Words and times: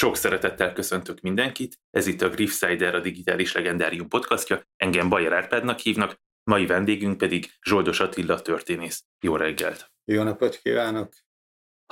Sok 0.00 0.16
szeretettel 0.16 0.72
köszöntök 0.72 1.20
mindenkit, 1.20 1.78
ez 1.90 2.06
itt 2.06 2.22
a 2.22 2.28
Griffsider, 2.28 2.94
a 2.94 3.00
Digitális 3.00 3.52
Legendárium 3.52 4.08
podcastja, 4.08 4.62
engem 4.76 5.08
Bajer 5.08 5.32
Árpádnak 5.32 5.78
hívnak, 5.78 6.20
mai 6.50 6.66
vendégünk 6.66 7.16
pedig 7.16 7.50
Zsoldos 7.66 8.00
Attila 8.00 8.40
történész. 8.40 9.04
Jó 9.20 9.36
reggelt! 9.36 9.92
Jó 10.04 10.22
napot 10.22 10.56
kívánok! 10.62 11.12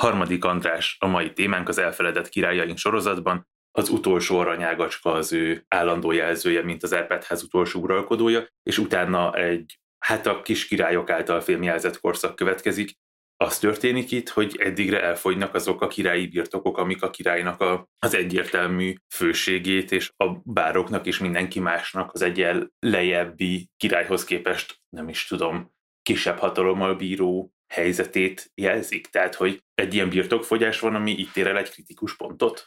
Harmadik 0.00 0.44
András, 0.44 0.96
a 1.00 1.06
mai 1.06 1.32
témánk 1.32 1.68
az 1.68 1.78
elfeledett 1.78 2.28
királyaink 2.28 2.78
sorozatban, 2.78 3.48
az 3.70 3.88
utolsó 3.88 4.38
aranyágacska 4.38 5.12
az 5.12 5.32
ő 5.32 5.64
állandó 5.68 6.12
jelzője, 6.12 6.62
mint 6.62 6.82
az 6.82 6.94
Árpádház 6.94 7.42
utolsó 7.42 7.80
uralkodója, 7.80 8.46
és 8.62 8.78
utána 8.78 9.34
egy 9.34 9.78
hát 9.98 10.26
a 10.26 10.42
kis 10.42 10.66
királyok 10.66 11.10
által 11.10 11.40
filmjelzett 11.40 12.00
korszak 12.00 12.36
következik, 12.36 12.98
az 13.40 13.58
történik 13.58 14.10
itt, 14.10 14.28
hogy 14.28 14.56
eddigre 14.58 15.02
elfogynak 15.02 15.54
azok 15.54 15.80
a 15.82 15.86
királyi 15.86 16.26
birtokok, 16.26 16.78
amik 16.78 17.02
a 17.02 17.10
királynak 17.10 17.60
a, 17.60 17.88
az 17.98 18.14
egyértelmű 18.14 18.94
főségét, 19.14 19.92
és 19.92 20.12
a 20.16 20.30
bároknak 20.44 21.06
és 21.06 21.18
mindenki 21.18 21.60
másnak 21.60 22.12
az 22.12 22.22
egyel 22.22 22.72
lejjebbi 22.78 23.70
királyhoz 23.76 24.24
képest, 24.24 24.80
nem 24.88 25.08
is 25.08 25.26
tudom, 25.26 25.72
kisebb 26.02 26.38
hatalommal 26.38 26.94
bíró 26.94 27.52
helyzetét 27.66 28.50
jelzik. 28.54 29.06
Tehát, 29.06 29.34
hogy 29.34 29.62
egy 29.74 29.94
ilyen 29.94 30.08
birtokfogyás 30.08 30.80
van, 30.80 30.94
ami 30.94 31.10
itt 31.10 31.36
ér 31.36 31.46
el 31.46 31.58
egy 31.58 31.70
kritikus 31.70 32.16
pontot? 32.16 32.66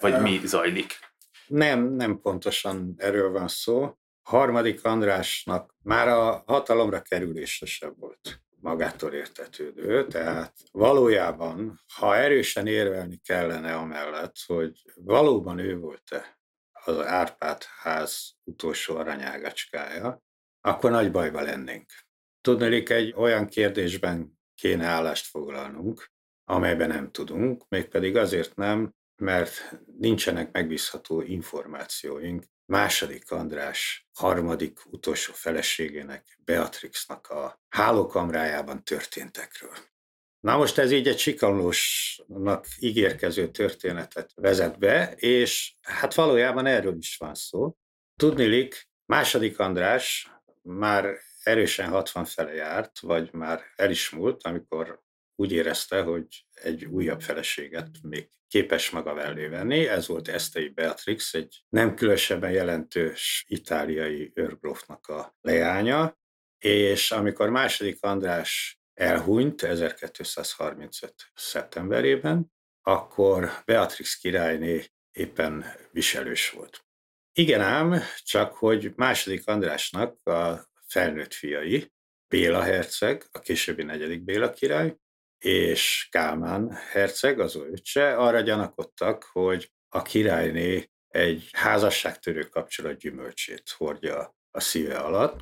Vagy 0.00 0.20
mi 0.20 0.40
zajlik? 0.44 0.98
Nem, 1.46 1.94
nem 1.94 2.20
pontosan 2.20 2.94
erről 2.96 3.30
van 3.30 3.48
szó. 3.48 3.96
Harmadik 4.22 4.84
Andrásnak 4.84 5.76
már 5.82 6.08
a 6.08 6.42
hatalomra 6.46 7.00
kerülése 7.00 7.66
sem 7.66 7.94
volt 7.98 8.42
magától 8.62 9.12
értetődő, 9.12 10.06
tehát 10.06 10.54
valójában, 10.70 11.80
ha 11.94 12.16
erősen 12.16 12.66
érvelni 12.66 13.16
kellene 13.16 13.74
amellett, 13.74 14.36
hogy 14.46 14.82
valóban 14.94 15.58
ő 15.58 15.78
volt-e 15.78 16.38
az 16.72 16.98
Árpád 16.98 17.62
ház 17.80 18.34
utolsó 18.44 18.96
aranyágacskája, 18.96 20.22
akkor 20.60 20.90
nagy 20.90 21.10
bajba 21.10 21.40
lennénk. 21.40 21.90
Tudnélik, 22.40 22.88
egy 22.90 23.12
olyan 23.16 23.46
kérdésben 23.46 24.38
kéne 24.54 24.86
állást 24.86 25.26
foglalnunk, 25.26 26.12
amelyben 26.44 26.88
nem 26.88 27.10
tudunk, 27.10 27.68
mégpedig 27.68 28.16
azért 28.16 28.56
nem, 28.56 28.94
mert 29.16 29.78
nincsenek 29.98 30.52
megbízható 30.52 31.20
információink 31.20 32.44
második 32.64 33.30
András 33.30 34.08
harmadik 34.12 34.80
utolsó 34.90 35.32
feleségének, 35.32 36.38
Beatrixnak 36.44 37.28
a 37.28 37.60
hálókamrájában 37.68 38.84
történtekről. 38.84 39.76
Na 40.40 40.56
most 40.56 40.78
ez 40.78 40.90
így 40.90 41.08
egy 41.08 41.18
sikamlósnak 41.18 42.66
ígérkező 42.78 43.50
történetet 43.50 44.30
vezet 44.34 44.78
be, 44.78 45.12
és 45.16 45.74
hát 45.80 46.14
valójában 46.14 46.66
erről 46.66 46.96
is 46.96 47.16
van 47.16 47.34
szó. 47.34 47.76
Tudnilik, 48.16 48.88
második 49.06 49.58
András 49.58 50.30
már 50.62 51.18
erősen 51.42 51.88
60 51.88 52.24
fele 52.24 52.54
járt, 52.54 52.98
vagy 53.00 53.32
már 53.32 53.62
el 53.76 53.90
is 53.90 54.10
múlt, 54.10 54.42
amikor 54.42 55.02
úgy 55.34 55.52
érezte, 55.52 56.02
hogy 56.02 56.46
egy 56.62 56.84
újabb 56.84 57.22
feleséget 57.22 57.88
még 58.02 58.28
képes 58.48 58.90
maga 58.90 59.14
mellé 59.14 59.46
venni. 59.46 59.86
Ez 59.86 60.06
volt 60.06 60.28
Esztei 60.28 60.68
Beatrix, 60.68 61.34
egy 61.34 61.64
nem 61.68 61.94
különösebben 61.94 62.50
jelentős 62.50 63.44
itáliai 63.48 64.30
őrgrófnak 64.34 65.06
a 65.06 65.36
leánya, 65.40 66.18
és 66.58 67.10
amikor 67.10 67.50
második 67.50 68.02
András 68.02 68.80
elhunyt 68.94 69.62
1235. 69.62 71.14
szeptemberében, 71.34 72.52
akkor 72.82 73.50
Beatrix 73.64 74.16
királyné 74.16 74.84
éppen 75.12 75.64
viselős 75.90 76.50
volt. 76.50 76.84
Igen 77.32 77.60
ám, 77.60 78.00
csak 78.22 78.52
hogy 78.52 78.92
második 78.96 79.46
Andrásnak 79.46 80.26
a 80.26 80.68
felnőtt 80.86 81.34
fiai, 81.34 81.92
Béla 82.28 82.62
herceg, 82.62 83.24
a 83.30 83.38
későbbi 83.38 83.82
negyedik 83.82 84.22
Béla 84.22 84.50
király, 84.50 84.96
és 85.42 86.08
Kálmán 86.10 86.72
herceg, 86.72 87.40
az 87.40 87.56
ő 87.56 87.70
öccse, 87.70 88.16
arra 88.16 88.40
gyanakodtak, 88.40 89.28
hogy 89.32 89.72
a 89.88 90.02
királyné 90.02 90.90
egy 91.08 91.48
házasságtörő 91.52 92.42
kapcsolat 92.42 92.96
gyümölcsét 92.96 93.70
hordja 93.76 94.36
a 94.50 94.60
szíve 94.60 94.98
alatt. 94.98 95.40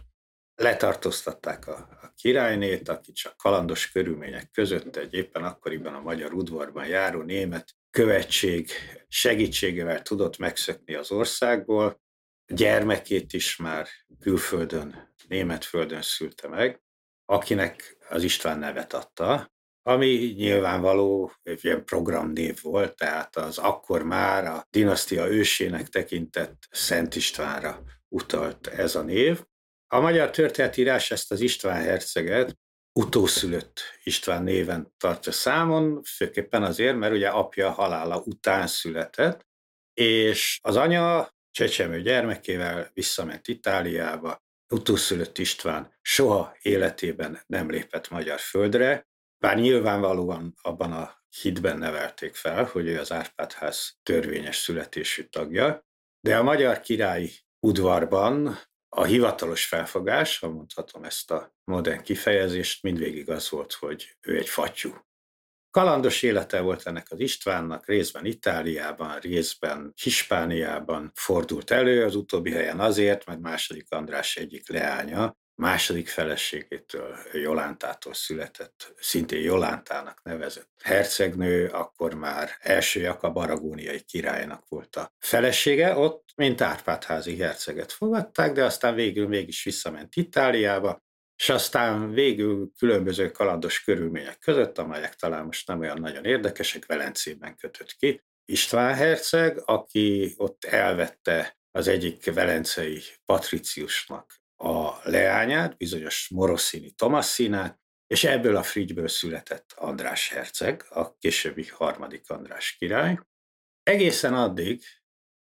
Letartóztatták 0.55 1.67
a, 1.67 1.99
a 2.03 2.13
királynét, 2.17 2.89
aki 2.89 3.13
csak 3.13 3.37
kalandos 3.37 3.91
körülmények 3.91 4.51
között 4.51 4.97
egy 4.97 5.15
éppen 5.15 5.45
akkoriban 5.45 5.95
a 5.95 6.01
magyar 6.01 6.33
udvarban 6.33 6.87
járó 6.87 7.23
német 7.23 7.75
követség 7.91 8.71
segítségével 9.09 10.03
tudott 10.03 10.39
megszökni 10.39 10.95
az 10.95 11.11
országból. 11.11 12.01
Gyermekét 12.47 13.33
is 13.33 13.57
már 13.57 13.89
külföldön, 14.21 15.15
német 15.29 15.65
földön 15.65 16.03
szülte 16.03 16.49
meg, 16.49 16.83
akinek 17.25 17.97
az 18.09 18.23
István 18.23 18.59
nevet 18.59 18.93
adta, 18.93 19.51
ami 19.83 20.35
nyilvánvaló 20.37 21.33
egy 21.43 21.65
ilyen 21.65 21.85
programnév 21.85 22.63
volt, 22.63 22.97
tehát 22.97 23.37
az 23.37 23.59
akkor 23.59 24.03
már 24.03 24.45
a 24.45 24.67
dinasztia 24.71 25.27
ősének 25.27 25.89
tekintett 25.89 26.67
Szent 26.71 27.15
Istvánra 27.15 27.83
utalt 28.09 28.67
ez 28.67 28.95
a 28.95 29.03
név. 29.03 29.45
A 29.87 30.01
magyar 30.01 30.31
történetírás 30.31 31.11
ezt 31.11 31.33
az 31.33 31.41
István 31.41 31.83
herceget 31.83 32.59
utószülött 32.93 33.81
István 34.03 34.43
néven 34.43 34.95
tartja 34.97 35.33
számon, 35.33 36.03
főképpen 36.03 36.63
azért, 36.63 36.97
mert 36.97 37.15
ugye 37.15 37.29
apja 37.29 37.71
halála 37.71 38.23
után 38.25 38.67
született, 38.67 39.47
és 39.95 40.59
az 40.63 40.77
anya 40.77 41.35
csecsemő 41.51 42.03
gyermekével 42.03 42.91
visszament 42.95 43.49
Itáliába, 43.49 44.43
utószülött 44.73 45.39
István 45.39 45.99
soha 46.03 46.57
életében 46.63 47.41
nem 47.47 47.71
lépett 47.71 48.09
magyar 48.09 48.39
földre, 48.39 49.09
bár 49.41 49.57
nyilvánvalóan 49.57 50.55
abban 50.63 50.93
a 50.93 51.23
hitben 51.41 51.79
nevelték 51.79 52.35
fel, 52.35 52.65
hogy 52.65 52.87
ő 52.87 52.99
az 52.99 53.13
Árpádház 53.13 53.99
törvényes 54.03 54.57
születésű 54.57 55.23
tagja, 55.23 55.87
de 56.21 56.37
a 56.39 56.43
magyar 56.43 56.81
királyi 56.81 57.31
udvarban 57.67 58.59
a 58.89 59.05
hivatalos 59.05 59.67
felfogás, 59.67 60.39
ha 60.39 60.49
mondhatom 60.49 61.05
ezt 61.05 61.31
a 61.31 61.55
modern 61.65 62.03
kifejezést, 62.03 62.83
mindvégig 62.83 63.31
az 63.31 63.51
volt, 63.51 63.73
hogy 63.73 64.17
ő 64.21 64.37
egy 64.37 64.49
fatyú. 64.49 64.95
Kalandos 65.71 66.23
élete 66.23 66.61
volt 66.61 66.87
ennek 66.87 67.07
az 67.11 67.21
Istvánnak, 67.21 67.87
részben 67.87 68.25
Itáliában, 68.25 69.19
részben 69.19 69.93
Hispániában 70.03 71.11
fordult 71.15 71.71
elő, 71.71 72.05
az 72.05 72.15
utóbbi 72.15 72.53
helyen 72.53 72.81
azért, 72.81 73.27
mert 73.27 73.41
második 73.41 73.87
András 73.91 74.37
egyik 74.37 74.69
leánya, 74.69 75.37
második 75.61 76.09
feleségétől, 76.09 77.17
Jolántától 77.33 78.15
született, 78.15 78.95
szintén 79.01 79.43
Jolántának 79.43 80.23
nevezett 80.23 80.71
hercegnő, 80.83 81.67
akkor 81.67 82.15
már 82.15 82.51
első 82.61 83.01
Jakab 83.01 83.37
aragóniai 83.37 84.01
királynak 84.01 84.69
volt 84.69 84.97
a 84.97 85.13
felesége. 85.19 85.97
Ott, 85.97 86.29
mint 86.37 86.61
Árpádházi 86.61 87.37
herceget 87.37 87.93
fogadták, 87.93 88.53
de 88.53 88.65
aztán 88.65 88.95
végül 88.95 89.29
mégis 89.29 89.65
visszament 89.65 90.17
Itáliába, 90.17 91.03
és 91.37 91.49
aztán 91.49 92.13
végül 92.13 92.71
különböző 92.79 93.31
kalandos 93.31 93.83
körülmények 93.85 94.39
között, 94.39 94.79
amelyek 94.79 95.15
talán 95.15 95.45
most 95.45 95.67
nem 95.67 95.81
olyan 95.81 96.01
nagyon 96.01 96.25
érdekesek, 96.25 96.87
Velencében 96.87 97.57
kötött 97.57 97.97
ki. 97.99 98.23
István 98.45 98.95
herceg, 98.95 99.63
aki 99.65 100.35
ott 100.37 100.65
elvette 100.65 101.59
az 101.71 101.89
egyik 101.89 102.35
velencei 102.35 103.03
patriciusnak 103.25 104.40
a 104.63 105.01
leányát, 105.03 105.77
bizonyos 105.77 106.29
Moroszini 106.29 106.91
Tomassinát, 106.91 107.81
és 108.07 108.25
ebből 108.25 108.57
a 108.57 108.63
frigyből 108.63 109.09
született 109.09 109.73
András 109.77 110.29
herceg, 110.29 110.87
a 110.89 111.17
későbbi 111.17 111.69
harmadik 111.69 112.31
András 112.31 112.77
király. 112.79 113.19
Egészen 113.83 114.35
addig, 114.35 114.83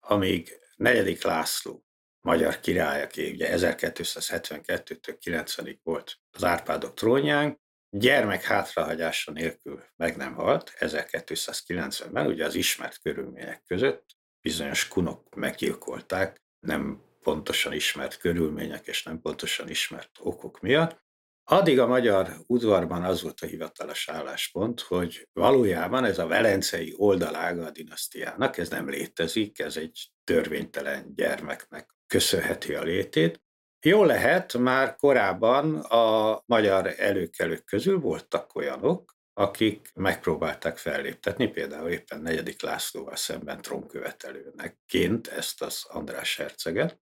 amíg 0.01 0.59
negyedik 0.77 1.23
László 1.23 1.85
magyar 2.21 2.61
király, 2.61 3.03
aki 3.03 3.31
ugye 3.31 3.49
1272-től 3.57 5.17
90-ig 5.25 5.79
volt 5.83 6.17
az 6.31 6.45
Árpádok 6.45 6.95
trónján, 6.95 7.61
gyermek 7.97 8.43
hátrahagyása 8.43 9.33
nélkül 9.33 9.85
meg 9.97 10.17
nem 10.17 10.35
halt, 10.35 10.73
1290-ben, 10.79 12.27
ugye 12.27 12.45
az 12.45 12.55
ismert 12.55 12.99
körülmények 12.99 13.63
között 13.67 14.17
bizonyos 14.41 14.89
kunok 14.89 15.35
meggyilkolták, 15.35 16.43
nem 16.67 17.09
pontosan 17.23 17.73
ismert 17.73 18.17
körülmények 18.17 18.87
és 18.87 19.03
nem 19.03 19.21
pontosan 19.21 19.69
ismert 19.69 20.11
okok 20.19 20.61
miatt. 20.61 21.03
Addig 21.45 21.79
a 21.79 21.87
magyar 21.87 22.37
udvarban 22.47 23.03
az 23.05 23.23
volt 23.23 23.41
a 23.41 23.47
hivatalos 23.47 24.09
álláspont, 24.09 24.81
hogy 24.81 25.29
valójában 25.33 26.05
ez 26.05 26.19
a 26.19 26.27
velencei 26.27 26.95
oldalága 26.97 27.67
a 27.67 27.71
dinasztiának, 27.71 28.59
ez 28.59 28.69
nem 28.69 28.89
létezik, 28.89 29.59
ez 29.59 29.77
egy 29.77 30.11
törvénytelen 30.25 31.15
gyermeknek 31.15 31.91
köszönheti 32.07 32.75
a 32.75 32.83
létét. 32.83 33.43
Jó 33.87 34.05
lehet, 34.05 34.59
már 34.59 34.97
korábban 34.97 35.77
a 35.77 36.43
magyar 36.47 36.95
előkelők 36.97 37.65
közül 37.65 37.99
voltak 38.01 38.55
olyanok, 38.55 39.15
akik 39.33 39.91
megpróbálták 39.95 40.79
felléptetni, 40.79 41.49
például 41.49 41.89
éppen 41.89 42.21
negyedik 42.21 42.63
Lászlóval 42.63 43.17
szemben 43.17 43.63
trónkövetelőnekként 43.63 45.27
ezt 45.27 45.63
az 45.63 45.85
András 45.89 46.37
herceget. 46.37 47.01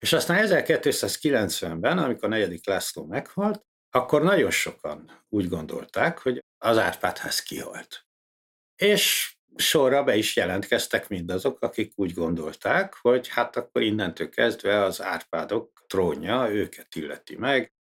És 0.00 0.12
aztán 0.12 0.46
1290-ben, 0.48 1.98
amikor 1.98 2.28
negyedik 2.28 2.66
László 2.66 3.06
meghalt, 3.06 3.64
akkor 3.90 4.22
nagyon 4.22 4.50
sokan 4.50 5.24
úgy 5.28 5.48
gondolták, 5.48 6.18
hogy 6.18 6.44
az 6.58 6.78
Árpádház 6.78 7.42
kihalt. 7.42 8.06
És 8.76 9.34
sorra 9.56 10.04
be 10.04 10.16
is 10.16 10.36
jelentkeztek 10.36 11.08
mindazok, 11.08 11.62
akik 11.62 11.92
úgy 11.96 12.12
gondolták, 12.12 12.94
hogy 12.94 13.28
hát 13.28 13.56
akkor 13.56 13.82
innentől 13.82 14.28
kezdve 14.28 14.82
az 14.82 15.02
Árpádok 15.02 15.84
trónja 15.86 16.50
őket 16.50 16.94
illeti 16.94 17.36
meg. 17.36 17.72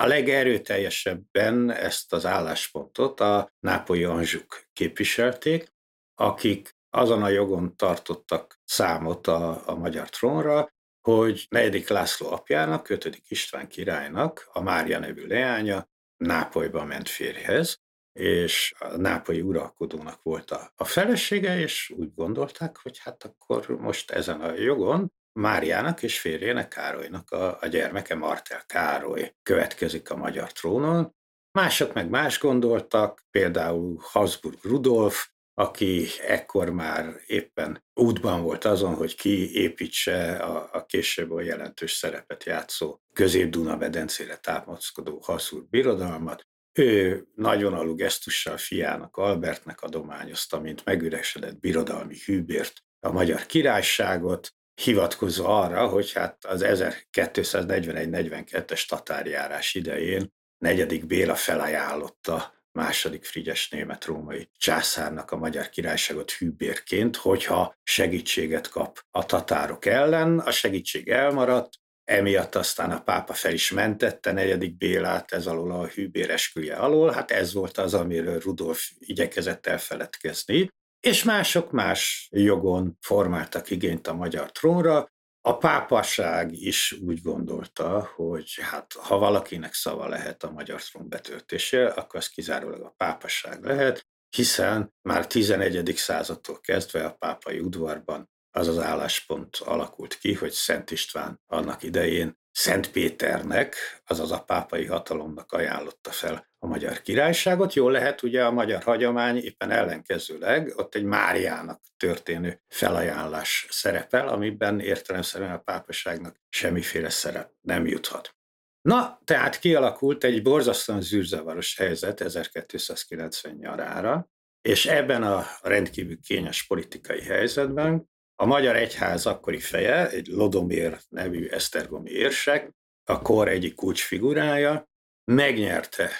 A 0.00 0.06
legerőteljesebben 0.06 1.70
ezt 1.70 2.12
az 2.12 2.26
álláspontot 2.26 3.20
a 3.20 3.50
nápolyi 3.60 4.04
anzsuk 4.04 4.62
képviselték, 4.72 5.72
akik 6.14 6.74
azon 6.90 7.22
a 7.22 7.28
jogon 7.28 7.76
tartottak 7.76 8.60
számot 8.64 9.26
a, 9.26 9.68
a 9.68 9.74
magyar 9.74 10.08
trónra, 10.08 10.68
hogy 11.06 11.46
negyedik 11.48 11.88
László 11.88 12.30
apjának, 12.30 12.88
5. 12.88 13.22
István 13.28 13.68
királynak 13.68 14.48
a 14.52 14.60
Mária 14.60 14.98
nevű 14.98 15.26
leánya 15.26 15.88
Nápolyba 16.16 16.84
ment 16.84 17.08
férjhez, 17.08 17.80
és 18.12 18.74
a 18.78 18.96
nápolyi 18.96 19.40
uralkodónak 19.40 20.22
volt 20.22 20.50
a, 20.50 20.72
a 20.76 20.84
felesége, 20.84 21.58
és 21.58 21.92
úgy 21.96 22.14
gondolták, 22.14 22.76
hogy 22.76 22.98
hát 22.98 23.24
akkor 23.24 23.68
most 23.68 24.10
ezen 24.10 24.40
a 24.40 24.54
jogon 24.54 25.12
Máriának 25.32 26.02
és 26.02 26.20
férjének 26.20 26.68
Károlynak 26.68 27.30
a, 27.30 27.58
a 27.60 27.66
gyermeke 27.66 28.14
Martel 28.14 28.64
Károly 28.66 29.34
következik 29.42 30.10
a 30.10 30.16
magyar 30.16 30.52
trónon. 30.52 31.14
Mások 31.58 31.92
meg 31.92 32.08
más 32.08 32.38
gondoltak, 32.38 33.24
például 33.30 33.98
Habsburg 34.00 34.58
Rudolf, 34.62 35.28
aki 35.58 36.06
ekkor 36.26 36.70
már 36.70 37.20
éppen 37.26 37.84
útban 37.94 38.42
volt 38.42 38.64
azon, 38.64 38.94
hogy 38.94 39.14
kiépítse 39.14 40.36
a, 40.36 40.68
a 40.72 40.84
később 40.84 41.30
a 41.30 41.40
jelentős 41.40 41.92
szerepet 41.92 42.44
játszó 42.44 43.00
közép-Duna-medencére 43.12 44.36
támaszkodó 44.36 45.20
Habsburg 45.24 45.68
birodalmat. 45.68 46.46
Ő 46.72 47.24
nagyvonalú 47.34 47.94
gesztussal 47.94 48.56
fiának, 48.56 49.16
Albertnek 49.16 49.80
adományozta, 49.80 50.60
mint 50.60 50.84
megüresedett 50.84 51.60
birodalmi 51.60 52.16
hűbért 52.24 52.72
a 53.00 53.12
magyar 53.12 53.46
királyságot, 53.46 54.50
hivatkozva 54.82 55.60
arra, 55.60 55.86
hogy 55.86 56.12
hát 56.12 56.44
az 56.44 56.60
1241-42-es 56.64 58.88
tatárjárás 58.88 59.74
idején 59.74 60.32
negyedik 60.58 61.06
Béla 61.06 61.34
felajánlotta 61.34 62.55
második 62.76 63.24
Frigyes 63.24 63.68
német-római 63.68 64.48
császárnak 64.58 65.30
a 65.30 65.36
magyar 65.36 65.68
királyságot 65.68 66.30
hűbérként, 66.30 67.16
hogyha 67.16 67.74
segítséget 67.82 68.68
kap 68.68 68.98
a 69.10 69.26
tatárok 69.26 69.86
ellen, 69.86 70.38
a 70.38 70.50
segítség 70.50 71.08
elmaradt, 71.08 71.72
emiatt 72.04 72.54
aztán 72.54 72.90
a 72.90 73.00
pápa 73.00 73.32
fel 73.32 73.52
is 73.52 73.70
mentette 73.70 74.32
negyedik 74.32 74.76
Bélát 74.76 75.32
ez 75.32 75.46
alól 75.46 75.70
a 75.70 75.86
hűbér 75.86 76.30
esküje 76.30 76.74
alól, 76.74 77.10
hát 77.10 77.30
ez 77.30 77.52
volt 77.52 77.78
az, 77.78 77.94
amiről 77.94 78.38
Rudolf 78.38 78.90
igyekezett 78.98 79.66
elfeledkezni, 79.66 80.68
és 81.00 81.24
mások 81.24 81.70
más 81.70 82.28
jogon 82.32 82.98
formáltak 83.00 83.70
igényt 83.70 84.06
a 84.06 84.14
magyar 84.14 84.52
trónra, 84.52 85.06
a 85.46 85.56
pápaság 85.58 86.52
is 86.52 86.92
úgy 86.92 87.22
gondolta, 87.22 88.10
hogy 88.14 88.58
hát 88.60 88.92
ha 88.92 89.18
valakinek 89.18 89.74
szava 89.74 90.08
lehet 90.08 90.42
a 90.42 90.50
magyar 90.50 90.82
trón 90.82 91.08
betöltése, 91.08 91.86
akkor 91.86 92.20
az 92.20 92.28
kizárólag 92.28 92.82
a 92.82 92.94
pápaság 92.96 93.64
lehet, 93.64 94.06
hiszen 94.36 94.94
már 95.02 95.26
11. 95.26 95.96
századtól 95.96 96.60
kezdve 96.60 97.04
a 97.04 97.14
pápai 97.18 97.58
udvarban 97.58 98.30
az 98.50 98.68
az 98.68 98.78
álláspont 98.78 99.56
alakult 99.56 100.18
ki, 100.18 100.34
hogy 100.34 100.52
Szent 100.52 100.90
István 100.90 101.40
annak 101.46 101.82
idején 101.82 102.38
Szent 102.58 102.90
Péternek, 102.90 103.76
azaz 104.06 104.32
a 104.32 104.42
pápai 104.42 104.84
hatalomnak 104.84 105.52
ajánlotta 105.52 106.10
fel 106.10 106.46
a 106.58 106.66
magyar 106.66 107.02
királyságot. 107.02 107.74
Jól 107.74 107.92
lehet, 107.92 108.22
ugye 108.22 108.44
a 108.44 108.50
magyar 108.50 108.82
hagyomány 108.82 109.36
éppen 109.36 109.70
ellenkezőleg 109.70 110.72
ott 110.76 110.94
egy 110.94 111.04
Máriának 111.04 111.80
történő 111.96 112.60
felajánlás 112.68 113.66
szerepel, 113.70 114.28
amiben 114.28 114.80
értelemszerűen 114.80 115.52
a 115.52 115.58
pápaságnak 115.58 116.36
semmiféle 116.48 117.10
szerep 117.10 117.50
nem 117.60 117.86
juthat. 117.86 118.36
Na, 118.80 119.20
tehát 119.24 119.58
kialakult 119.58 120.24
egy 120.24 120.42
borzasztóan 120.42 121.00
zűrzavaros 121.00 121.76
helyzet 121.76 122.20
1290 122.20 123.54
nyarára, 123.54 124.30
és 124.62 124.86
ebben 124.86 125.22
a 125.22 125.46
rendkívül 125.62 126.20
kényes 126.20 126.66
politikai 126.66 127.22
helyzetben 127.22 128.08
a 128.36 128.44
Magyar 128.44 128.76
Egyház 128.76 129.26
akkori 129.26 129.60
feje, 129.60 130.10
egy 130.10 130.26
Lodomér 130.26 130.98
nevű 131.08 131.48
esztergomi 131.48 132.10
érsek, 132.10 132.70
a 133.04 133.22
kor 133.22 133.48
egyik 133.48 133.74
kulcsfigurája, 133.74 134.88
megnyerte 135.24 136.10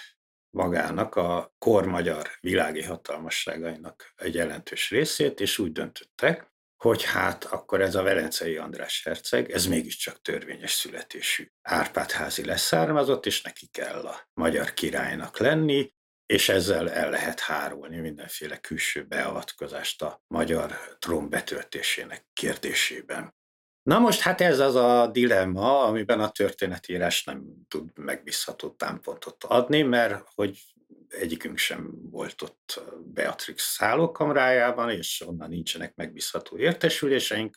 magának 0.57 1.15
a 1.15 1.55
kor 1.59 1.87
magyar 1.87 2.31
világi 2.41 2.83
hatalmasságainak 2.83 4.13
egy 4.17 4.35
jelentős 4.35 4.91
részét, 4.91 5.41
és 5.41 5.59
úgy 5.59 5.73
döntöttek, 5.73 6.55
hogy 6.77 7.05
hát 7.05 7.45
akkor 7.45 7.81
ez 7.81 7.95
a 7.95 8.03
Velencei 8.03 8.57
András 8.57 9.03
herceg, 9.05 9.51
ez 9.51 9.67
mégiscsak 9.67 10.21
törvényes 10.23 10.73
születésű 10.73 11.47
Árpádházi 11.63 12.45
leszármazott, 12.45 13.27
és 13.27 13.43
neki 13.43 13.67
kell 13.67 14.07
a 14.07 14.29
magyar 14.35 14.75
királynak 14.75 15.39
lenni, 15.39 15.95
és 16.27 16.49
ezzel 16.49 16.91
el 16.91 17.11
lehet 17.11 17.41
hárulni 17.41 17.99
mindenféle 17.99 18.57
külső 18.57 19.05
beavatkozást 19.05 20.03
a 20.03 20.23
magyar 20.27 20.97
trón 20.99 21.29
betöltésének 21.29 22.27
kérdésében. 22.33 23.35
Na 23.83 23.99
most 23.99 24.21
hát 24.21 24.41
ez 24.41 24.59
az 24.59 24.75
a 24.75 25.07
dilemma, 25.07 25.83
amiben 25.83 26.21
a 26.21 26.31
történetírás 26.31 27.25
nem 27.25 27.45
tud 27.69 27.99
megbízható 27.99 28.71
támpontot 28.71 29.45
adni, 29.45 29.83
mert 29.83 30.29
hogy 30.35 30.61
egyikünk 31.09 31.59
sem 31.59 32.11
volt 32.11 32.43
ott 32.43 32.83
Beatrix 33.05 33.63
szállókamrájában, 33.63 34.91
és 34.91 35.25
onnan 35.27 35.49
nincsenek 35.49 35.95
megbízható 35.95 36.59
értesüléseink. 36.59 37.57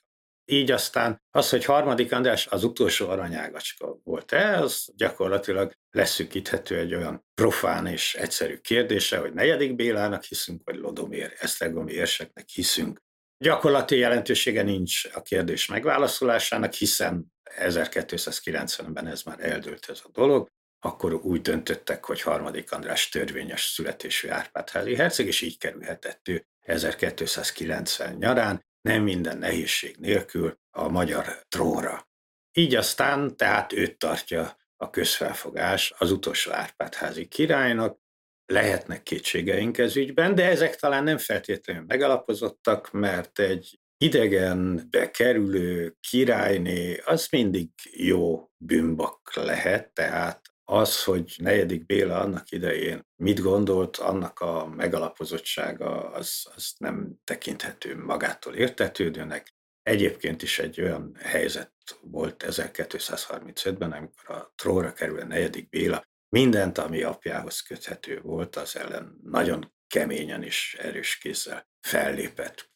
Így 0.51 0.72
aztán 0.72 1.22
az, 1.31 1.50
hogy 1.50 1.66
harmadik 1.66 2.12
András 2.12 2.48
az 2.48 2.63
utolsó 2.63 3.10
aranyágacska 3.10 4.00
volt-e, 4.04 4.60
az 4.60 4.90
gyakorlatilag 4.96 5.74
leszűkíthető 5.92 6.78
egy 6.78 6.96
olyan 6.96 7.25
profán 7.34 7.86
és 7.86 8.16
egyszerű 8.16 8.56
kérdése, 8.56 9.18
hogy 9.18 9.34
negyedik 9.34 9.75
Bélának 9.75 10.24
hiszünk, 10.24 10.62
vagy 10.63 10.75
Lodomér 10.75 11.34
Esztergomi 11.39 11.91
érseknek 11.91 12.48
hiszünk. 12.48 13.00
Gyakorlati 13.38 13.98
jelentősége 13.98 14.63
nincs 14.63 15.06
a 15.13 15.22
kérdés 15.22 15.68
megválaszolásának, 15.68 16.74
hiszen 16.74 17.25
1290-ben 17.60 19.08
ez 19.08 19.22
már 19.22 19.39
eldőlt 19.39 19.89
ez 19.89 20.01
a 20.03 20.10
dolog, 20.12 20.48
akkor 20.79 21.13
úgy 21.13 21.41
döntöttek, 21.41 22.06
hogy 22.06 22.22
harmadik 22.22 22.72
András 22.72 23.10
törvényes 23.10 23.63
születésű 23.63 24.29
Árpádházi 24.29 24.96
herceg, 24.96 25.27
és 25.27 25.41
így 25.41 25.58
kerülhetett 25.58 26.27
ő 26.27 26.46
1290 26.62 28.15
nyarán, 28.15 28.68
nem 28.81 29.03
minden 29.03 29.38
nehézség 29.38 29.95
nélkül 29.98 30.57
a 30.71 30.88
magyar 30.88 31.43
trónra. 31.48 32.07
Így 32.51 32.75
aztán 32.75 33.38
tehát 33.38 33.74
őt 33.74 33.98
tartja 33.98 34.57
a 34.77 34.89
közfelfogás 34.89 35.93
az 35.98 36.12
utolsó 36.12 36.51
Árpádházi 36.51 37.27
királynak, 37.27 38.00
lehetnek 38.45 39.03
kétségeink 39.03 39.77
ez 39.77 39.95
ügyben, 39.95 40.36
de 40.36 40.50
ezek 40.50 40.75
talán 40.75 41.03
nem 41.03 41.17
feltétlenül 41.17 41.83
megalapozottak, 41.88 42.91
mert 42.91 43.39
egy 43.39 43.79
idegen 43.98 44.88
bekerülő 44.89 45.95
királyné 46.09 46.98
az 46.98 47.27
mindig 47.31 47.69
jó 47.91 48.50
bűnbak 48.57 49.31
lehet, 49.36 49.93
tehát 49.93 50.41
az, 50.71 51.03
hogy 51.03 51.35
negyedik 51.38 51.85
Béla 51.85 52.19
annak 52.19 52.51
idején 52.51 53.01
mit 53.15 53.41
gondolt, 53.41 53.97
annak 53.97 54.39
a 54.39 54.67
megalapozottsága 54.67 56.11
az, 56.11 56.51
az 56.55 56.73
nem 56.77 57.15
tekinthető 57.23 57.97
magától 57.97 58.55
értetődőnek. 58.55 59.53
Egyébként 59.81 60.41
is 60.41 60.59
egy 60.59 60.81
olyan 60.81 61.15
helyzet 61.19 61.73
volt 62.01 62.43
1235-ben, 62.47 63.91
amikor 63.91 64.35
a 64.35 64.53
trónra 64.55 64.93
kerül 64.93 65.19
a 65.19 65.25
negyedik 65.25 65.69
Béla, 65.69 66.03
mindent, 66.29 66.77
ami 66.77 67.01
apjához 67.01 67.59
köthető 67.61 68.21
volt, 68.21 68.55
az 68.55 68.75
ellen 68.75 69.19
nagyon 69.23 69.73
keményen 69.88 70.43
és 70.43 70.77
erős 70.79 71.17
kézzel 71.17 71.67
fellépett. 71.88 72.71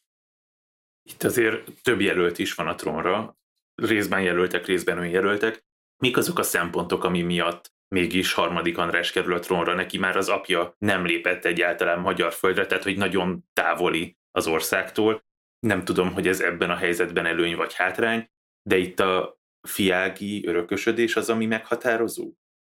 Itt 1.02 1.22
azért 1.22 1.82
több 1.82 2.00
jelölt 2.00 2.38
is 2.38 2.54
van 2.54 2.66
a 2.66 2.74
trónra, 2.74 3.38
részben 3.74 4.22
jelöltek, 4.22 4.66
részben 4.66 4.98
önjelöltek. 4.98 5.64
Mik 5.96 6.16
azok 6.16 6.38
a 6.38 6.42
szempontok, 6.42 7.04
ami 7.04 7.22
miatt 7.22 7.73
mégis 7.94 8.32
harmadik 8.32 8.78
András 8.78 9.12
kerül 9.12 9.34
a 9.34 9.38
trónra, 9.38 9.74
neki 9.74 9.98
már 9.98 10.16
az 10.16 10.28
apja 10.28 10.74
nem 10.78 11.04
lépett 11.06 11.44
egyáltalán 11.44 12.00
magyar 12.00 12.32
földre, 12.32 12.66
tehát 12.66 12.84
hogy 12.84 12.96
nagyon 12.96 13.44
távoli 13.52 14.16
az 14.30 14.46
országtól. 14.46 15.24
Nem 15.58 15.84
tudom, 15.84 16.12
hogy 16.12 16.28
ez 16.28 16.40
ebben 16.40 16.70
a 16.70 16.76
helyzetben 16.76 17.26
előny 17.26 17.56
vagy 17.56 17.74
hátrány, 17.74 18.30
de 18.62 18.76
itt 18.76 19.00
a 19.00 19.38
fiági 19.68 20.46
örökösödés 20.46 21.16
az, 21.16 21.30
ami 21.30 21.46
meghatározó? 21.46 22.32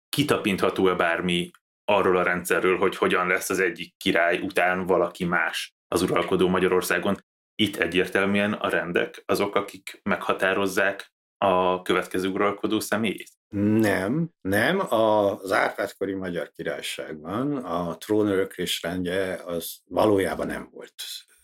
Kitapintható-e 0.10 0.94
bármi 0.94 1.52
arról 1.86 2.18
a 2.18 2.24
rendszerről, 2.24 2.78
hogy 2.78 2.96
hogyan 2.96 3.28
lesz 3.28 3.50
az 3.50 3.60
egyik 3.60 3.98
király 3.98 4.40
után 4.40 4.86
valaki 4.86 5.26
más 5.26 5.74
az 5.88 6.02
uralkodó 6.02 6.48
Magyarországon. 6.48 7.18
Itt 7.56 7.76
egyértelműen 7.76 8.54
a 8.54 8.70
rendek 8.70 9.24
azok, 9.26 9.56
akik 9.56 10.00
meghatározzák 10.04 11.14
a 11.38 11.82
következő 11.82 12.30
uralkodó 12.30 12.80
személyét? 12.80 13.40
Nem, 13.56 14.30
nem. 14.42 14.94
Az 14.94 15.52
Árpádkori 15.52 16.14
Magyar 16.14 16.52
Királyságban 16.52 17.58
a 17.58 17.98
trónöröklés 17.98 18.82
rendje 18.82 19.34
az 19.34 19.78
valójában 19.86 20.48
nem 20.48 20.70
volt 20.72 20.94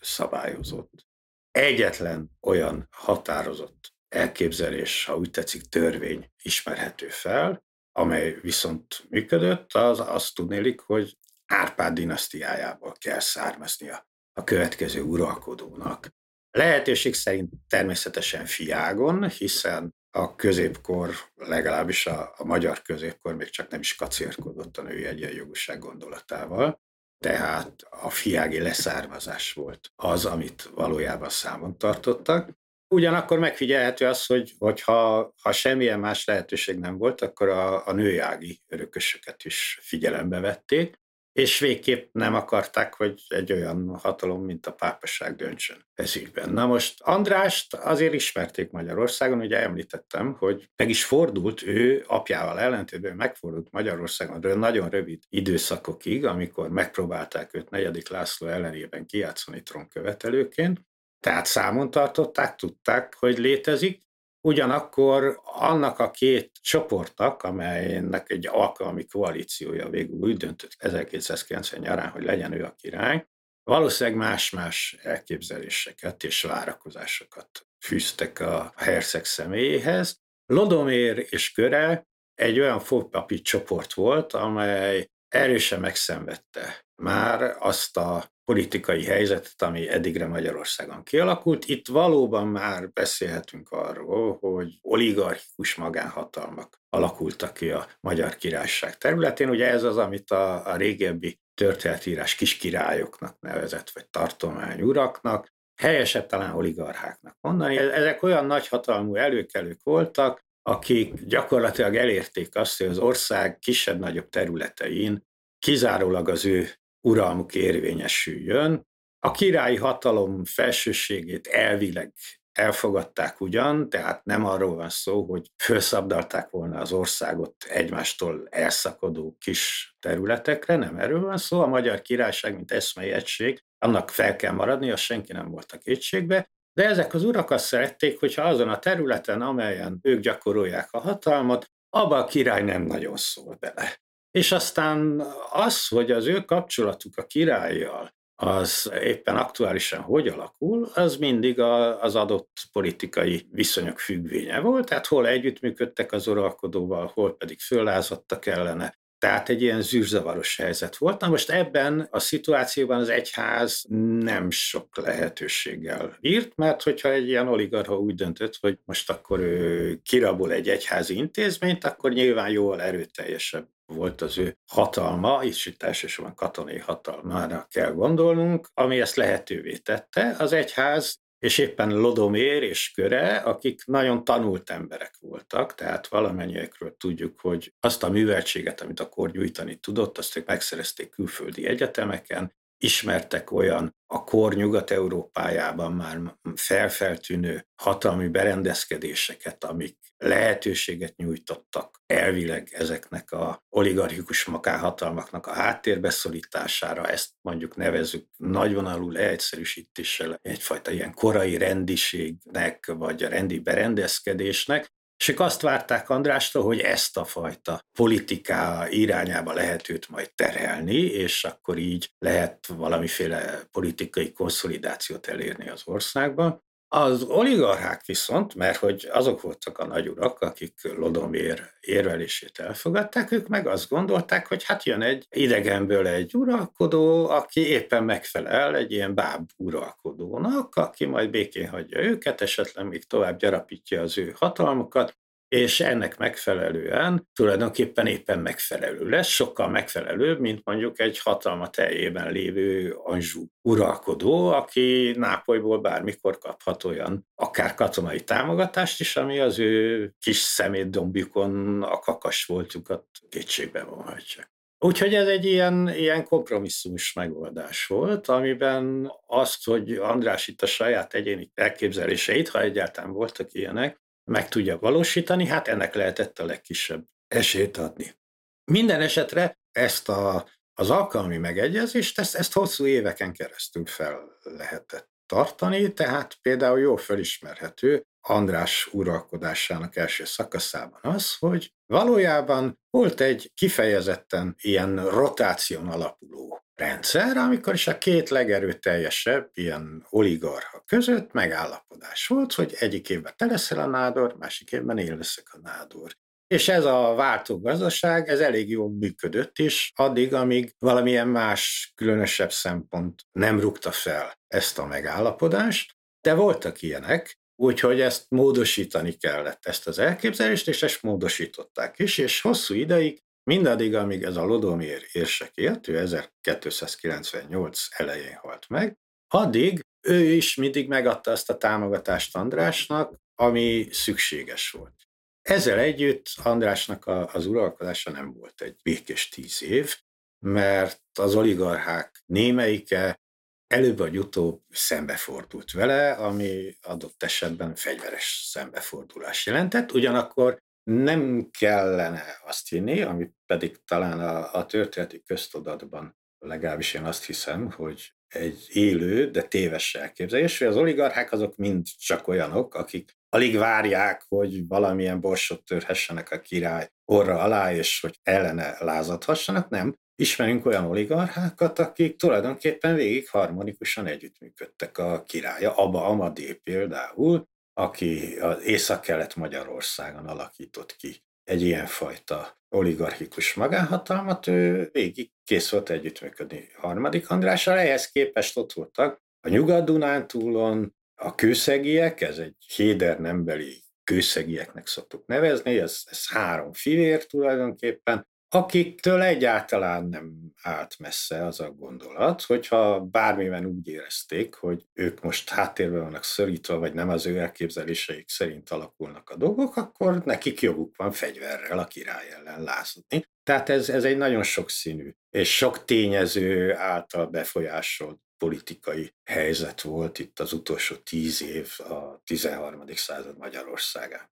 szabályozott. 0.00 1.06
Egyetlen 1.50 2.30
olyan 2.40 2.88
határozott 2.90 3.94
elképzelés, 4.08 5.04
ha 5.04 5.16
úgy 5.16 5.30
tetszik, 5.30 5.62
törvény 5.62 6.30
ismerhető 6.42 7.08
fel, 7.08 7.64
amely 7.92 8.38
viszont 8.42 9.06
működött, 9.08 9.72
az 9.72 10.00
azt 10.00 10.34
tudnélik, 10.34 10.80
hogy 10.80 11.18
Árpád 11.46 11.94
dinasztiájából 11.94 12.92
kell 12.98 13.20
származnia 13.20 14.08
a 14.32 14.44
következő 14.44 15.02
uralkodónak. 15.02 16.16
Lehetőség 16.50 17.14
szerint 17.14 17.50
természetesen 17.68 18.46
fiágon, 18.46 19.28
hiszen 19.28 19.96
a 20.10 20.34
középkor, 20.34 21.14
legalábbis 21.34 22.06
a, 22.06 22.34
a 22.36 22.44
magyar 22.44 22.82
középkor 22.82 23.34
még 23.34 23.50
csak 23.50 23.70
nem 23.70 23.80
is 23.80 23.94
kacérkodott 23.94 24.76
a 24.76 24.82
női 24.82 25.04
egyenjogúság 25.04 25.78
gondolatával, 25.78 26.80
tehát 27.18 27.86
a 27.90 28.10
fiági 28.10 28.60
leszármazás 28.60 29.52
volt 29.52 29.92
az, 29.96 30.24
amit 30.24 30.62
valójában 30.62 31.28
számon 31.28 31.78
tartottak. 31.78 32.50
Ugyanakkor 32.94 33.38
megfigyelhető 33.38 34.06
az, 34.06 34.26
hogy 34.26 34.54
hogyha, 34.58 35.32
ha 35.42 35.52
semmilyen 35.52 36.00
más 36.00 36.24
lehetőség 36.24 36.78
nem 36.78 36.98
volt, 36.98 37.20
akkor 37.20 37.48
a, 37.48 37.86
a 37.86 37.92
nőjági 37.92 38.60
örökösöket 38.66 39.44
is 39.44 39.78
figyelembe 39.82 40.40
vették, 40.40 41.00
és 41.38 41.58
végképp 41.58 42.08
nem 42.12 42.34
akarták, 42.34 42.94
hogy 42.94 43.22
egy 43.28 43.52
olyan 43.52 43.98
hatalom, 43.98 44.44
mint 44.44 44.66
a 44.66 44.72
pápaság 44.72 45.36
döntsön 45.36 45.76
ez 45.94 46.16
ügyben. 46.16 46.50
Na 46.50 46.66
most 46.66 47.02
Andrást 47.02 47.74
azért 47.74 48.12
ismerték 48.12 48.70
Magyarországon, 48.70 49.40
ugye 49.40 49.62
említettem, 49.62 50.34
hogy 50.38 50.68
meg 50.76 50.88
is 50.88 51.04
fordult 51.04 51.62
ő 51.62 52.04
apjával 52.06 52.60
ellentétben, 52.60 53.16
megfordult 53.16 53.70
Magyarországon 53.70 54.58
nagyon 54.58 54.88
rövid 54.88 55.22
időszakokig, 55.28 56.24
amikor 56.24 56.68
megpróbálták 56.70 57.54
őt 57.54 57.70
negyedik 57.70 58.08
László 58.08 58.46
ellenében 58.46 59.06
kijátszani 59.06 59.62
trónkövetelőként, 59.62 60.80
tehát 61.20 61.46
számon 61.46 61.90
tartották, 61.90 62.56
tudták, 62.56 63.14
hogy 63.18 63.38
létezik, 63.38 64.07
Ugyanakkor 64.40 65.40
annak 65.44 65.98
a 65.98 66.10
két 66.10 66.50
csoportnak, 66.60 67.42
amelynek 67.42 68.30
egy 68.30 68.46
alkalmi 68.46 69.04
koalíciója 69.04 69.88
végül 69.88 70.18
úgy 70.18 70.36
döntött 70.36 70.76
1990 70.78 71.80
nyarán, 71.80 72.10
hogy 72.10 72.24
legyen 72.24 72.52
ő 72.52 72.64
a 72.64 72.74
király, 72.74 73.26
valószínűleg 73.62 74.18
más-más 74.18 74.98
elképzeléseket 75.02 76.24
és 76.24 76.42
várakozásokat 76.42 77.66
fűztek 77.84 78.40
a 78.40 78.72
herceg 78.76 79.24
személyéhez. 79.24 80.20
Lodomér 80.46 81.26
és 81.28 81.52
Köre 81.52 82.06
egy 82.34 82.60
olyan 82.60 82.80
fogpapi 82.80 83.40
csoport 83.40 83.92
volt, 83.92 84.32
amely 84.32 85.10
erősen 85.28 85.80
megszenvedte 85.80 86.86
már 87.02 87.56
azt 87.58 87.96
a 87.96 88.36
politikai 88.48 89.04
helyzetet, 89.04 89.62
ami 89.62 89.88
eddigre 89.88 90.26
Magyarországon 90.26 91.02
kialakult. 91.02 91.64
Itt 91.64 91.88
valóban 91.88 92.46
már 92.46 92.90
beszélhetünk 92.92 93.70
arról, 93.70 94.38
hogy 94.40 94.78
oligarchikus 94.82 95.74
magánhatalmak 95.74 96.80
alakultak 96.90 97.54
ki 97.54 97.70
a 97.70 97.86
Magyar 98.00 98.36
Királyság 98.36 98.98
területén. 98.98 99.48
Ugye 99.48 99.68
ez 99.68 99.82
az, 99.82 99.96
amit 99.96 100.30
a, 100.30 100.66
a 100.66 100.76
régebbi 100.76 101.40
történetírás 101.54 102.34
kiskirályoknak 102.34 103.40
nevezett, 103.40 103.90
vagy 103.90 104.08
tartományuraknak, 104.08 105.52
helyesebb 105.82 106.26
talán 106.26 106.54
oligarcháknak 106.54 107.36
mondani. 107.40 107.76
E-, 107.76 107.94
ezek 107.94 108.22
olyan 108.22 108.46
nagyhatalmú 108.46 109.14
előkelők 109.14 109.80
voltak, 109.82 110.44
akik 110.62 111.24
gyakorlatilag 111.24 111.96
elérték 111.96 112.56
azt, 112.56 112.78
hogy 112.78 112.86
az 112.86 112.98
ország 112.98 113.58
kisebb-nagyobb 113.58 114.28
területein 114.28 115.26
kizárólag 115.58 116.28
az 116.28 116.44
ő 116.44 116.68
uralmuk 117.00 117.54
érvényesüljön. 117.54 118.86
A 119.18 119.30
királyi 119.30 119.76
hatalom 119.76 120.44
felsőségét 120.44 121.46
elvileg 121.46 122.12
elfogadták 122.58 123.40
ugyan, 123.40 123.88
tehát 123.88 124.24
nem 124.24 124.44
arról 124.44 124.74
van 124.74 124.88
szó, 124.88 125.24
hogy 125.24 125.50
felszabdalták 125.56 126.50
volna 126.50 126.80
az 126.80 126.92
országot 126.92 127.64
egymástól 127.68 128.46
elszakadó 128.50 129.36
kis 129.40 129.94
területekre, 130.00 130.76
nem 130.76 130.98
erről 130.98 131.20
van 131.20 131.36
szó. 131.36 131.60
A 131.60 131.66
magyar 131.66 132.02
királyság, 132.02 132.54
mint 132.54 132.72
eszmei 132.72 133.10
egység, 133.10 133.62
annak 133.78 134.10
fel 134.10 134.36
kell 134.36 134.52
maradni, 134.52 134.90
az 134.90 135.00
senki 135.00 135.32
nem 135.32 135.50
volt 135.50 135.72
a 135.72 135.78
kétségbe, 135.78 136.50
de 136.72 136.84
ezek 136.84 137.14
az 137.14 137.24
urak 137.24 137.50
azt 137.50 137.64
szerették, 137.66 138.18
hogyha 138.18 138.42
azon 138.42 138.68
a 138.68 138.78
területen, 138.78 139.42
amelyen 139.42 139.98
ők 140.02 140.20
gyakorolják 140.20 140.88
a 140.92 140.98
hatalmat, 140.98 141.66
abba 141.90 142.16
a 142.16 142.24
király 142.24 142.62
nem 142.62 142.82
nagyon 142.82 143.16
szól 143.16 143.56
bele. 143.60 144.00
És 144.30 144.52
aztán 144.52 145.22
az, 145.50 145.88
hogy 145.88 146.10
az 146.10 146.26
ő 146.26 146.40
kapcsolatuk 146.44 147.16
a 147.16 147.24
királlyal, 147.24 148.16
az 148.40 148.92
éppen 149.02 149.36
aktuálisan 149.36 150.00
hogy 150.00 150.28
alakul, 150.28 150.90
az 150.94 151.16
mindig 151.16 151.60
az 151.60 152.16
adott 152.16 152.58
politikai 152.72 153.48
viszonyok 153.50 153.98
függvénye 153.98 154.60
volt, 154.60 154.86
tehát 154.86 155.06
hol 155.06 155.26
együttműködtek 155.26 156.12
az 156.12 156.26
uralkodóval, 156.26 157.10
hol 157.14 157.36
pedig 157.36 157.60
föllázadtak 157.60 158.46
ellene. 158.46 158.98
Tehát 159.18 159.48
egy 159.48 159.62
ilyen 159.62 159.82
zűrzavaros 159.82 160.56
helyzet 160.56 160.96
volt. 160.96 161.20
Na 161.20 161.28
most 161.28 161.50
ebben 161.50 162.08
a 162.10 162.18
szituációban 162.18 162.98
az 162.98 163.08
egyház 163.08 163.84
nem 164.20 164.50
sok 164.50 164.96
lehetőséggel 164.96 166.16
írt, 166.20 166.56
mert 166.56 166.82
hogyha 166.82 167.10
egy 167.10 167.28
ilyen 167.28 167.48
oligarha 167.48 167.98
úgy 167.98 168.14
döntött, 168.14 168.56
hogy 168.60 168.78
most 168.84 169.10
akkor 169.10 169.40
ő 169.40 169.96
kirabol 170.02 170.52
egy 170.52 170.68
egyházi 170.68 171.16
intézményt, 171.16 171.84
akkor 171.84 172.12
nyilván 172.12 172.50
jóval 172.50 172.82
erőteljesebb 172.82 173.68
volt 173.86 174.20
az 174.20 174.38
ő 174.38 174.56
hatalma, 174.66 175.40
és 175.42 175.66
itt 175.66 175.82
elsősorban 175.82 176.34
katonai 176.34 176.78
hatalmára 176.78 177.66
kell 177.70 177.92
gondolnunk, 177.92 178.68
ami 178.74 179.00
ezt 179.00 179.16
lehetővé 179.16 179.76
tette. 179.76 180.36
Az 180.38 180.52
egyház 180.52 181.20
és 181.38 181.58
éppen 181.58 181.98
Lodomér 181.98 182.62
és 182.62 182.90
Köre, 182.90 183.36
akik 183.36 183.84
nagyon 183.84 184.24
tanult 184.24 184.70
emberek 184.70 185.14
voltak, 185.20 185.74
tehát 185.74 186.08
valamennyiekről 186.08 186.96
tudjuk, 186.96 187.40
hogy 187.40 187.74
azt 187.80 188.02
a 188.02 188.10
műveltséget, 188.10 188.80
amit 188.80 189.00
akkor 189.00 189.30
nyújtani 189.30 189.76
tudott, 189.76 190.18
azt 190.18 190.36
ők 190.36 190.46
megszerezték 190.46 191.10
külföldi 191.10 191.66
egyetemeken, 191.66 192.56
ismertek 192.78 193.50
olyan 193.52 193.96
a 194.06 194.24
kor 194.24 194.54
Nyugat-Európájában 194.54 195.92
már 195.92 196.18
felfeltűnő 196.54 197.66
hatalmi 197.82 198.28
berendezkedéseket, 198.28 199.64
amik 199.64 199.98
lehetőséget 200.16 201.16
nyújtottak 201.16 202.02
elvileg 202.06 202.68
ezeknek 202.72 203.32
a 203.32 203.62
oligarchikus 203.68 204.44
makáhatalmaknak 204.44 205.46
a 205.46 205.52
háttérbeszorítására, 205.52 207.08
ezt 207.08 207.30
mondjuk 207.40 207.76
nevezük 207.76 208.26
nagyvonalú 208.36 209.10
leegyszerűsítéssel 209.10 210.38
egyfajta 210.42 210.90
ilyen 210.90 211.14
korai 211.14 211.56
rendiségnek, 211.56 212.86
vagy 212.86 213.22
a 213.22 213.28
rendi 213.28 213.58
berendezkedésnek, 213.58 214.92
és 215.18 215.28
ők 215.28 215.40
azt 215.40 215.60
várták 215.60 216.10
Andrástól, 216.10 216.62
hogy 216.62 216.80
ezt 216.80 217.16
a 217.16 217.24
fajta 217.24 217.80
politiká 217.92 218.88
irányába 218.88 219.52
lehet 219.52 219.88
őt 219.88 220.08
majd 220.08 220.30
terelni, 220.34 221.00
és 221.00 221.44
akkor 221.44 221.78
így 221.78 222.10
lehet 222.18 222.66
valamiféle 222.66 223.60
politikai 223.72 224.32
konszolidációt 224.32 225.26
elérni 225.26 225.68
az 225.68 225.82
országban. 225.84 226.66
Az 226.90 227.22
oligarchák 227.22 228.04
viszont, 228.04 228.54
mert 228.54 228.76
hogy 228.76 229.08
azok 229.12 229.40
voltak 229.40 229.78
a 229.78 229.86
nagyurak, 229.86 230.40
akik 230.40 230.74
Lodomér 230.96 231.62
érvelését 231.80 232.58
elfogadták, 232.58 233.30
ők 233.30 233.48
meg 233.48 233.66
azt 233.66 233.88
gondolták, 233.88 234.46
hogy 234.46 234.64
hát 234.64 234.84
jön 234.84 235.02
egy 235.02 235.26
idegenből 235.30 236.06
egy 236.06 236.34
uralkodó, 236.34 237.28
aki 237.28 237.60
éppen 237.60 238.04
megfelel 238.04 238.76
egy 238.76 238.92
ilyen 238.92 239.14
báb 239.14 239.50
uralkodónak, 239.56 240.76
aki 240.76 241.04
majd 241.04 241.30
békén 241.30 241.68
hagyja 241.68 242.00
őket, 242.00 242.40
esetleg 242.40 242.86
még 242.86 243.04
tovább 243.04 243.38
gyarapítja 243.38 244.02
az 244.02 244.18
ő 244.18 244.34
hatalmukat, 244.38 245.16
és 245.48 245.80
ennek 245.80 246.18
megfelelően 246.18 247.28
tulajdonképpen 247.34 248.06
éppen 248.06 248.38
megfelelő 248.38 249.08
lesz, 249.08 249.26
sokkal 249.28 249.68
megfelelőbb, 249.68 250.40
mint 250.40 250.60
mondjuk 250.64 251.00
egy 251.00 251.18
hatalma 251.18 251.70
teljében 251.70 252.32
lévő 252.32 252.96
Anzsú 253.02 253.46
uralkodó, 253.62 254.48
aki 254.48 255.14
Nápolyból 255.16 255.80
bármikor 255.80 256.38
kaphat 256.38 256.84
olyan 256.84 257.26
akár 257.34 257.74
katonai 257.74 258.20
támogatást 258.20 259.00
is, 259.00 259.16
ami 259.16 259.38
az 259.38 259.58
ő 259.58 260.12
kis 260.18 260.36
szemétdombjukon 260.36 261.82
a 261.82 261.98
kakas 261.98 262.44
voltukat 262.44 263.04
kétségbe 263.28 263.82
vonhatja. 263.82 264.50
Úgyhogy 264.80 265.14
ez 265.14 265.26
egy 265.26 265.44
ilyen, 265.44 265.88
ilyen 265.88 266.24
kompromisszumos 266.24 267.12
megoldás 267.12 267.86
volt, 267.86 268.26
amiben 268.26 269.12
azt, 269.26 269.64
hogy 269.64 269.92
András 269.92 270.48
itt 270.48 270.62
a 270.62 270.66
saját 270.66 271.14
egyéni 271.14 271.50
elképzeléseit, 271.54 272.48
ha 272.48 272.60
egyáltalán 272.60 273.12
voltak 273.12 273.54
ilyenek, 273.54 274.00
meg 274.28 274.48
tudja 274.48 274.78
valósítani, 274.78 275.46
hát 275.46 275.68
ennek 275.68 275.94
lehetett 275.94 276.38
a 276.38 276.44
legkisebb 276.44 277.04
esélyt 277.28 277.76
adni. 277.76 278.16
Minden 278.64 279.00
esetre 279.00 279.58
ezt 279.72 280.08
a, 280.08 280.48
az 280.74 280.90
alkalmi 280.90 281.36
megegyezést, 281.36 282.18
ezt, 282.18 282.34
ezt 282.34 282.52
hosszú 282.52 282.86
éveken 282.86 283.32
keresztül 283.32 283.86
fel 283.86 284.38
lehetett 284.42 285.10
tartani, 285.26 285.92
tehát 285.92 286.38
például 286.42 286.78
jól 286.78 286.96
felismerhető 286.96 288.06
András 288.20 288.88
uralkodásának 288.92 289.96
első 289.96 290.24
szakaszában 290.24 291.00
az, 291.02 291.36
hogy 291.38 291.72
valójában 291.86 292.80
volt 292.90 293.20
egy 293.20 293.50
kifejezetten 293.54 294.54
ilyen 294.58 295.08
rotáción 295.08 295.88
alapuló 295.88 296.62
rendszer, 296.74 297.36
amikor 297.36 297.74
is 297.74 297.86
a 297.86 297.98
két 297.98 298.28
legerőteljesebb 298.28 299.50
ilyen 299.52 300.06
oligarcha 300.10 300.82
között 300.86 301.32
megállapodás 301.32 302.26
volt, 302.26 302.52
hogy 302.52 302.74
egyik 302.78 303.08
évben 303.08 303.32
te 303.36 303.46
leszel 303.46 303.78
a 303.78 303.86
nádor, 303.86 304.36
másik 304.38 304.72
évben 304.72 304.98
én 304.98 305.16
leszek 305.16 305.52
a 305.52 305.58
nádor. 305.62 306.16
És 306.46 306.68
ez 306.68 306.84
a 306.84 307.14
váltó 307.16 307.60
gazdaság, 307.60 308.28
ez 308.28 308.40
elég 308.40 308.70
jól 308.70 308.90
működött 308.90 309.58
is, 309.58 309.92
addig, 309.94 310.34
amíg 310.34 310.74
valamilyen 310.78 311.28
más, 311.28 311.92
különösebb 311.94 312.52
szempont 312.52 313.26
nem 313.32 313.60
rúgta 313.60 313.90
fel 313.90 314.38
ezt 314.46 314.78
a 314.78 314.86
megállapodást, 314.86 315.96
de 316.20 316.34
voltak 316.34 316.82
ilyenek, 316.82 317.38
úgyhogy 317.60 318.00
ezt 318.00 318.26
módosítani 318.28 319.12
kellett, 319.12 319.66
ezt 319.66 319.86
az 319.86 319.98
elképzelést, 319.98 320.68
és 320.68 320.82
ezt 320.82 321.02
módosították 321.02 321.98
is, 321.98 322.18
és 322.18 322.40
hosszú 322.40 322.74
ideig, 322.74 323.22
mindaddig, 323.42 323.94
amíg 323.94 324.22
ez 324.22 324.36
a 324.36 324.44
Lodomir 324.44 325.06
érsek 325.12 325.50
élt, 325.54 325.88
ő 325.88 325.98
1298 325.98 327.86
elején 327.90 328.34
halt 328.34 328.68
meg, 328.68 328.96
addig 329.28 329.80
ő 330.00 330.22
is 330.22 330.54
mindig 330.54 330.88
megadta 330.88 331.30
azt 331.30 331.50
a 331.50 331.56
támogatást 331.56 332.36
Andrásnak, 332.36 333.14
ami 333.34 333.88
szükséges 333.90 334.70
volt. 334.70 334.94
Ezzel 335.42 335.78
együtt 335.78 336.26
Andrásnak 336.42 337.06
a, 337.06 337.34
az 337.34 337.46
uralkodása 337.46 338.10
nem 338.10 338.32
volt 338.32 338.60
egy 338.60 338.76
békés 338.82 339.28
tíz 339.28 339.62
év, 339.62 339.96
mert 340.38 341.00
az 341.18 341.34
oligarchák 341.34 342.22
némelyike 342.26 343.20
előbb 343.68 343.98
vagy 343.98 344.18
utóbb 344.18 344.60
szembefordult 344.70 345.72
vele, 345.72 346.12
ami 346.12 346.76
adott 346.82 347.22
esetben 347.22 347.74
fegyveres 347.74 348.48
szembefordulás 348.50 349.46
jelentett. 349.46 349.92
Ugyanakkor 349.92 350.58
nem 350.82 351.48
kellene 351.58 352.24
azt 352.46 352.68
hinni, 352.68 353.02
amit 353.02 353.34
pedig 353.46 353.84
talán 353.84 354.20
a, 354.20 354.54
a 354.54 354.66
történeti 354.66 355.22
köztudatban 355.22 356.16
legalábbis 356.38 356.94
én 356.94 357.04
azt 357.04 357.24
hiszem, 357.24 357.70
hogy 357.70 358.12
egy 358.28 358.66
élő, 358.68 359.30
de 359.30 359.42
téves 359.42 359.94
elképzelés, 359.94 360.58
hogy 360.58 360.66
az 360.66 360.76
oligarchák 360.76 361.32
azok 361.32 361.56
mind 361.56 361.86
csak 361.86 362.28
olyanok, 362.28 362.74
akik 362.74 363.16
alig 363.28 363.56
várják, 363.56 364.24
hogy 364.28 364.66
valamilyen 364.66 365.20
borsot 365.20 365.64
törhessenek 365.64 366.30
a 366.30 366.40
király 366.40 366.90
orra 367.04 367.38
alá, 367.38 367.72
és 367.72 368.00
hogy 368.00 368.18
ellene 368.22 368.76
lázadhassanak, 368.78 369.68
nem. 369.68 369.96
Ismerünk 370.20 370.66
olyan 370.66 370.84
oligarchákat, 370.84 371.78
akik 371.78 372.16
tulajdonképpen 372.16 372.94
végig 372.94 373.28
harmonikusan 373.28 374.06
együttműködtek 374.06 374.98
a 374.98 375.22
királya. 375.22 375.74
Abba 375.74 376.04
Amadé 376.04 376.52
például, 376.52 377.48
aki 377.74 378.38
az 378.38 378.62
Észak-Kelet 378.62 379.36
Magyarországon 379.36 380.26
alakított 380.26 380.96
ki 380.96 381.22
egy 381.44 381.62
ilyenfajta 381.62 382.58
oligarchikus 382.68 383.54
magánhatalmat, 383.54 384.46
ő 384.46 384.88
végig 384.92 385.30
kész 385.44 385.70
volt 385.70 385.90
együttműködni 385.90 386.68
harmadik 386.76 387.30
Andrással, 387.30 387.78
ehhez 387.78 388.10
képest 388.10 388.56
ott 388.56 388.72
voltak 388.72 389.22
a 389.40 389.48
Nyugat-Dunántúlon, 389.48 390.94
a 391.14 391.34
kőszegiek, 391.34 392.20
ez 392.20 392.38
egy 392.38 392.56
héder 392.76 393.20
nembeli 393.20 393.82
kőszegieknek 394.04 394.86
szoktuk 394.86 395.26
nevezni, 395.26 395.78
ez, 395.78 396.02
ez 396.10 396.28
három 396.28 396.72
fivér 396.72 397.26
tulajdonképpen, 397.26 398.26
akiktől 398.48 399.22
egyáltalán 399.22 400.08
nem 400.08 400.52
állt 400.62 400.98
messze 400.98 401.46
az 401.46 401.60
a 401.60 401.70
gondolat, 401.70 402.42
hogyha 402.42 403.00
bármiben 403.00 403.66
úgy 403.66 403.88
érezték, 403.88 404.54
hogy 404.54 404.86
ők 404.92 405.20
most 405.20 405.48
háttérben 405.48 406.02
vannak 406.02 406.24
szorítva, 406.24 406.78
vagy 406.78 406.94
nem 406.94 407.08
az 407.08 407.26
ő 407.26 407.38
elképzeléseik 407.38 408.28
szerint 408.28 408.70
alakulnak 408.70 409.30
a 409.30 409.36
dolgok, 409.36 409.76
akkor 409.76 410.24
nekik 410.24 410.60
joguk 410.60 410.96
van 410.96 411.12
fegyverrel 411.12 411.78
a 411.78 411.86
király 411.86 412.30
ellen 412.30 412.62
lázadni. 412.62 413.24
Tehát 413.42 413.68
ez, 413.68 413.88
ez 413.88 414.04
egy 414.04 414.16
nagyon 414.16 414.42
sokszínű 414.42 415.12
és 415.30 415.56
sok 415.56 415.84
tényező 415.84 416.74
által 416.74 417.26
befolyásolt 417.26 418.20
politikai 418.38 419.14
helyzet 419.24 419.80
volt 419.80 420.18
itt 420.18 420.38
az 420.40 420.52
utolsó 420.52 420.94
tíz 420.96 421.42
év 421.42 421.72
a 421.78 422.22
13. 422.24 422.82
század 422.94 423.38
Magyarországán 423.38 424.30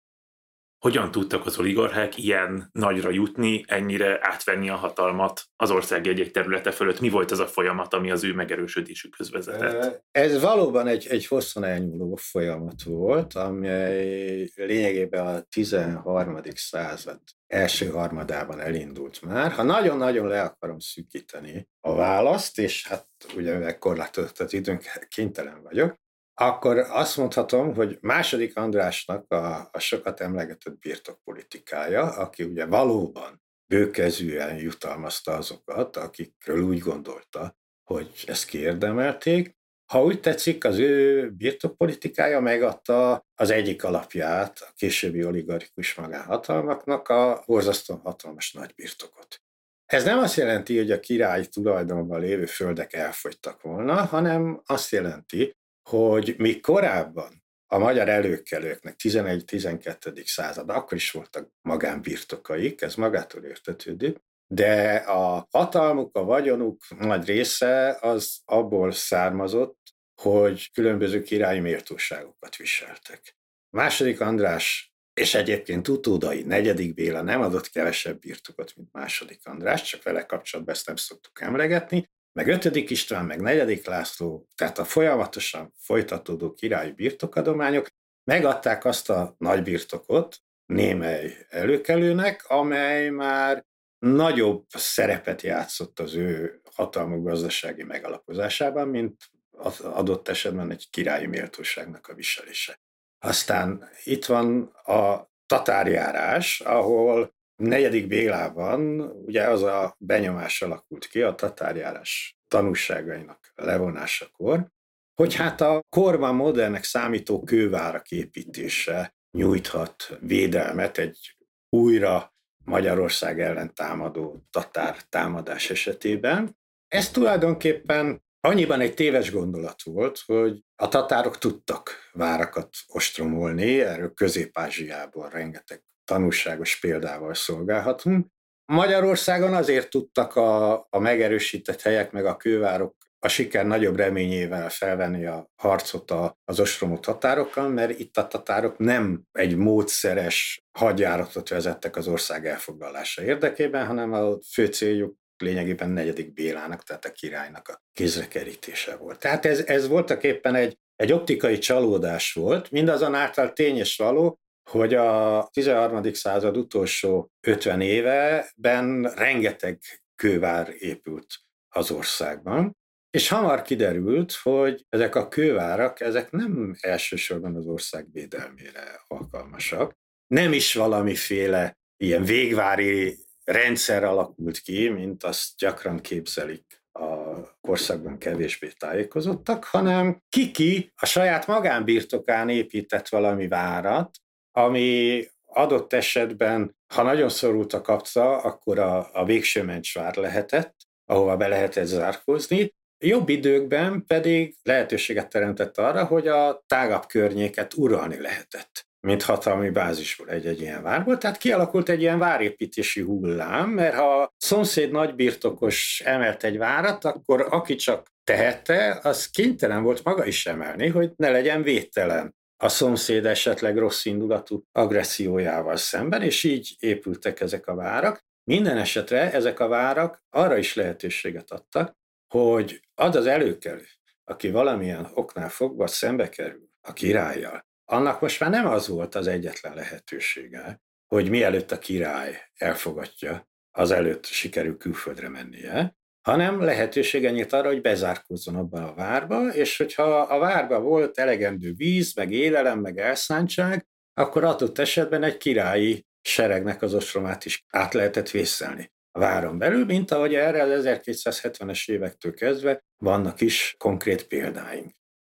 hogyan 0.78 1.10
tudtak 1.10 1.46
az 1.46 1.58
oligarchák 1.58 2.18
ilyen 2.18 2.68
nagyra 2.72 3.10
jutni, 3.10 3.64
ennyire 3.66 4.18
átvenni 4.22 4.68
a 4.68 4.74
hatalmat 4.74 5.42
az 5.56 5.70
ország 5.70 6.06
egy-egy 6.06 6.30
területe 6.30 6.70
fölött? 6.70 7.00
Mi 7.00 7.08
volt 7.08 7.30
az 7.30 7.38
a 7.38 7.46
folyamat, 7.46 7.94
ami 7.94 8.10
az 8.10 8.24
ő 8.24 8.34
megerősödésükhöz 8.34 9.30
vezetett? 9.30 10.04
Ez 10.10 10.40
valóban 10.40 10.86
egy, 10.86 11.06
egy 11.06 11.26
hosszan 11.26 11.64
elnyúló 11.64 12.14
folyamat 12.14 12.82
volt, 12.82 13.34
amely 13.34 14.50
lényegében 14.54 15.26
a 15.26 15.40
13. 15.40 16.40
század 16.54 17.20
első 17.46 17.88
harmadában 17.88 18.60
elindult 18.60 19.22
már. 19.22 19.52
Ha 19.52 19.62
nagyon-nagyon 19.62 20.26
le 20.26 20.42
akarom 20.42 20.78
szűkíteni 20.78 21.68
a 21.80 21.94
választ, 21.94 22.58
és 22.58 22.86
hát 22.88 23.06
ugye 23.36 23.72
korlátozott 23.72 24.38
az 24.38 24.52
időnk, 24.52 24.82
kénytelen 25.08 25.62
vagyok, 25.62 25.96
akkor 26.40 26.78
azt 26.78 27.16
mondhatom, 27.16 27.74
hogy 27.74 27.98
második 28.00 28.56
Andrásnak 28.56 29.32
a, 29.32 29.68
a 29.72 29.78
sokat 29.78 30.20
emlegetett 30.20 30.78
birtokpolitikája, 30.78 32.02
aki 32.02 32.42
ugye 32.42 32.66
valóban 32.66 33.42
bőkezűen 33.66 34.56
jutalmazta 34.56 35.32
azokat, 35.32 35.96
akikről 35.96 36.62
úgy 36.62 36.78
gondolta, 36.78 37.56
hogy 37.84 38.24
ezt 38.26 38.46
kiérdemelték. 38.46 39.54
Ha 39.92 40.02
úgy 40.02 40.20
tetszik, 40.20 40.64
az 40.64 40.78
ő 40.78 41.30
birtokpolitikája 41.30 42.40
megadta 42.40 43.26
az 43.34 43.50
egyik 43.50 43.84
alapját 43.84 44.58
a 44.60 44.72
későbbi 44.74 45.24
oligarchikus 45.24 45.94
magánhatalmaknak, 45.94 47.08
a 47.08 47.42
borzasztóan 47.46 48.00
hatalmas 48.00 48.52
nagy 48.52 48.72
birtokot. 48.74 49.40
Ez 49.86 50.04
nem 50.04 50.18
azt 50.18 50.36
jelenti, 50.36 50.76
hogy 50.76 50.90
a 50.90 51.00
király 51.00 51.44
tulajdonban 51.44 52.20
lévő 52.20 52.46
földek 52.46 52.92
elfogytak 52.92 53.62
volna, 53.62 53.94
hanem 53.94 54.62
azt 54.64 54.90
jelenti, 54.90 55.56
hogy 55.88 56.34
mi 56.38 56.60
korábban 56.60 57.44
a 57.66 57.78
magyar 57.78 58.08
előkelőknek 58.08 58.94
11-12. 59.02 60.26
század, 60.26 60.70
akkor 60.70 60.96
is 60.96 61.10
voltak 61.10 61.48
magánbirtokaik, 61.62 62.82
ez 62.82 62.94
magától 62.94 63.42
értetődik, 63.44 64.16
de 64.46 64.94
a 64.96 65.46
hatalmuk, 65.50 66.16
a 66.16 66.24
vagyonuk 66.24 66.82
nagy 66.98 67.26
része 67.26 67.98
az 68.00 68.40
abból 68.44 68.92
származott, 68.92 69.78
hogy 70.22 70.70
különböző 70.72 71.22
királyi 71.22 71.60
méltóságokat 71.60 72.56
viseltek. 72.56 73.36
Második 73.76 74.20
András 74.20 74.94
és 75.20 75.34
egyébként 75.34 75.88
utódai, 75.88 76.42
negyedik 76.42 76.94
Béla 76.94 77.22
nem 77.22 77.40
adott 77.40 77.70
kevesebb 77.70 78.18
birtokot, 78.18 78.76
mint 78.76 78.92
második 78.92 79.46
András, 79.46 79.82
csak 79.82 80.02
vele 80.02 80.26
kapcsolatban 80.26 80.74
ezt 80.74 80.86
nem 80.86 80.96
szoktuk 80.96 81.40
emlegetni, 81.40 82.10
meg 82.36 82.48
ötödik 82.48 82.90
István, 82.90 83.24
meg 83.24 83.40
negyedik 83.40 83.86
László, 83.86 84.48
tehát 84.54 84.78
a 84.78 84.84
folyamatosan 84.84 85.72
folytatódó 85.78 86.52
királyi 86.52 86.92
birtokadományok 86.92 87.86
megadták 88.24 88.84
azt 88.84 89.10
a 89.10 89.34
nagy 89.38 89.62
birtokot 89.62 90.38
némely 90.66 91.46
előkelőnek, 91.48 92.44
amely 92.48 93.08
már 93.08 93.64
nagyobb 93.98 94.64
szerepet 94.68 95.42
játszott 95.42 95.98
az 96.00 96.14
ő 96.14 96.60
hatalmú 96.74 97.22
gazdasági 97.22 97.82
megalapozásában, 97.82 98.88
mint 98.88 99.30
az 99.50 99.80
adott 99.80 100.28
esetben 100.28 100.70
egy 100.70 100.90
királyi 100.90 101.26
méltóságnak 101.26 102.08
a 102.08 102.14
viselése. 102.14 102.80
Aztán 103.18 103.88
itt 104.04 104.24
van 104.24 104.62
a 104.84 105.30
tatárjárás, 105.46 106.60
ahol 106.60 107.35
negyedik 107.56 108.06
Bélában 108.06 109.00
ugye 109.00 109.42
az 109.42 109.62
a 109.62 109.96
benyomás 109.98 110.62
alakult 110.62 111.06
ki 111.06 111.22
a 111.22 111.34
tatárjárás 111.34 112.38
tanúságainak 112.48 113.52
levonásakor, 113.54 114.66
hogy 115.14 115.34
hát 115.34 115.60
a 115.60 115.80
korban 115.88 116.34
modernnek 116.34 116.84
számító 116.84 117.42
kővárak 117.42 118.10
építése 118.10 119.14
nyújthat 119.30 120.18
védelmet 120.20 120.98
egy 120.98 121.36
újra 121.68 122.34
Magyarország 122.64 123.40
ellen 123.40 123.74
támadó 123.74 124.46
tatár 124.50 124.96
támadás 125.08 125.70
esetében. 125.70 126.56
Ez 126.88 127.10
tulajdonképpen 127.10 128.24
annyiban 128.40 128.80
egy 128.80 128.94
téves 128.94 129.30
gondolat 129.30 129.82
volt, 129.82 130.22
hogy 130.26 130.64
a 130.76 130.88
tatárok 130.88 131.38
tudtak 131.38 131.90
várakat 132.12 132.68
ostromolni, 132.86 133.80
erről 133.80 134.14
Közép-Ázsiából 134.14 135.28
rengeteg 135.28 135.84
tanulságos 136.06 136.80
példával 136.80 137.34
szolgálhatunk. 137.34 138.26
Magyarországon 138.72 139.54
azért 139.54 139.90
tudtak 139.90 140.36
a, 140.36 140.72
a 140.90 140.98
megerősített 140.98 141.82
helyek 141.82 142.12
meg 142.12 142.26
a 142.26 142.36
kővárok 142.36 142.96
a 143.18 143.28
siker 143.28 143.66
nagyobb 143.66 143.96
reményével 143.96 144.70
felvenni 144.70 145.26
a 145.26 145.50
harcot 145.56 146.12
az 146.44 146.60
ostromú 146.60 146.98
tatárokkal, 147.00 147.68
mert 147.68 147.98
itt 147.98 148.16
a 148.16 148.26
tatárok 148.26 148.78
nem 148.78 149.22
egy 149.32 149.56
módszeres 149.56 150.64
hadjáratot 150.78 151.48
vezettek 151.48 151.96
az 151.96 152.08
ország 152.08 152.46
elfoglalása 152.46 153.22
érdekében, 153.22 153.86
hanem 153.86 154.12
a 154.12 154.38
fő 154.52 154.66
céljuk 154.66 155.16
lényegében 155.36 155.90
negyedik 155.90 156.32
Bélának, 156.32 156.82
tehát 156.82 157.04
a 157.04 157.12
királynak 157.12 157.68
a 157.68 157.82
kézrekerítése 157.92 158.96
volt. 158.96 159.18
Tehát 159.18 159.46
ez, 159.46 159.58
ez 159.58 159.88
voltak 159.88 160.22
éppen 160.22 160.54
egy, 160.54 160.78
egy 160.96 161.12
optikai 161.12 161.58
csalódás 161.58 162.32
volt, 162.32 162.70
mindazonáltal 162.70 163.52
tény 163.52 163.76
és 163.76 163.96
való, 163.96 164.40
hogy 164.70 164.94
a 164.94 165.48
13. 165.52 166.12
század 166.12 166.56
utolsó 166.56 167.30
50 167.40 167.80
éveben 167.80 169.02
rengeteg 169.02 169.80
kővár 170.16 170.74
épült 170.78 171.26
az 171.68 171.90
országban, 171.90 172.76
és 173.10 173.28
hamar 173.28 173.62
kiderült, 173.62 174.32
hogy 174.42 174.86
ezek 174.88 175.14
a 175.14 175.28
kővárak, 175.28 176.00
ezek 176.00 176.30
nem 176.30 176.76
elsősorban 176.80 177.56
az 177.56 177.66
ország 177.66 178.06
védelmére 178.12 179.00
alkalmasak, 179.06 179.92
nem 180.26 180.52
is 180.52 180.74
valamiféle 180.74 181.78
ilyen 181.96 182.24
végvári 182.24 183.18
rendszer 183.44 184.04
alakult 184.04 184.58
ki, 184.58 184.88
mint 184.88 185.24
azt 185.24 185.56
gyakran 185.56 186.00
képzelik 186.00 186.84
a 186.92 187.36
korszakban 187.60 188.18
kevésbé 188.18 188.68
tájékozottak, 188.78 189.64
hanem 189.64 190.22
kiki 190.28 190.92
a 190.96 191.06
saját 191.06 191.46
magánbirtokán 191.46 192.48
épített 192.48 193.08
valami 193.08 193.48
várat, 193.48 194.10
ami 194.56 195.24
adott 195.44 195.92
esetben, 195.92 196.76
ha 196.94 197.02
nagyon 197.02 197.28
szorult 197.28 197.72
a 197.72 197.80
kapca, 197.80 198.36
akkor 198.36 198.78
a, 198.78 199.08
a 199.12 199.24
végső 199.24 199.62
mencsvár 199.62 200.16
lehetett, 200.16 200.74
ahova 201.04 201.36
be 201.36 201.48
lehetett 201.48 201.84
zárkózni, 201.84 202.74
Jobb 202.98 203.28
időkben 203.28 204.04
pedig 204.06 204.56
lehetőséget 204.62 205.28
teremtett 205.28 205.78
arra, 205.78 206.04
hogy 206.04 206.28
a 206.28 206.62
tágabb 206.66 207.06
környéket 207.06 207.74
uralni 207.74 208.20
lehetett 208.20 208.86
mint 209.06 209.22
hatalmi 209.22 209.70
bázisból 209.70 210.28
egy-egy 210.28 210.60
ilyen 210.60 210.82
várból. 210.82 211.18
Tehát 211.18 211.36
kialakult 211.36 211.88
egy 211.88 212.00
ilyen 212.00 212.18
várépítési 212.18 213.00
hullám, 213.00 213.70
mert 213.70 213.94
ha 213.94 214.20
a 214.20 214.32
szomszéd 214.36 214.90
nagybirtokos 214.90 216.02
emelt 216.04 216.44
egy 216.44 216.58
várat, 216.58 217.04
akkor 217.04 217.46
aki 217.50 217.74
csak 217.74 218.06
tehette, 218.24 219.00
az 219.02 219.26
kénytelen 219.26 219.82
volt 219.82 220.04
maga 220.04 220.24
is 220.24 220.46
emelni, 220.46 220.88
hogy 220.88 221.10
ne 221.16 221.30
legyen 221.30 221.62
védtelen 221.62 222.34
a 222.56 222.68
szomszéd 222.68 223.26
esetleg 223.26 223.76
rossz 223.78 224.04
indulatú 224.04 224.64
agressziójával 224.72 225.76
szemben, 225.76 226.22
és 226.22 226.44
így 226.44 226.76
épültek 226.78 227.40
ezek 227.40 227.66
a 227.66 227.74
várak. 227.74 228.24
Minden 228.44 228.76
esetre 228.76 229.32
ezek 229.32 229.60
a 229.60 229.68
várak 229.68 230.24
arra 230.30 230.56
is 230.56 230.74
lehetőséget 230.74 231.50
adtak, 231.50 231.96
hogy 232.28 232.80
az 232.94 233.16
az 233.16 233.26
előkelő, 233.26 233.86
aki 234.24 234.50
valamilyen 234.50 235.10
oknál 235.14 235.48
fogva 235.48 235.86
szembe 235.86 236.28
kerül 236.28 236.68
a 236.80 236.92
királlyal, 236.92 237.66
annak 237.84 238.20
most 238.20 238.40
már 238.40 238.50
nem 238.50 238.66
az 238.66 238.88
volt 238.88 239.14
az 239.14 239.26
egyetlen 239.26 239.74
lehetősége, 239.74 240.80
hogy 241.06 241.30
mielőtt 241.30 241.70
a 241.70 241.78
király 241.78 242.42
elfogadja, 242.54 243.48
az 243.70 243.90
előtt 243.90 244.24
sikerül 244.24 244.76
külföldre 244.76 245.28
mennie, 245.28 245.96
hanem 246.26 246.60
lehetősége 246.60 247.30
nyílt 247.30 247.52
arra, 247.52 247.68
hogy 247.68 247.80
bezárkózzon 247.80 248.56
abban 248.56 248.82
a 248.82 248.94
várba, 248.94 249.48
és 249.48 249.76
hogyha 249.76 250.02
a 250.20 250.38
várba 250.38 250.80
volt 250.80 251.18
elegendő 251.18 251.72
víz, 251.76 252.14
meg 252.14 252.32
élelem, 252.32 252.80
meg 252.80 252.98
elszántság, 252.98 253.86
akkor 254.14 254.44
adott 254.44 254.78
esetben 254.78 255.22
egy 255.22 255.36
királyi 255.36 256.06
seregnek 256.22 256.82
az 256.82 256.94
ostromát 256.94 257.44
is 257.44 257.64
át 257.68 257.94
lehetett 257.94 258.30
vészelni 258.30 258.92
a 259.10 259.18
váron 259.18 259.58
belül, 259.58 259.84
mint 259.84 260.10
ahogy 260.10 260.34
erre 260.34 260.62
az 260.62 260.84
1270-es 260.86 261.90
évektől 261.90 262.34
kezdve 262.34 262.84
vannak 262.96 263.40
is 263.40 263.74
konkrét 263.78 264.26
példáink. 264.26 264.92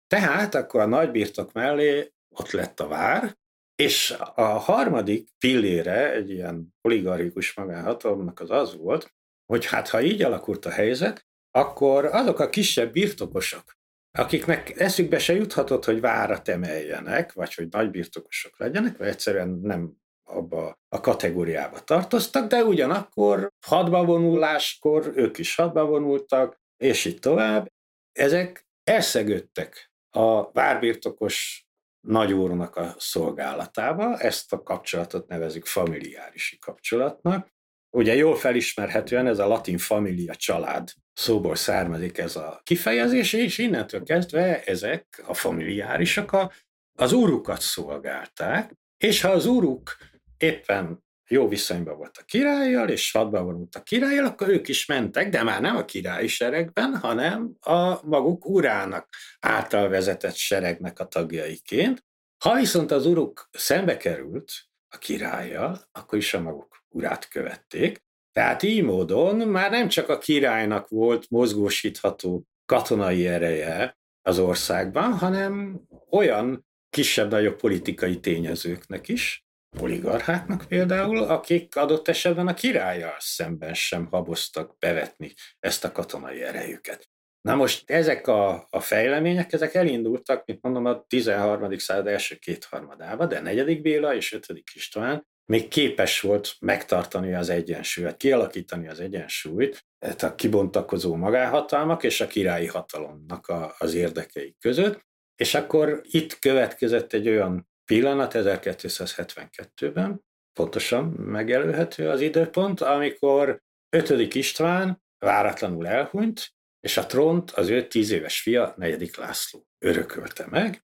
Tehát 0.07 0.55
akkor 0.55 0.81
a 0.81 0.87
nagybirtok 0.87 1.53
mellé 1.53 2.13
ott 2.29 2.51
lett 2.51 2.81
a 2.81 2.89
vár, 2.89 3.37
és 3.75 4.17
a 4.35 4.43
harmadik 4.43 5.29
pillére 5.39 6.13
egy 6.13 6.31
ilyen 6.31 6.75
oligarchikus 6.81 7.55
magánhatalomnak 7.55 8.41
az 8.41 8.51
az 8.51 8.77
volt, 8.77 9.15
hogy 9.47 9.67
hát 9.67 9.89
ha 9.89 10.03
így 10.03 10.23
alakult 10.23 10.65
a 10.65 10.71
helyzet, 10.71 11.27
akkor 11.51 12.05
azok 12.05 12.39
a 12.39 12.49
kisebb 12.49 12.93
birtokosok, 12.93 13.77
akiknek 14.19 14.81
eszükbe 14.81 15.19
se 15.19 15.35
juthatott, 15.35 15.85
hogy 15.85 16.01
várat 16.01 16.49
emeljenek, 16.49 17.33
vagy 17.33 17.55
hogy 17.55 17.69
nagy 17.69 17.91
birtokosok 17.91 18.59
legyenek, 18.59 18.97
vagy 18.97 19.09
egyszerűen 19.09 19.49
nem 19.49 19.97
abba 20.29 20.79
a 20.89 21.01
kategóriába 21.01 21.81
tartoztak, 21.81 22.49
de 22.49 22.65
ugyanakkor 22.65 23.53
hadba 23.67 24.05
vonuláskor 24.05 25.13
ők 25.15 25.39
is 25.39 25.55
hadba 25.55 25.85
vonultak, 25.85 26.61
és 26.77 27.05
így 27.05 27.19
tovább. 27.19 27.67
Ezek 28.13 28.67
elszegődtek 28.83 29.91
a 30.11 30.51
várbirtokos 30.53 31.67
nagyúrnak 32.01 32.77
a 32.77 32.95
szolgálatába. 32.99 34.19
Ezt 34.19 34.53
a 34.53 34.63
kapcsolatot 34.63 35.29
nevezük 35.29 35.67
familiárisi 35.67 36.59
kapcsolatnak. 36.59 37.55
Ugye 37.97 38.15
jól 38.15 38.37
felismerhetően 38.37 39.27
ez 39.27 39.39
a 39.39 39.47
latin 39.47 39.79
familia 39.79 40.35
család 40.35 40.89
szóból 41.13 41.57
származik 41.57 42.19
ez 42.19 42.37
a 42.37 42.61
kifejezés, 42.63 43.33
és 43.33 43.59
innentől 43.59 44.03
kezdve 44.03 44.63
ezek 44.65 45.23
a 45.27 45.35
familiárisak 45.35 46.33
a, 46.33 46.53
az 46.99 47.13
úrukat 47.13 47.61
szolgálták, 47.61 48.73
és 48.97 49.21
ha 49.21 49.29
az 49.29 49.47
úruk 49.47 49.97
éppen 50.39 51.05
jó 51.29 51.49
viszonyban 51.49 51.97
volt 51.97 52.17
a 52.17 52.25
királlyal, 52.25 52.89
és 52.89 53.11
hadba 53.11 53.43
vonult 53.43 53.75
a 53.75 53.83
királlyal, 53.83 54.25
akkor 54.25 54.49
ők 54.49 54.69
is 54.69 54.87
mentek, 54.87 55.29
de 55.29 55.43
már 55.43 55.61
nem 55.61 55.77
a 55.77 55.85
királyi 55.85 56.29
seregben, 56.29 56.97
hanem 56.97 57.57
a 57.61 58.07
maguk 58.07 58.47
urának 58.47 59.09
által 59.41 59.89
vezetett 59.89 60.35
seregnek 60.35 60.99
a 60.99 61.07
tagjaiként. 61.07 62.05
Ha 62.45 62.55
viszont 62.55 62.91
az 62.91 63.07
uruk 63.07 63.49
szembe 63.53 63.97
került 63.97 64.53
a 64.89 64.99
királlyal, 64.99 65.81
akkor 65.93 66.19
is 66.19 66.35
a 66.35 66.41
maguk 66.41 66.76
urát 66.97 67.29
követték. 67.29 68.05
Tehát 68.33 68.63
így 68.63 68.83
módon 68.83 69.37
már 69.37 69.71
nem 69.71 69.89
csak 69.89 70.09
a 70.09 70.19
királynak 70.19 70.89
volt 70.89 71.31
mozgósítható 71.31 72.45
katonai 72.67 73.27
ereje 73.27 73.99
az 74.23 74.39
országban, 74.39 75.13
hanem 75.13 75.81
olyan 76.11 76.67
kisebb-nagyobb 76.91 77.57
politikai 77.57 78.21
tényezőknek 78.21 79.09
is, 79.09 79.45
oligarcháknak 79.81 80.65
például, 80.69 81.23
akik 81.23 81.77
adott 81.77 82.09
esetben 82.09 82.47
a 82.47 82.55
királlyal 82.55 83.17
szemben 83.19 83.75
sem 83.75 84.07
haboztak 84.07 84.79
bevetni 84.79 85.33
ezt 85.59 85.85
a 85.85 85.93
katonai 85.93 86.43
erejüket. 86.43 87.09
Na 87.41 87.55
most 87.55 87.91
ezek 87.91 88.27
a, 88.27 88.67
a 88.71 88.81
fejlemények, 88.81 89.53
ezek 89.53 89.75
elindultak, 89.75 90.45
mint 90.47 90.63
mondom, 90.63 90.85
a 90.85 91.05
13. 91.07 91.79
század 91.79 92.07
első 92.07 92.37
kétharmadába, 92.37 93.27
de 93.27 93.41
negyedik 93.41 93.83
Béla 93.83 94.15
és 94.15 94.33
ötödik 94.33 94.71
István 94.75 95.27
még 95.47 95.69
képes 95.69 96.21
volt 96.21 96.57
megtartani 96.61 97.35
az 97.35 97.49
egyensúlyt, 97.49 98.17
kialakítani 98.17 98.89
az 98.89 99.01
egyensúlyt, 99.01 99.85
a 100.19 100.35
kibontakozó 100.35 101.15
magáhatalmak 101.15 102.03
és 102.03 102.21
a 102.21 102.27
királyi 102.27 102.67
hatalomnak 102.67 103.47
a, 103.47 103.75
az 103.79 103.95
érdekei 103.95 104.57
között, 104.59 105.07
és 105.37 105.55
akkor 105.55 106.01
itt 106.03 106.39
következett 106.39 107.13
egy 107.13 107.29
olyan 107.29 107.69
pillanat 107.85 108.33
1272-ben, 108.35 110.25
pontosan 110.53 111.05
megjelölhető 111.05 112.09
az 112.09 112.21
időpont, 112.21 112.81
amikor 112.81 113.61
5. 113.89 114.35
István 114.35 115.03
váratlanul 115.19 115.87
elhunyt, 115.87 116.55
és 116.81 116.97
a 116.97 117.07
trónt 117.07 117.51
az 117.51 117.69
ő 117.69 117.87
tíz 117.87 118.11
éves 118.11 118.41
fia, 118.41 118.75
negyedik 118.77 119.17
László 119.17 119.67
örökölte 119.79 120.47
meg, 120.51 120.85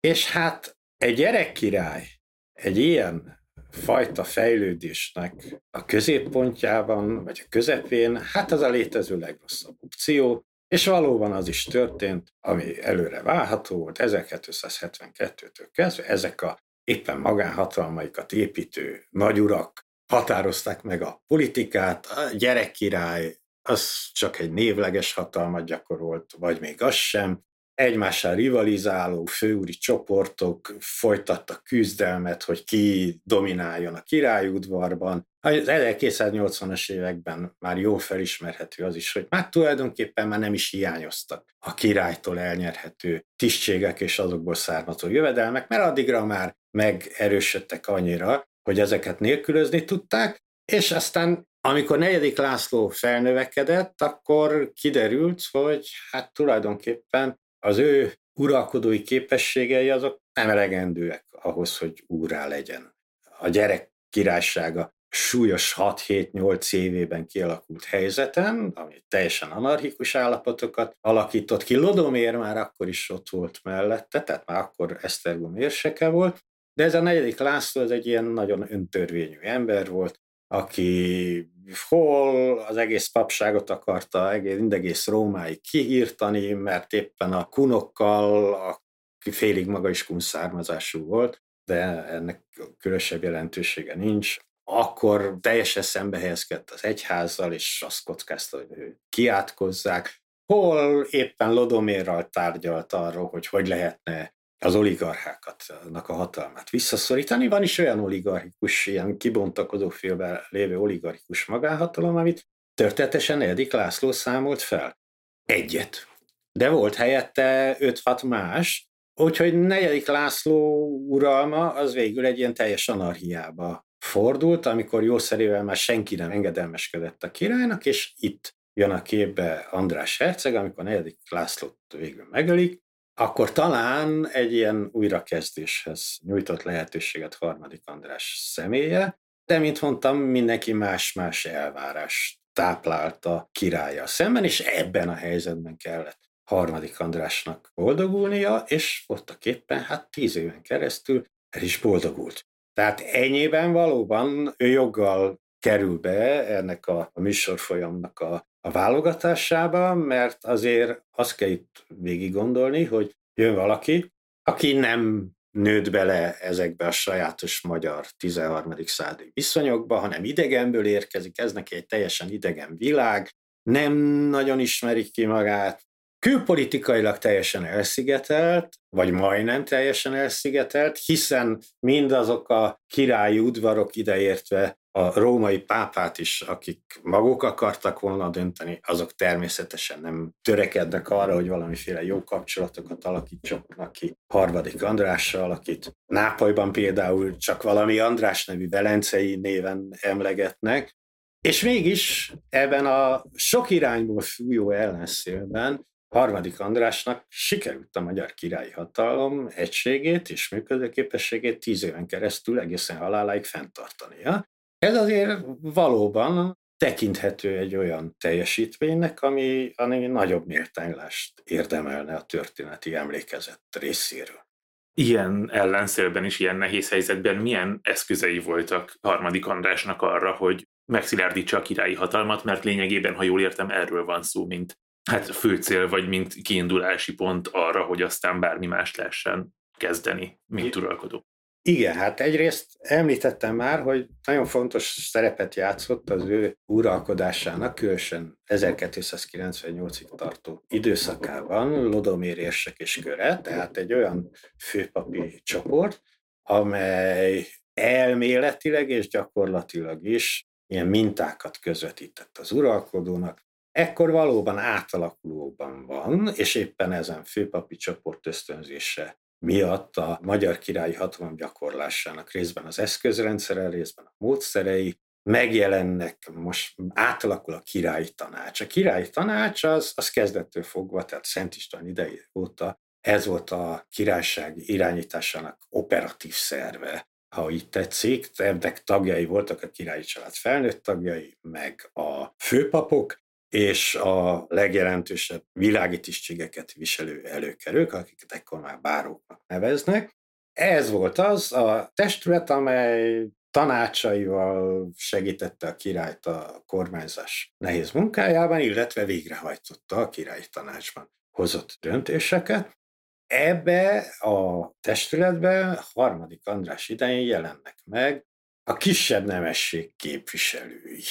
és 0.00 0.30
hát 0.30 0.76
egy 0.96 1.14
gyerekkirály 1.14 2.06
egy 2.52 2.78
ilyen 2.78 3.41
fajta 3.72 4.24
fejlődésnek 4.24 5.60
a 5.70 5.84
középpontjában, 5.84 7.24
vagy 7.24 7.42
a 7.44 7.48
közepén, 7.48 8.16
hát 8.16 8.52
az 8.52 8.60
a 8.60 8.68
létező 8.68 9.18
legrosszabb 9.18 9.76
opció, 9.80 10.44
és 10.68 10.86
valóban 10.86 11.32
az 11.32 11.48
is 11.48 11.64
történt, 11.64 12.34
ami 12.40 12.82
előre 12.82 13.22
várható 13.22 13.76
volt, 13.76 13.98
1272-től 14.00 15.68
kezdve 15.72 16.06
ezek 16.06 16.42
a 16.42 16.58
éppen 16.84 17.18
magánhatalmaikat 17.18 18.32
építő 18.32 19.06
nagyurak 19.10 19.86
határozták 20.12 20.82
meg 20.82 21.02
a 21.02 21.22
politikát, 21.26 22.06
a 22.06 22.30
gyerekkirály 22.36 23.36
az 23.62 24.10
csak 24.12 24.38
egy 24.38 24.52
névleges 24.52 25.12
hatalmat 25.12 25.64
gyakorolt, 25.64 26.32
vagy 26.38 26.60
még 26.60 26.82
az 26.82 26.94
sem. 26.94 27.44
Egymással 27.74 28.34
rivalizáló 28.34 29.24
főúri 29.24 29.72
csoportok 29.72 30.76
folytattak 30.80 31.62
küzdelmet, 31.64 32.42
hogy 32.42 32.64
ki 32.64 33.20
domináljon 33.24 33.94
a 33.94 34.02
királyudvarban. 34.02 35.28
Az 35.40 35.62
1280-as 35.66 36.90
években 36.90 37.56
már 37.58 37.78
jól 37.78 37.98
felismerhető 37.98 38.84
az 38.84 38.96
is, 38.96 39.12
hogy 39.12 39.26
már 39.28 39.48
tulajdonképpen 39.48 40.28
már 40.28 40.38
nem 40.38 40.54
is 40.54 40.70
hiányoztak 40.70 41.54
a 41.58 41.74
királytól 41.74 42.38
elnyerhető 42.38 43.26
tisztségek 43.36 44.00
és 44.00 44.18
azokból 44.18 44.54
származó 44.54 45.08
jövedelmek, 45.08 45.68
mert 45.68 45.82
addigra 45.82 46.24
már 46.24 46.56
megerősödtek 46.70 47.88
annyira, 47.88 48.48
hogy 48.62 48.80
ezeket 48.80 49.20
nélkülözni 49.20 49.84
tudták, 49.84 50.42
és 50.72 50.90
aztán 50.90 51.50
amikor 51.64 51.98
negyedik 51.98 52.38
László 52.38 52.88
felnövekedett, 52.88 54.02
akkor 54.02 54.72
kiderült, 54.72 55.42
hogy 55.50 55.88
hát 56.10 56.32
tulajdonképpen 56.32 57.40
az 57.64 57.78
ő 57.78 58.12
uralkodói 58.34 59.02
képességei 59.02 59.90
azok 59.90 60.20
nem 60.32 60.50
elegendőek 60.50 61.26
ahhoz, 61.30 61.78
hogy 61.78 62.04
úrá 62.06 62.46
legyen. 62.46 62.94
A 63.38 63.48
gyerek 63.48 63.92
királysága 64.10 64.94
súlyos 65.08 65.74
6-7-8 65.76 66.74
évében 66.74 67.26
kialakult 67.26 67.84
helyzeten, 67.84 68.72
ami 68.74 69.04
teljesen 69.08 69.50
anarchikus 69.50 70.14
állapotokat 70.14 70.96
alakított 71.00 71.62
ki. 71.62 71.74
Lodomér 71.74 72.36
már 72.36 72.56
akkor 72.56 72.88
is 72.88 73.10
ott 73.10 73.28
volt 73.28 73.60
mellette, 73.62 74.22
tehát 74.22 74.46
már 74.46 74.60
akkor 74.60 74.98
Esztergom 75.02 75.56
érseke 75.56 76.08
volt, 76.08 76.44
de 76.74 76.84
ez 76.84 76.94
a 76.94 77.00
negyedik 77.00 77.38
László, 77.38 77.82
ez 77.82 77.90
egy 77.90 78.06
ilyen 78.06 78.24
nagyon 78.24 78.72
öntörvényű 78.72 79.38
ember 79.40 79.88
volt, 79.88 80.20
aki 80.52 81.50
hol 81.88 82.58
az 82.58 82.76
egész 82.76 83.08
papságot 83.08 83.70
akarta 83.70 84.32
egész, 84.32 85.06
Rómáig 85.06 85.60
kiírtani, 85.60 86.52
mert 86.52 86.92
éppen 86.92 87.32
a 87.32 87.44
kunokkal, 87.44 88.54
aki 88.54 89.30
félig 89.30 89.66
maga 89.66 89.88
is 89.88 90.04
kun 90.04 90.20
származású 90.20 91.04
volt, 91.04 91.42
de 91.64 92.04
ennek 92.04 92.44
különösebb 92.78 93.22
jelentősége 93.22 93.94
nincs, 93.94 94.36
akkor 94.64 95.36
teljesen 95.40 95.82
szembe 95.82 96.18
helyezkedett 96.18 96.70
az 96.70 96.84
egyházzal, 96.84 97.52
és 97.52 97.82
azt 97.86 98.04
kockázta, 98.04 98.56
hogy 98.56 98.78
ő 98.78 98.98
kiátkozzák. 99.08 100.22
Hol 100.52 101.06
éppen 101.10 101.52
Lodomérral 101.52 102.28
tárgyalt 102.28 102.92
arról, 102.92 103.28
hogy 103.28 103.46
hogy 103.46 103.68
lehetne 103.68 104.34
az 104.64 104.74
oligarchákat, 104.74 105.64
a 105.92 106.12
hatalmát 106.12 106.70
visszaszorítani. 106.70 107.48
Van 107.48 107.62
is 107.62 107.78
olyan 107.78 108.00
oligarchikus, 108.00 108.86
ilyen 108.86 109.16
kibontakozó 109.16 109.88
félben 109.88 110.40
lévő 110.48 110.78
oligarchikus 110.78 111.44
magánhatalom, 111.44 112.16
amit 112.16 112.46
történetesen 112.74 113.40
Edik 113.40 113.72
László 113.72 114.12
számolt 114.12 114.60
fel. 114.60 114.98
Egyet. 115.44 116.06
De 116.52 116.68
volt 116.68 116.94
helyette 116.94 117.76
5-6 117.80 118.28
más, 118.28 118.88
úgyhogy 119.14 119.60
negyedik 119.60 120.06
László 120.06 120.88
uralma 121.08 121.72
az 121.72 121.94
végül 121.94 122.26
egy 122.26 122.38
ilyen 122.38 122.54
teljes 122.54 122.88
anarchiába 122.88 123.86
fordult, 123.98 124.66
amikor 124.66 125.02
jószerével 125.02 125.64
már 125.64 125.76
senki 125.76 126.14
nem 126.14 126.30
engedelmeskedett 126.30 127.22
a 127.22 127.30
királynak, 127.30 127.86
és 127.86 128.12
itt 128.16 128.56
jön 128.74 128.90
a 128.90 129.02
képbe 129.02 129.66
András 129.70 130.18
Herceg, 130.18 130.54
amikor 130.54 130.84
negyedik 130.84 131.18
Lászlót 131.30 131.78
végül 131.96 132.26
megölik, 132.30 132.82
akkor 133.14 133.52
talán 133.52 134.28
egy 134.28 134.52
ilyen 134.52 134.88
újrakezdéshez 134.92 136.18
nyújtott 136.24 136.62
lehetőséget 136.62 137.34
harmadik 137.34 137.82
András 137.84 138.36
személye, 138.52 139.20
de 139.44 139.58
mint 139.58 139.80
mondtam, 139.80 140.16
mindenki 140.16 140.72
más-más 140.72 141.44
elvárás 141.44 142.40
táplálta 142.52 143.48
királya 143.52 144.06
szemben, 144.06 144.44
és 144.44 144.60
ebben 144.60 145.08
a 145.08 145.14
helyzetben 145.14 145.76
kellett 145.76 146.18
harmadik 146.44 147.00
Andrásnak 147.00 147.70
boldogulnia, 147.74 148.64
és 148.66 149.04
voltak 149.06 149.46
éppen 149.46 149.82
hát 149.82 150.10
tíz 150.10 150.36
éven 150.36 150.62
keresztül 150.62 151.24
el 151.56 151.62
is 151.62 151.78
boldogult. 151.78 152.46
Tehát 152.72 153.00
ennyiben 153.00 153.72
valóban 153.72 154.54
ő 154.56 154.66
joggal 154.66 155.40
kerül 155.58 155.98
be 155.98 156.46
ennek 156.46 156.86
a, 156.86 157.10
a 157.12 157.20
műsorfolyamnak 157.20 158.18
a, 158.18 158.50
a 158.64 158.70
válogatásába, 158.70 159.94
mert 159.94 160.44
azért 160.44 161.02
azt 161.10 161.36
kell 161.36 161.48
itt 161.48 161.84
végig 161.88 162.32
gondolni, 162.32 162.84
hogy 162.84 163.16
jön 163.34 163.54
valaki, 163.54 164.12
aki 164.42 164.72
nem 164.72 165.30
nőtt 165.50 165.90
bele 165.90 166.38
ezekbe 166.38 166.86
a 166.86 166.90
sajátos 166.90 167.60
magyar 167.60 168.06
13. 168.16 168.74
századi 168.84 169.30
viszonyokba, 169.34 169.98
hanem 169.98 170.24
idegenből 170.24 170.86
érkezik, 170.86 171.38
ez 171.38 171.52
neki 171.52 171.74
egy 171.74 171.86
teljesen 171.86 172.30
idegen 172.30 172.76
világ, 172.76 173.30
nem 173.62 173.92
nagyon 174.28 174.60
ismerik 174.60 175.12
ki 175.12 175.24
magát, 175.24 175.82
külpolitikailag 176.18 177.18
teljesen 177.18 177.64
elszigetelt, 177.64 178.76
vagy 178.88 179.10
majdnem 179.10 179.64
teljesen 179.64 180.14
elszigetelt, 180.14 180.98
hiszen 180.98 181.62
mindazok 181.86 182.48
a 182.48 182.80
királyi 182.86 183.38
udvarok 183.38 183.96
ideértve 183.96 184.78
a 184.94 185.20
római 185.20 185.58
pápát 185.58 186.18
is, 186.18 186.40
akik 186.40 187.00
maguk 187.02 187.42
akartak 187.42 188.00
volna 188.00 188.28
dönteni, 188.28 188.80
azok 188.82 189.14
természetesen 189.14 190.00
nem 190.00 190.30
törekednek 190.42 191.10
arra, 191.10 191.34
hogy 191.34 191.48
valamiféle 191.48 192.04
jó 192.04 192.24
kapcsolatokat 192.24 193.04
alakítsanak 193.04 193.92
ki 193.92 194.16
harmadik 194.32 194.82
Andrással, 194.82 195.50
akit 195.50 195.96
Nápolyban 196.06 196.72
például 196.72 197.36
csak 197.36 197.62
valami 197.62 197.98
András 197.98 198.46
nevű 198.46 198.68
velencei 198.68 199.36
néven 199.36 199.88
emlegetnek, 200.00 200.96
és 201.40 201.62
mégis 201.62 202.32
ebben 202.48 202.86
a 202.86 203.24
sok 203.34 203.70
irányból 203.70 204.20
fújó 204.20 204.70
ellenszélben 204.70 205.86
harmadik 206.14 206.60
Andrásnak 206.60 207.24
sikerült 207.28 207.96
a 207.96 208.00
magyar 208.00 208.34
királyi 208.34 208.70
hatalom 208.70 209.48
egységét 209.54 210.30
és 210.30 210.48
működőképességét 210.48 211.60
tíz 211.60 211.82
éven 211.82 212.06
keresztül 212.06 212.60
egészen 212.60 212.96
haláláig 212.96 213.44
fenntartania. 213.44 214.50
Ez 214.82 214.96
azért 214.96 215.40
valóban 215.60 216.58
tekinthető 216.76 217.58
egy 217.58 217.76
olyan 217.76 218.16
teljesítménynek, 218.18 219.22
ami, 219.22 219.72
ami 219.74 220.06
nagyobb 220.06 220.46
méltánylást 220.46 221.42
érdemelne 221.44 222.14
a 222.14 222.22
történeti 222.22 222.94
emlékezet 222.94 223.62
részéről. 223.78 224.46
Ilyen 224.94 225.50
ellenszélben 225.50 226.24
is, 226.24 226.40
ilyen 226.40 226.56
nehéz 226.56 226.90
helyzetben 226.90 227.36
milyen 227.36 227.80
eszközei 227.82 228.38
voltak 228.38 228.96
harmadik 229.00 229.46
Andrásnak 229.46 230.02
arra, 230.02 230.32
hogy 230.32 230.68
megszilárdítsa 230.92 231.56
a 231.56 231.62
királyi 231.62 231.94
hatalmat, 231.94 232.44
mert 232.44 232.64
lényegében, 232.64 233.14
ha 233.14 233.22
jól 233.22 233.40
értem, 233.40 233.70
erről 233.70 234.04
van 234.04 234.22
szó, 234.22 234.46
mint 234.46 234.78
hát 235.10 235.26
fő 235.26 235.56
cél, 235.56 235.88
vagy 235.88 236.08
mint 236.08 236.34
kiindulási 236.34 237.14
pont 237.14 237.48
arra, 237.48 237.82
hogy 237.82 238.02
aztán 238.02 238.40
bármi 238.40 238.66
más 238.66 238.94
lehessen 238.94 239.54
kezdeni, 239.76 240.40
mint 240.46 240.76
uralkodó. 240.76 241.26
Igen, 241.64 241.94
hát 241.94 242.20
egyrészt 242.20 242.66
említettem 242.78 243.54
már, 243.54 243.82
hogy 243.82 244.06
nagyon 244.26 244.44
fontos 244.46 244.84
szerepet 244.84 245.54
játszott 245.54 246.10
az 246.10 246.24
ő 246.24 246.58
uralkodásának, 246.66 247.74
különösen 247.74 248.38
1298-ig 248.46 250.14
tartó 250.14 250.64
időszakában 250.68 251.88
Lodomér 251.88 252.38
érsek 252.38 252.76
és 252.76 253.00
köre, 253.02 253.40
tehát 253.40 253.76
egy 253.76 253.92
olyan 253.92 254.30
főpapi 254.58 255.40
csoport, 255.42 256.02
amely 256.42 257.46
elméletileg 257.74 258.90
és 258.90 259.08
gyakorlatilag 259.08 260.06
is 260.06 260.48
ilyen 260.66 260.86
mintákat 260.86 261.58
közvetített 261.58 262.38
az 262.38 262.52
uralkodónak, 262.52 263.46
ekkor 263.70 264.10
valóban 264.10 264.58
átalakulóban 264.58 265.86
van, 265.86 266.32
és 266.34 266.54
éppen 266.54 266.92
ezen 266.92 267.24
főpapi 267.24 267.76
csoport 267.76 268.26
ösztönzése 268.26 269.20
miatt 269.42 269.96
a 269.96 270.18
magyar 270.22 270.58
királyi 270.58 270.94
hatalom 270.94 271.36
gyakorlásának 271.36 272.30
részben 272.30 272.64
az 272.64 272.78
eszközrendszere, 272.78 273.68
részben 273.68 274.04
a 274.04 274.14
módszerei 274.18 275.00
megjelennek, 275.22 276.30
most 276.32 276.74
átalakul 276.88 277.54
a 277.54 277.60
királyi 277.60 278.10
tanács. 278.10 278.60
A 278.60 278.66
királyi 278.66 279.10
tanács 279.10 279.64
az, 279.64 279.92
az 279.94 280.10
kezdettől 280.10 280.62
fogva, 280.62 281.04
tehát 281.04 281.24
Szent 281.24 281.54
István 281.54 281.86
idei 281.86 282.20
óta 282.34 282.80
ez 283.00 283.26
volt 283.26 283.50
a 283.50 283.86
királyság 283.90 284.54
irányításának 284.56 285.58
operatív 285.68 286.34
szerve, 286.34 287.08
ha 287.34 287.50
így 287.50 287.68
tetszik. 287.68 288.30
Ennek 288.36 288.84
tagjai 288.84 289.24
voltak 289.24 289.62
a 289.62 289.70
királyi 289.70 290.02
család 290.02 290.32
felnőtt 290.32 290.82
tagjai, 290.82 291.38
meg 291.40 291.90
a 291.92 292.34
főpapok, 292.38 293.21
és 293.54 293.94
a 293.94 294.44
legjelentősebb 294.48 295.44
világi 295.52 296.00
tisztségeket 296.00 296.72
viselő 296.72 297.24
előkerők, 297.24 297.92
akiket 297.92 298.32
ekkor 298.32 298.60
már 298.60 298.80
báróknak 298.80 299.42
neveznek. 299.46 300.16
Ez 300.52 300.90
volt 300.90 301.18
az 301.18 301.52
a 301.52 301.90
testület, 301.94 302.50
amely 302.50 303.26
tanácsaival 303.50 304.88
segítette 304.96 305.66
a 305.66 305.76
királyt 305.76 306.26
a 306.26 306.62
kormányzás 306.66 307.54
nehéz 307.58 307.90
munkájában, 307.90 308.60
illetve 308.60 309.04
végrehajtotta 309.04 309.96
a 309.96 310.08
királyi 310.08 310.46
tanácsban 310.52 311.12
hozott 311.30 311.76
döntéseket. 311.80 312.78
Ebbe 313.26 313.98
a 314.18 314.70
testületbe 314.80 315.84
harmadik 315.92 316.46
András 316.46 316.88
idején 316.88 317.26
jelennek 317.26 317.78
meg 317.84 318.26
a 318.64 318.76
kisebb 318.76 319.26
nemesség 319.26 319.96
képviselői 319.96 321.02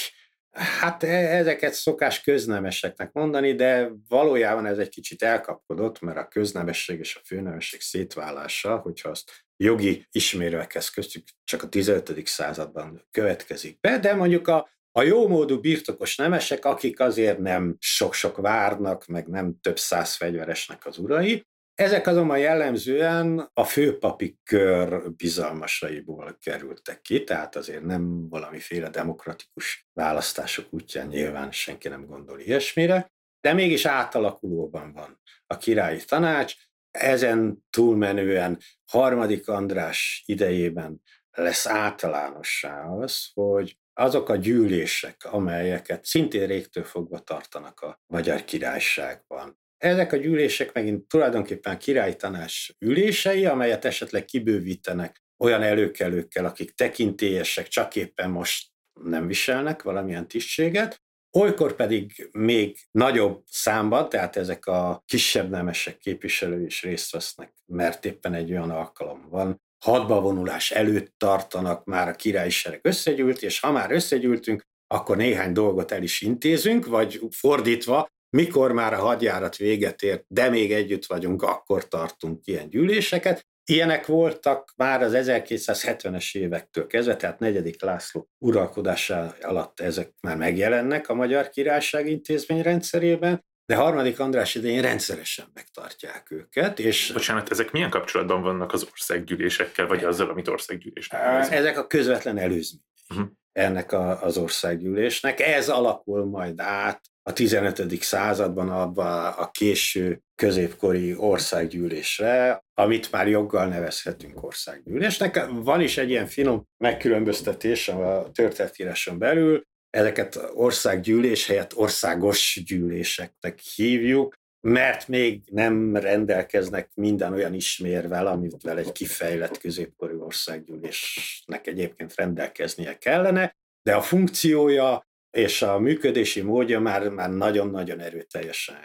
Hát 0.52 1.04
e, 1.04 1.38
ezeket 1.38 1.74
szokás 1.74 2.22
köznemeseknek 2.22 3.12
mondani, 3.12 3.56
de 3.56 3.92
valójában 4.08 4.66
ez 4.66 4.78
egy 4.78 4.90
kicsit 4.90 5.24
elkapkodott, 5.24 6.00
mert 6.00 6.18
a 6.18 6.28
köznemesség 6.28 7.00
és 7.00 7.16
a 7.16 7.22
főnemesség 7.26 7.82
szétválása, 7.82 8.78
hogyha 8.78 9.10
azt 9.10 9.32
jogi 9.58 10.08
ismérőekhez 10.12 10.90
köztük 10.90 11.24
csak 11.44 11.64
a 11.64 11.70
15. 11.70 12.28
században 12.28 13.08
következik 13.12 13.80
be, 13.80 14.00
de 14.00 14.16
mondjuk 14.16 14.48
a, 14.48 14.70
a 14.92 15.02
jómódú 15.02 15.60
birtokos 15.60 16.16
nemesek, 16.16 16.66
akik 16.66 17.00
azért 17.00 17.38
nem 17.38 17.76
sok-sok 17.80 18.38
várnak, 18.38 19.06
meg 19.06 19.28
nem 19.28 19.60
több 19.62 19.80
száz 19.80 20.16
fegyveresnek 20.16 20.86
az 20.86 20.98
urai, 20.98 21.46
ezek 21.76 22.08
azonban 22.08 22.40
jellemzően 22.40 23.50
a 23.54 23.64
főpapi 23.64 24.40
kör 24.44 25.12
bizalmasaiból 25.16 26.38
kerültek 26.42 27.02
ki, 27.02 27.24
tehát 27.24 27.56
azért 27.56 27.84
nem 27.84 28.30
valamiféle 28.30 28.90
demokratikus 28.90 29.88
választások 29.94 30.66
útján 30.70 31.08
nyilván 31.08 31.52
senki 31.52 31.88
nem 31.88 32.06
gondol 32.06 32.40
ilyesmire, 32.40 33.12
de 33.42 33.54
mégis 33.54 33.86
átalakulóban 33.86 34.94
van 34.94 35.20
a 35.48 35.58
királyi 35.58 36.06
tanács, 36.06 36.56
ezen 36.92 37.66
túlmenően 37.70 38.60
harmadik 38.92 39.48
András 39.48 40.24
idejében 40.26 41.02
lesz 41.32 41.68
általánossá 41.68 42.84
az, 42.84 43.30
hogy 43.34 43.80
azok 43.94 44.30
a 44.30 44.36
gyűlések, 44.36 45.26
amelyeket 45.26 46.06
szintén 46.06 46.48
régtől 46.48 46.84
fogva 46.84 47.20
tartanak 47.20 47.80
a 47.80 48.02
Magyar 48.08 48.44
Királyságban. 48.44 49.61
Ezek 49.82 50.12
a 50.12 50.18
gyűlések 50.18 50.74
megint 50.74 51.08
tulajdonképpen 51.08 51.80
tanács 52.18 52.68
ülései, 52.80 53.46
amelyet 53.46 53.86
esetleg 53.86 54.26
kibővítenek 54.26 55.24
olyan 55.38 55.62
előkelőkkel, 55.62 56.46
akik 56.46 56.72
tekintélyesek, 56.72 57.68
csak 57.68 57.96
éppen 57.96 58.30
most 58.30 58.68
nem 59.02 59.28
viselnek 59.28 59.82
valamilyen 59.82 60.28
tisztséget, 60.28 61.02
Olykor 61.38 61.76
pedig 61.76 62.30
még 62.32 62.78
nagyobb 62.92 63.44
számban, 63.46 64.10
tehát 64.10 64.36
ezek 64.36 64.66
a 64.66 65.04
kisebb 65.06 65.50
nemesek 65.50 65.98
képviselői 65.98 66.66
is 66.66 66.84
részt 66.84 67.12
vesznek, 67.12 67.54
mert 67.66 68.06
éppen 68.06 68.34
egy 68.34 68.52
olyan 68.52 68.72
alkalom 68.72 69.28
van. 69.30 69.62
Hadba 69.86 70.22
vonulás 70.22 70.72
előtt 70.72 71.14
tartanak, 71.18 71.86
már 71.86 72.08
a 72.08 72.16
királyi 72.16 72.50
sereg 72.50 72.80
összegyűlt, 72.84 73.42
és 73.42 73.60
ha 73.60 73.72
már 73.72 73.92
összegyűltünk, 73.92 74.62
akkor 74.88 75.18
néhány 75.18 75.54
dolgot 75.54 75.92
el 75.92 76.04
is 76.04 76.22
intézünk, 76.22 76.86
vagy 76.86 77.22
fordítva, 77.30 78.08
mikor 78.38 78.72
már 78.72 78.94
a 78.94 78.98
hadjárat 78.98 79.56
véget 79.56 80.02
ért, 80.02 80.24
de 80.28 80.50
még 80.50 80.74
együtt 80.74 81.06
vagyunk, 81.06 81.42
akkor 81.42 81.88
tartunk 81.88 82.46
ilyen 82.48 82.70
gyűléseket. 82.70 83.46
Ilyenek 83.64 84.06
voltak 84.06 84.74
már 84.76 85.02
az 85.02 85.14
1270-es 85.16 86.38
évektől 86.38 86.88
kezdve, 86.88 87.16
tehát 87.16 87.40
negyedik 87.40 87.82
László 87.82 88.30
uralkodása 88.38 89.36
alatt 89.42 89.80
ezek 89.80 90.12
már 90.22 90.38
megjelennek 90.38 91.10
a 91.10 91.14
Magyar 91.14 91.50
Királyság 91.50 92.08
intézményrendszerében, 92.08 93.44
de 93.66 93.76
harmadik 93.76 94.20
András 94.20 94.56
idején 94.56 94.82
rendszeresen 94.82 95.46
megtartják 95.54 96.32
őket. 96.32 96.80
És 96.80 97.12
Bocsánat, 97.14 97.52
ezek 97.52 97.72
milyen 97.72 97.90
kapcsolatban 97.90 98.42
vannak 98.42 98.74
az 98.74 98.88
országgyűlésekkel, 98.92 99.88
vagy 99.88 100.04
azzal, 100.04 100.30
amit 100.30 100.48
országgyűlésnek 100.48 101.52
Ezek 101.52 101.78
a 101.78 101.88
közvetlen 101.88 102.38
előzmények 102.38 102.86
uh-huh. 103.10 103.28
ennek 103.52 103.92
a, 103.92 104.22
az 104.22 104.38
országgyűlésnek. 104.38 105.40
Ez 105.40 105.70
alakul 105.70 106.26
majd 106.26 106.60
át 106.60 107.11
a 107.24 107.34
15. 107.34 108.02
században 108.02 108.70
abba 108.70 109.30
a 109.30 109.50
késő 109.52 110.22
középkori 110.36 111.16
országgyűlésre, 111.16 112.64
amit 112.74 113.12
már 113.12 113.28
joggal 113.28 113.68
nevezhetünk 113.68 114.44
országgyűlésnek. 114.44 115.46
Van 115.50 115.82
is 115.82 115.98
egy 115.98 116.10
ilyen 116.10 116.28
finom 116.28 116.68
megkülönböztetés 116.78 117.88
a 117.88 118.30
történetíráson 118.34 119.18
belül, 119.18 119.64
ezeket 119.90 120.40
országgyűlés 120.54 121.48
helyett 121.48 121.76
országos 121.76 122.62
gyűléseknek 122.66 123.60
hívjuk, 123.60 124.34
mert 124.68 125.08
még 125.08 125.42
nem 125.52 125.96
rendelkeznek 125.96 126.90
minden 126.94 127.34
olyan 127.34 127.54
ismérvel, 127.54 128.28
amivel 128.28 128.78
egy 128.78 128.92
kifejlett 128.92 129.58
középkori 129.58 130.16
országgyűlésnek 130.16 131.68
egyébként 131.68 132.16
rendelkeznie 132.16 132.98
kellene, 132.98 133.56
de 133.84 133.96
a 133.96 134.02
funkciója 134.02 135.10
és 135.32 135.62
a 135.62 135.80
működési 135.80 136.42
módja 136.42 136.80
már, 136.80 137.10
már 137.10 137.30
nagyon-nagyon 137.30 138.00
erőteljesen 138.00 138.76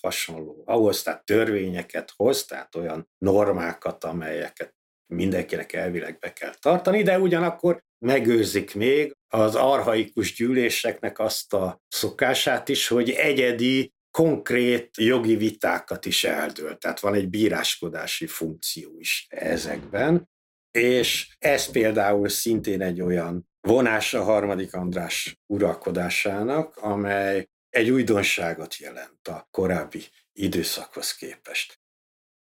hasonló 0.00 0.62
ahhoz, 0.66 1.02
tehát 1.02 1.24
törvényeket 1.24 2.12
hoz, 2.16 2.44
tehát 2.44 2.74
olyan 2.74 3.08
normákat, 3.18 4.04
amelyeket 4.04 4.74
mindenkinek 5.06 5.72
elvileg 5.72 6.18
be 6.18 6.32
kell 6.32 6.54
tartani, 6.60 7.02
de 7.02 7.18
ugyanakkor 7.18 7.82
megőrzik 7.98 8.74
még 8.74 9.16
az 9.28 9.54
arhaikus 9.54 10.34
gyűléseknek 10.34 11.18
azt 11.18 11.52
a 11.52 11.80
szokását 11.88 12.68
is, 12.68 12.88
hogy 12.88 13.10
egyedi, 13.10 13.94
konkrét 14.10 14.96
jogi 14.96 15.36
vitákat 15.36 16.06
is 16.06 16.24
eldől. 16.24 16.76
Tehát 16.76 17.00
van 17.00 17.14
egy 17.14 17.28
bíráskodási 17.28 18.26
funkció 18.26 18.98
is 18.98 19.26
ezekben. 19.30 20.28
És 20.70 21.36
ez 21.38 21.70
például 21.70 22.28
szintén 22.28 22.80
egy 22.80 23.00
olyan 23.00 23.48
vonás 23.66 24.14
a 24.14 24.22
harmadik 24.22 24.74
András 24.74 25.40
uralkodásának, 25.46 26.76
amely 26.76 27.48
egy 27.70 27.90
újdonságot 27.90 28.76
jelent 28.76 29.28
a 29.28 29.48
korábbi 29.50 30.04
időszakhoz 30.32 31.14
képest. 31.14 31.80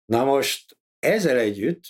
Na 0.05 0.23
most 0.23 0.77
ezzel 0.99 1.37
együtt, 1.37 1.83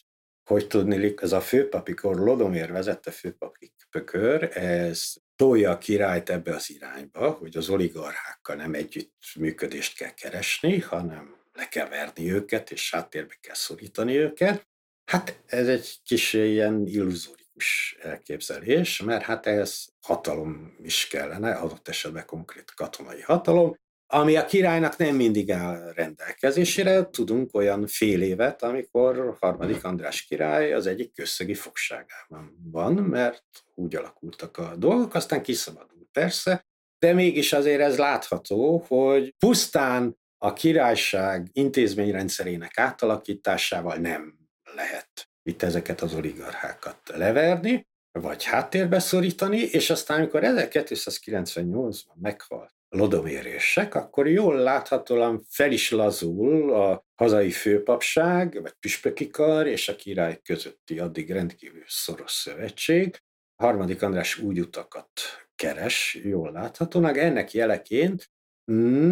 hogy 0.50 0.68
tudni, 0.68 1.14
ez 1.18 1.32
a 1.32 1.42
főpapikor 1.42 2.16
Lodomér 2.16 2.72
vezette 2.72 3.12
főpapi 3.12 3.74
kör, 4.06 4.58
ez 4.58 5.14
tolja 5.36 5.72
a 5.72 5.78
királyt 5.78 6.30
ebbe 6.30 6.56
az 6.56 6.70
irányba, 6.70 7.32
hogy 7.32 7.58
az 7.58 7.70
oligarchákkal 7.70 8.56
nem 8.56 8.74
együtt 8.74 9.14
működést 9.40 9.98
kell 9.98 10.14
keresni, 10.14 10.80
hanem 10.80 11.36
le 11.54 11.68
kell 11.68 11.90
verni 11.90 12.32
őket, 12.32 12.72
és 12.72 12.92
háttérbe 12.92 13.38
kell 13.42 13.56
szorítani 13.56 14.18
őket. 14.18 14.68
Hát 15.06 15.42
ez 15.46 15.68
egy 15.68 16.00
kis 16.04 16.34
ilyen 16.34 16.86
illuzóri 16.86 17.41
utopikus 17.52 17.96
elképzelés, 18.02 19.02
mert 19.02 19.24
hát 19.24 19.46
ez 19.46 19.86
hatalom 20.02 20.76
is 20.84 21.08
kellene, 21.08 21.52
adott 21.52 21.88
esetben 21.88 22.26
konkrét 22.26 22.74
katonai 22.76 23.22
hatalom, 23.22 23.80
ami 24.08 24.36
a 24.36 24.46
királynak 24.46 24.98
nem 24.98 25.16
mindig 25.16 25.52
áll 25.52 25.94
rendelkezésére. 25.94 27.10
Tudunk 27.10 27.56
olyan 27.56 27.88
fél 27.88 28.22
évet, 28.22 28.64
amikor 28.64 29.38
harmadik 29.40 29.84
András 29.84 30.22
király 30.22 30.74
az 30.74 30.86
egyik 30.86 31.14
közszegi 31.14 31.54
fogságában 31.54 32.70
van, 32.72 32.94
mert 32.94 33.44
úgy 33.76 33.96
alakultak 33.96 34.58
a 34.58 34.76
dolgok, 34.76 35.14
aztán 35.14 35.44
kiszabadult 35.44 36.10
persze, 36.12 36.66
de 37.00 37.14
mégis 37.14 37.54
azért 37.54 37.82
ez 37.82 37.98
látható, 37.98 38.84
hogy 38.88 39.36
pusztán 39.38 40.20
a 40.38 40.54
királyság 40.54 41.50
intézményrendszerének 41.52 42.78
átalakításával 42.78 43.96
nem 43.96 44.40
lehet 44.76 45.31
itt 45.44 45.62
ezeket 45.62 46.02
az 46.02 46.14
oligarchákat 46.14 46.98
leverni, 47.06 47.88
vagy 48.12 48.44
háttérbe 48.44 49.00
szorítani, 49.00 49.58
és 49.58 49.90
aztán, 49.90 50.18
amikor 50.18 50.42
1298-ban 50.44 52.16
meghalt 52.22 52.74
a 52.90 52.98
lodomérések, 52.98 53.96
akkor 53.96 54.28
jól 54.28 54.56
láthatóan 54.56 55.46
fel 55.50 55.72
is 55.72 55.92
lazul 55.92 56.74
a 56.74 57.06
hazai 57.16 57.52
főpapság, 57.52 58.62
vagy 58.62 58.74
püspöki 58.80 59.30
kar 59.30 59.68
és 59.68 59.90
a 59.90 59.96
király 59.96 60.40
közötti 60.44 61.00
addig 61.00 61.32
rendkívül 61.32 61.84
szoros 61.88 62.32
szövetség. 62.32 63.22
A 63.56 63.64
harmadik 63.64 64.02
András 64.02 64.38
úgy 64.38 64.60
utakat 64.60 65.10
keres, 65.56 66.20
jól 66.24 66.52
láthatóan. 66.52 67.16
Ennek 67.16 67.52
jeleként 67.52 68.32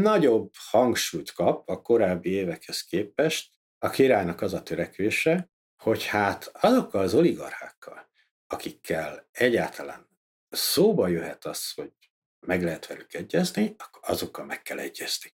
nagyobb 0.02 0.52
hangsúlyt 0.70 1.32
kap 1.32 1.70
a 1.70 1.82
korábbi 1.82 2.30
évekhez 2.30 2.82
képest 2.82 3.50
a 3.78 3.89
királynak 3.89 4.42
az 4.42 4.54
a 4.54 4.63
törekvése, 4.63 5.50
hogy 5.84 6.06
hát 6.06 6.52
azokkal 6.54 7.02
az 7.02 7.13
oligarchákkal, 7.13 8.10
akikkel 8.48 9.28
egyáltalán 9.32 10.08
szóba 10.50 11.08
jöhet 11.08 11.46
az, 11.46 11.72
hogy 11.74 11.92
meg 12.39 12.63
lehet 12.63 12.88
velük 12.88 13.13
egyezni, 13.13 13.76
azokkal 14.02 14.46
meg 14.46 14.62
kell 14.62 14.80
egyezni. 14.80 15.34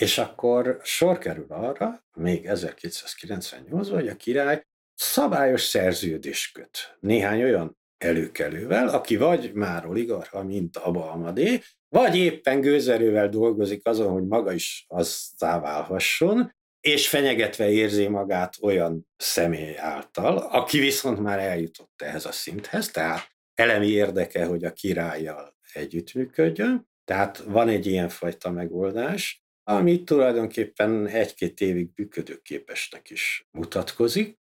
És 0.00 0.18
akkor 0.18 0.80
sor 0.82 1.18
kerül 1.18 1.46
arra, 1.48 2.04
még 2.12 2.44
1298-ban, 2.48 3.88
hogy 3.90 4.08
a 4.08 4.16
király 4.16 4.66
szabályos 4.94 5.62
szerződést 5.62 6.52
köt 6.52 6.96
néhány 7.00 7.42
olyan 7.42 7.78
előkelővel, 7.98 8.88
aki 8.88 9.16
vagy 9.16 9.52
már 9.52 9.86
oligarcha, 9.86 10.42
mint 10.42 10.76
Abba 10.76 11.10
Amadé, 11.10 11.62
vagy 11.88 12.16
éppen 12.16 12.60
gőzerővel 12.60 13.28
dolgozik 13.28 13.86
azon, 13.86 14.12
hogy 14.12 14.26
maga 14.26 14.52
is 14.52 14.84
azzá 14.88 15.60
válhasson, 15.60 16.56
és 16.80 17.08
fenyegetve 17.08 17.70
érzi 17.70 18.06
magát 18.06 18.54
olyan 18.62 19.08
személy 19.16 19.76
által, 19.76 20.36
aki 20.36 20.78
viszont 20.78 21.18
már 21.20 21.38
eljutott 21.38 22.02
ehhez 22.02 22.24
a 22.24 22.32
szinthez, 22.32 22.90
tehát 22.90 23.36
elemi 23.54 23.88
érdeke, 23.88 24.44
hogy 24.44 24.64
a 24.64 24.72
királlyal 24.72 25.56
együttműködjön, 25.72 26.88
tehát 27.04 27.38
van 27.38 27.68
egy 27.68 27.86
ilyenfajta 27.86 28.50
megoldás, 28.50 29.42
ami 29.62 30.04
tulajdonképpen 30.04 31.06
egy-két 31.06 31.60
évig 31.60 31.88
működőképesnek 31.94 33.10
is 33.10 33.48
mutatkozik, 33.50 34.38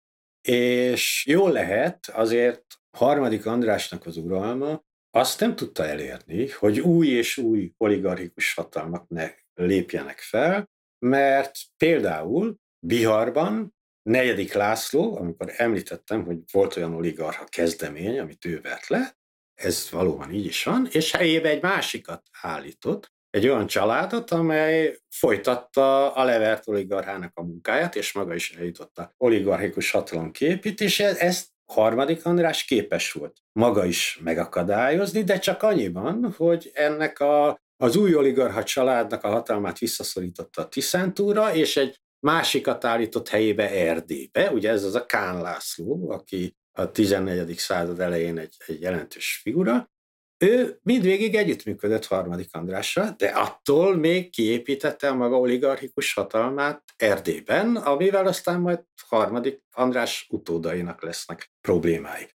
és 0.47 1.25
jól 1.25 1.51
lehet, 1.51 2.07
azért 2.07 2.63
harmadik 2.97 3.45
Andrásnak 3.45 4.05
az 4.05 4.17
uralma 4.17 4.83
azt 5.11 5.39
nem 5.39 5.55
tudta 5.55 5.85
elérni, 5.85 6.49
hogy 6.49 6.79
új 6.79 7.07
és 7.07 7.37
új 7.37 7.71
oligarchikus 7.77 8.53
hatalmak 8.53 9.07
ne 9.07 9.31
lépjenek 9.53 10.19
fel, 10.19 10.69
mert 10.99 11.51
például 11.77 12.55
Biharban 12.79 13.75
negyedik 14.09 14.53
László, 14.53 15.17
amikor 15.17 15.53
említettem, 15.55 16.25
hogy 16.25 16.37
volt 16.51 16.75
olyan 16.75 16.93
oligarcha 16.93 17.43
kezdemény, 17.43 18.19
amit 18.19 18.45
ő 18.45 18.61
vett 18.61 18.87
le, 18.87 19.17
ez 19.55 19.89
valóban 19.91 20.31
így 20.31 20.45
is 20.45 20.63
van, 20.63 20.87
és 20.91 21.11
helyébe 21.11 21.49
egy 21.49 21.61
másikat 21.61 22.23
állított, 22.41 23.13
egy 23.29 23.47
olyan 23.47 23.67
családot, 23.67 24.31
amely 24.31 24.97
folytatta 25.09 26.13
a 26.13 26.23
levert 26.23 26.67
oligarchának 26.67 27.31
a 27.33 27.43
munkáját, 27.43 27.95
és 27.95 28.13
maga 28.13 28.35
is 28.35 28.51
eljutott 28.51 28.97
a 28.97 29.13
oligarchikus 29.17 29.91
hatalom 29.91 30.31
képítéshez. 30.31 31.17
Ezt 31.17 31.47
harmadik 31.71 32.25
András 32.25 32.63
képes 32.63 33.11
volt 33.11 33.37
maga 33.51 33.85
is 33.85 34.19
megakadályozni, 34.23 35.23
de 35.23 35.39
csak 35.39 35.63
annyiban, 35.63 36.33
hogy 36.37 36.71
ennek 36.73 37.19
a 37.19 37.59
az 37.77 37.95
új 37.95 38.15
oligarcha 38.15 38.63
családnak 38.63 39.23
a 39.23 39.29
hatalmát 39.29 39.77
visszaszorította 39.77 40.61
a 40.61 40.67
Tiszántúra, 40.67 41.53
és 41.53 41.77
egy 41.77 41.99
másikat 42.19 42.83
állított 42.83 43.29
helyébe 43.29 43.69
Erdélybe. 43.69 44.51
Ugye 44.51 44.69
ez 44.69 44.83
az 44.83 44.95
a 44.95 45.05
Kán 45.05 45.41
László, 45.41 46.11
aki 46.11 46.55
a 46.71 46.91
14. 46.91 47.57
század 47.57 47.99
elején 47.99 48.37
egy, 48.37 48.55
egy 48.65 48.81
jelentős 48.81 49.39
figura, 49.43 49.89
ő 50.37 50.79
mindvégig 50.83 51.35
együttműködött 51.35 52.05
harmadik 52.05 52.49
Andrással, 52.51 53.13
de 53.17 53.27
attól 53.27 53.95
még 53.95 54.29
kiépítette 54.29 55.09
a 55.09 55.15
maga 55.15 55.39
oligarchikus 55.39 56.13
hatalmát 56.13 56.83
Erdélyben, 56.97 57.75
amivel 57.75 58.27
aztán 58.27 58.59
majd 58.59 58.83
harmadik 59.07 59.63
András 59.71 60.27
utódainak 60.29 61.01
lesznek 61.01 61.51
problémái. 61.61 62.29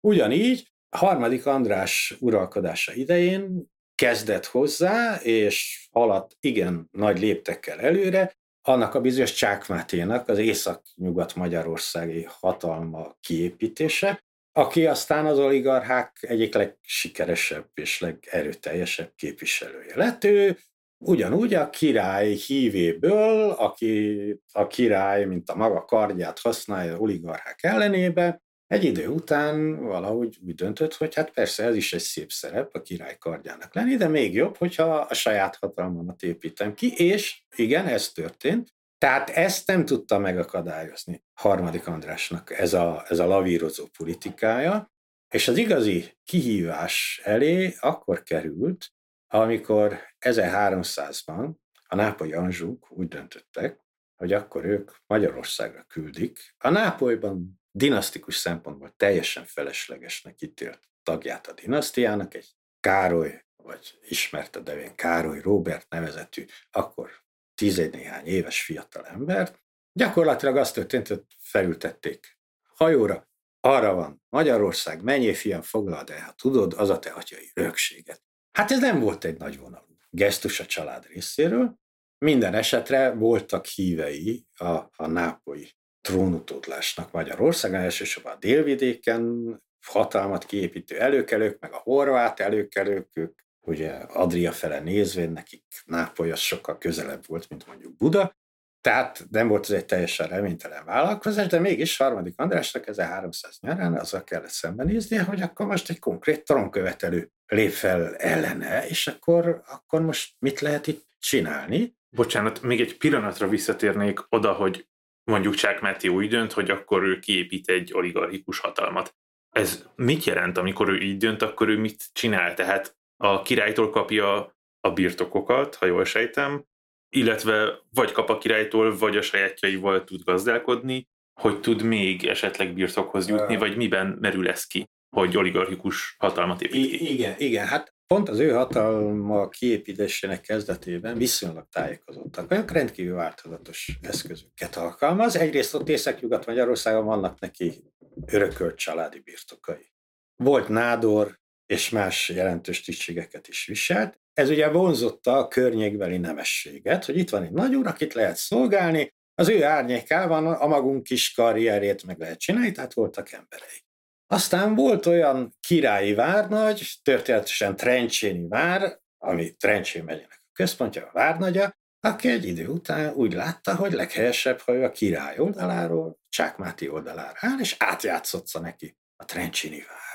Ugyanígy 0.00 0.72
harmadik 0.96 1.46
András 1.46 2.16
uralkodása 2.20 2.92
idején 2.92 3.74
kezdett 3.96 4.46
hozzá, 4.46 5.20
és 5.22 5.88
haladt 5.92 6.36
igen 6.40 6.88
nagy 6.92 7.18
léptekkel 7.18 7.80
előre, 7.80 8.32
annak 8.62 8.94
a 8.94 9.00
bizonyos 9.00 9.32
Csákmáténak 9.32 10.28
az 10.28 10.38
észak-nyugat-magyarországi 10.38 12.26
hatalma 12.28 13.16
kiépítése, 13.20 14.24
aki 14.52 14.86
aztán 14.86 15.26
az 15.26 15.38
oligarchák 15.38 16.18
egyik 16.20 16.54
legsikeresebb 16.54 17.68
és 17.74 18.00
legerőteljesebb 18.00 19.12
képviselője 19.16 19.96
lett. 19.96 20.24
Ő 20.24 20.58
ugyanúgy 20.98 21.54
a 21.54 21.70
király 21.70 22.32
hívéből, 22.32 23.50
aki 23.50 24.40
a 24.52 24.66
király, 24.66 25.24
mint 25.24 25.50
a 25.50 25.56
maga 25.56 25.84
kardját 25.84 26.38
használja 26.38 26.98
oligarchák 26.98 27.62
ellenébe, 27.62 28.42
egy 28.66 28.84
idő 28.84 29.08
után 29.08 29.76
valahogy 29.84 30.38
úgy 30.46 30.54
döntött, 30.54 30.94
hogy 30.94 31.14
hát 31.14 31.30
persze 31.30 31.64
ez 31.64 31.76
is 31.76 31.92
egy 31.92 32.00
szép 32.00 32.30
szerep 32.30 32.74
a 32.74 32.82
király 32.82 33.16
kardjának 33.18 33.74
lenni, 33.74 33.96
de 33.96 34.08
még 34.08 34.34
jobb, 34.34 34.56
hogyha 34.56 34.94
a 34.94 35.14
saját 35.14 35.56
hatalmamat 35.56 36.22
építem 36.22 36.74
ki, 36.74 36.92
és 36.96 37.42
igen, 37.56 37.86
ez 37.86 38.08
történt. 38.08 38.74
Tehát 38.98 39.30
ezt 39.30 39.66
nem 39.66 39.84
tudta 39.84 40.18
megakadályozni 40.18 41.24
harmadik 41.34 41.86
Andrásnak 41.86 42.50
ez 42.50 42.72
a, 42.72 43.04
ez 43.08 43.18
a 43.18 43.26
lavírozó 43.26 43.86
politikája, 43.96 44.94
és 45.28 45.48
az 45.48 45.56
igazi 45.56 46.18
kihívás 46.24 47.20
elé 47.24 47.74
akkor 47.80 48.22
került, 48.22 48.92
amikor 49.26 49.98
1300-ban 50.20 51.50
a 51.88 51.94
nápolyi 51.94 52.32
anzsúk 52.32 52.90
úgy 52.90 53.08
döntöttek, 53.08 53.84
hogy 54.16 54.32
akkor 54.32 54.64
ők 54.64 54.90
Magyarországra 55.06 55.82
küldik. 55.82 56.54
A 56.58 56.68
Nápolyban 56.68 57.60
dinasztikus 57.76 58.36
szempontból 58.36 58.94
teljesen 58.96 59.44
feleslegesnek 59.44 60.42
ítélt 60.42 60.80
tagját 61.02 61.46
a 61.46 61.52
dinasztiának, 61.52 62.34
egy 62.34 62.48
Károly, 62.80 63.44
vagy 63.56 63.98
ismerte 64.02 64.60
devén 64.60 64.94
Károly 64.94 65.40
Robert 65.40 65.86
nevezetű, 65.88 66.44
akkor 66.70 67.10
tízegy 67.54 67.92
néhány 67.92 68.26
éves 68.26 68.62
fiatal 68.62 69.06
embert, 69.06 69.62
gyakorlatilag 69.92 70.56
azt 70.56 70.74
történt, 70.74 71.08
hogy 71.08 71.22
felültették 71.38 72.38
hajóra, 72.74 73.28
arra 73.60 73.94
van, 73.94 74.22
Magyarország, 74.28 75.02
menjél 75.02 75.34
fiam, 75.34 75.62
foglald 75.62 76.10
el, 76.10 76.24
ha 76.24 76.32
tudod, 76.32 76.72
az 76.72 76.90
a 76.90 76.98
te 76.98 77.10
atyai 77.10 77.50
rögséget. 77.54 78.22
Hát 78.52 78.70
ez 78.70 78.80
nem 78.80 79.00
volt 79.00 79.24
egy 79.24 79.38
nagy 79.38 79.58
vonalú 79.58 79.96
gesztus 80.10 80.60
a 80.60 80.66
család 80.66 81.06
részéről, 81.06 81.78
minden 82.18 82.54
esetre 82.54 83.10
voltak 83.10 83.66
hívei 83.66 84.46
a, 84.54 84.66
a 84.96 85.06
nápolyi 85.06 85.74
trónutódlásnak 86.06 87.12
Magyarországon, 87.12 87.80
elsősorban 87.80 88.32
a 88.32 88.38
délvidéken, 88.38 89.54
hatalmat 89.86 90.44
kiépítő 90.44 91.00
előkelők, 91.00 91.60
meg 91.60 91.72
a 91.72 91.80
horvát 91.82 92.40
előkelők, 92.40 93.08
ők 93.14 93.38
ugye 93.60 93.90
Adria 93.92 94.52
fele 94.52 94.80
nézvén 94.80 95.30
nekik 95.30 95.64
Nápoly 95.84 96.30
az 96.30 96.38
sokkal 96.38 96.78
közelebb 96.78 97.26
volt, 97.26 97.48
mint 97.48 97.66
mondjuk 97.66 97.96
Buda, 97.96 98.36
tehát 98.80 99.26
nem 99.30 99.48
volt 99.48 99.64
ez 99.64 99.70
egy 99.70 99.86
teljesen 99.86 100.28
reménytelen 100.28 100.84
vállalkozás, 100.84 101.46
de 101.46 101.58
mégis 101.58 101.96
harmadik 101.96 102.34
Andrásnak 102.36 102.86
1300 102.86 103.58
nyarán 103.60 103.94
azzal 103.94 104.24
kellett 104.24 104.48
szembenéznie, 104.48 105.22
hogy 105.22 105.42
akkor 105.42 105.66
most 105.66 105.90
egy 105.90 105.98
konkrét 105.98 106.44
tronkövetelő 106.44 107.30
lép 107.46 107.70
fel 107.70 108.16
ellene, 108.16 108.86
és 108.86 109.06
akkor, 109.06 109.62
akkor 109.66 110.00
most 110.00 110.34
mit 110.38 110.60
lehet 110.60 110.86
itt 110.86 111.06
csinálni? 111.18 111.96
Bocsánat, 112.10 112.62
még 112.62 112.80
egy 112.80 112.96
pillanatra 112.96 113.48
visszatérnék 113.48 114.18
oda, 114.28 114.52
hogy 114.52 114.86
mondjuk 115.30 115.54
Csák 115.54 115.80
Máté 115.80 116.08
úgy 116.08 116.28
dönt, 116.28 116.52
hogy 116.52 116.70
akkor 116.70 117.02
ő 117.02 117.18
kiépít 117.18 117.68
egy 117.68 117.92
oligarchikus 117.92 118.58
hatalmat. 118.58 119.14
Ez 119.50 119.88
mit 119.94 120.24
jelent, 120.24 120.58
amikor 120.58 120.88
ő 120.88 121.00
így 121.00 121.16
dönt, 121.16 121.42
akkor 121.42 121.68
ő 121.68 121.78
mit 121.78 122.04
csinál? 122.12 122.54
Tehát 122.54 122.96
a 123.16 123.42
királytól 123.42 123.90
kapja 123.90 124.56
a 124.80 124.90
birtokokat, 124.90 125.74
ha 125.74 125.86
jól 125.86 126.04
sejtem, 126.04 126.64
illetve 127.08 127.78
vagy 127.90 128.12
kap 128.12 128.28
a 128.28 128.38
királytól, 128.38 128.96
vagy 128.96 129.16
a 129.16 129.22
sajátjaival 129.22 130.04
tud 130.04 130.22
gazdálkodni, 130.24 131.08
hogy 131.40 131.60
tud 131.60 131.82
még 131.82 132.24
esetleg 132.24 132.72
birtokhoz 132.72 133.28
jutni, 133.28 133.56
vagy 133.56 133.76
miben 133.76 134.16
merül 134.20 134.48
ez 134.48 134.66
ki, 134.66 134.84
hogy 135.16 135.36
oligarchikus 135.36 136.16
hatalmat 136.18 136.62
épít 136.62 136.90
ki? 136.90 137.12
Igen, 137.12 137.34
igen, 137.38 137.66
hát 137.66 137.95
pont 138.06 138.28
az 138.28 138.38
ő 138.38 138.50
hatalma 138.50 139.48
kiépítésének 139.48 140.40
kezdetében 140.40 141.18
viszonylag 141.18 141.66
tájékozottak. 141.70 142.52
Ők 142.52 142.70
rendkívül 142.70 143.14
változatos 143.14 143.98
eszközöket 144.02 144.76
alkalmaz. 144.76 145.36
Egyrészt 145.36 145.74
ott 145.74 145.88
Észak-Nyugat-Magyarországon 145.88 147.04
vannak 147.04 147.40
neki 147.40 147.84
örökölt 148.26 148.76
családi 148.76 149.20
birtokai. 149.20 149.92
Volt 150.36 150.68
nádor, 150.68 151.38
és 151.66 151.90
más 151.90 152.28
jelentős 152.28 152.80
tisztségeket 152.80 153.48
is 153.48 153.66
viselt. 153.66 154.20
Ez 154.32 154.50
ugye 154.50 154.68
vonzotta 154.68 155.38
a 155.38 155.48
környékbeli 155.48 156.18
nemességet, 156.18 157.04
hogy 157.04 157.18
itt 157.18 157.30
van 157.30 157.42
egy 157.42 157.52
nagy 157.52 157.74
úr, 157.74 157.86
akit 157.86 158.14
lehet 158.14 158.36
szolgálni, 158.36 159.14
az 159.34 159.48
ő 159.48 159.64
árnyékában 159.64 160.46
a 160.46 160.66
magunk 160.66 161.02
kis 161.02 161.32
karrierét 161.32 162.06
meg 162.06 162.18
lehet 162.18 162.38
csinálni, 162.38 162.72
tehát 162.72 162.94
voltak 162.94 163.32
emberei. 163.32 163.85
Aztán 164.26 164.74
volt 164.74 165.06
olyan 165.06 165.56
királyi 165.60 166.14
várnagy, 166.14 166.98
történetesen 167.02 167.76
Trencséni 167.76 168.48
vár, 168.48 168.98
ami 169.18 169.54
Trencsén 169.56 170.04
megyének 170.04 170.42
a 170.44 170.50
központja, 170.52 171.06
a 171.06 171.10
várnagya, 171.12 171.76
aki 172.00 172.28
egy 172.28 172.44
idő 172.44 172.66
után 172.66 173.14
úgy 173.14 173.32
látta, 173.32 173.76
hogy 173.76 173.92
leghelyesebb, 173.92 174.60
ha 174.60 174.72
ő 174.72 174.84
a 174.84 174.90
király 174.90 175.38
oldaláról, 175.38 176.18
Csákmáti 176.28 176.88
oldalára 176.88 177.36
áll, 177.40 177.58
és 177.58 177.76
átjátszotta 177.78 178.60
neki 178.60 178.96
a 179.16 179.24
Trencsini 179.24 179.78
vár. 179.88 180.06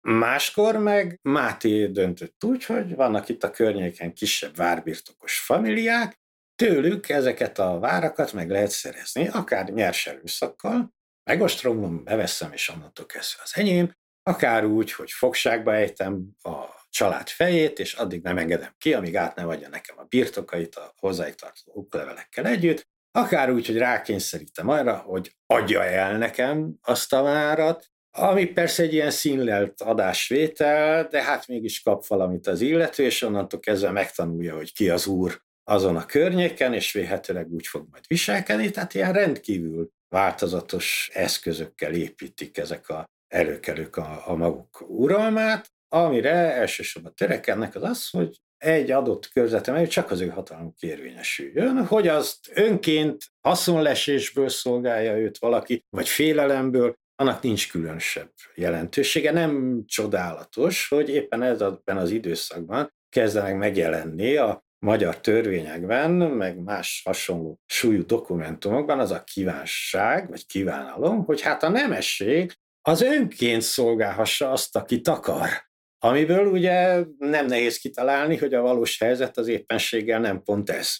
Máskor 0.00 0.76
meg 0.76 1.18
Máté 1.22 1.86
döntött 1.86 2.44
úgy, 2.44 2.64
hogy 2.64 2.94
vannak 2.94 3.28
itt 3.28 3.44
a 3.44 3.50
környéken 3.50 4.14
kisebb 4.14 4.56
várbirtokos 4.56 5.40
familiák, 5.40 6.20
tőlük 6.54 7.08
ezeket 7.08 7.58
a 7.58 7.78
várakat 7.78 8.32
meg 8.32 8.50
lehet 8.50 8.70
szerezni, 8.70 9.28
akár 9.28 9.68
nyers 9.68 10.06
erőszakkal, 10.06 10.94
megostromlom, 11.24 12.04
beveszem, 12.04 12.52
és 12.52 12.68
onnantól 12.68 13.06
kezdve 13.06 13.42
az 13.44 13.52
enyém, 13.54 13.92
akár 14.22 14.64
úgy, 14.64 14.92
hogy 14.92 15.10
fogságba 15.10 15.74
ejtem 15.74 16.28
a 16.42 16.64
család 16.90 17.28
fejét, 17.28 17.78
és 17.78 17.92
addig 17.94 18.22
nem 18.22 18.38
engedem 18.38 18.74
ki, 18.78 18.94
amíg 18.94 19.16
át 19.16 19.36
nem 19.36 19.48
adja 19.48 19.68
nekem 19.68 19.98
a 19.98 20.04
birtokait 20.04 20.74
a 20.74 20.94
hozzáig 20.96 21.34
tartozó 21.34 21.72
oklevelekkel 21.74 22.46
együtt, 22.46 22.88
akár 23.12 23.50
úgy, 23.50 23.66
hogy 23.66 23.76
rákényszerítem 23.76 24.68
arra, 24.68 24.96
hogy 24.96 25.36
adja 25.46 25.84
el 25.84 26.18
nekem 26.18 26.74
azt 26.82 27.12
a 27.12 27.22
várat, 27.22 27.90
ami 28.10 28.44
persze 28.46 28.82
egy 28.82 28.92
ilyen 28.92 29.10
színlelt 29.10 29.80
adásvétel, 29.80 31.08
de 31.08 31.22
hát 31.22 31.46
mégis 31.46 31.82
kap 31.82 32.06
valamit 32.06 32.46
az 32.46 32.60
illető, 32.60 33.04
és 33.04 33.22
onnantól 33.22 33.60
kezdve 33.60 33.90
megtanulja, 33.90 34.56
hogy 34.56 34.72
ki 34.72 34.90
az 34.90 35.06
úr 35.06 35.42
azon 35.64 35.96
a 35.96 36.06
környéken, 36.06 36.74
és 36.74 36.92
véhetőleg 36.92 37.52
úgy 37.52 37.66
fog 37.66 37.86
majd 37.90 38.04
viselkedni, 38.08 38.70
tehát 38.70 38.94
ilyen 38.94 39.12
rendkívül 39.12 39.90
változatos 40.10 41.10
eszközökkel 41.12 41.94
építik 41.94 42.58
ezek 42.58 42.88
a 42.88 43.04
előkelők 43.28 43.96
a, 43.96 44.22
a 44.26 44.34
maguk 44.34 44.84
uralmát, 44.88 45.68
amire 45.88 46.54
elsősorban 46.54 47.14
törekednek 47.14 47.74
az 47.74 47.82
az, 47.82 48.10
hogy 48.10 48.40
egy 48.56 48.90
adott 48.90 49.28
körzeten 49.28 49.88
csak 49.88 50.10
az 50.10 50.20
ő 50.20 50.28
hatalmuk 50.28 50.80
érvényesüljön, 50.80 51.86
hogy 51.86 52.08
azt 52.08 52.50
önként 52.54 53.24
haszonlesésből 53.40 54.48
szolgálja 54.48 55.18
őt 55.18 55.38
valaki, 55.38 55.84
vagy 55.88 56.08
félelemből, 56.08 56.94
annak 57.14 57.42
nincs 57.42 57.70
különösebb 57.70 58.32
jelentősége. 58.54 59.32
Nem 59.32 59.82
csodálatos, 59.86 60.88
hogy 60.88 61.08
éppen 61.08 61.42
ebben 61.42 61.96
az 61.96 62.10
időszakban 62.10 62.92
kezdenek 63.08 63.56
megjelenni 63.56 64.36
a 64.36 64.64
magyar 64.86 65.20
törvényekben, 65.20 66.10
meg 66.10 66.58
más 66.58 67.02
hasonló 67.04 67.60
súlyú 67.66 68.06
dokumentumokban 68.06 69.00
az 69.00 69.10
a 69.10 69.22
kívánság, 69.24 70.28
vagy 70.28 70.46
kívánalom, 70.46 71.24
hogy 71.24 71.40
hát 71.40 71.62
a 71.62 71.68
nemesség 71.68 72.52
az 72.82 73.00
önként 73.00 73.62
szolgálhassa 73.62 74.50
azt, 74.50 74.76
akit 74.76 75.08
akar. 75.08 75.48
Amiből 75.98 76.46
ugye 76.46 77.04
nem 77.18 77.46
nehéz 77.46 77.78
kitalálni, 77.78 78.36
hogy 78.36 78.54
a 78.54 78.60
valós 78.60 78.98
helyzet 78.98 79.36
az 79.36 79.48
éppenséggel 79.48 80.20
nem 80.20 80.42
pont 80.42 80.70
ez. 80.70 80.98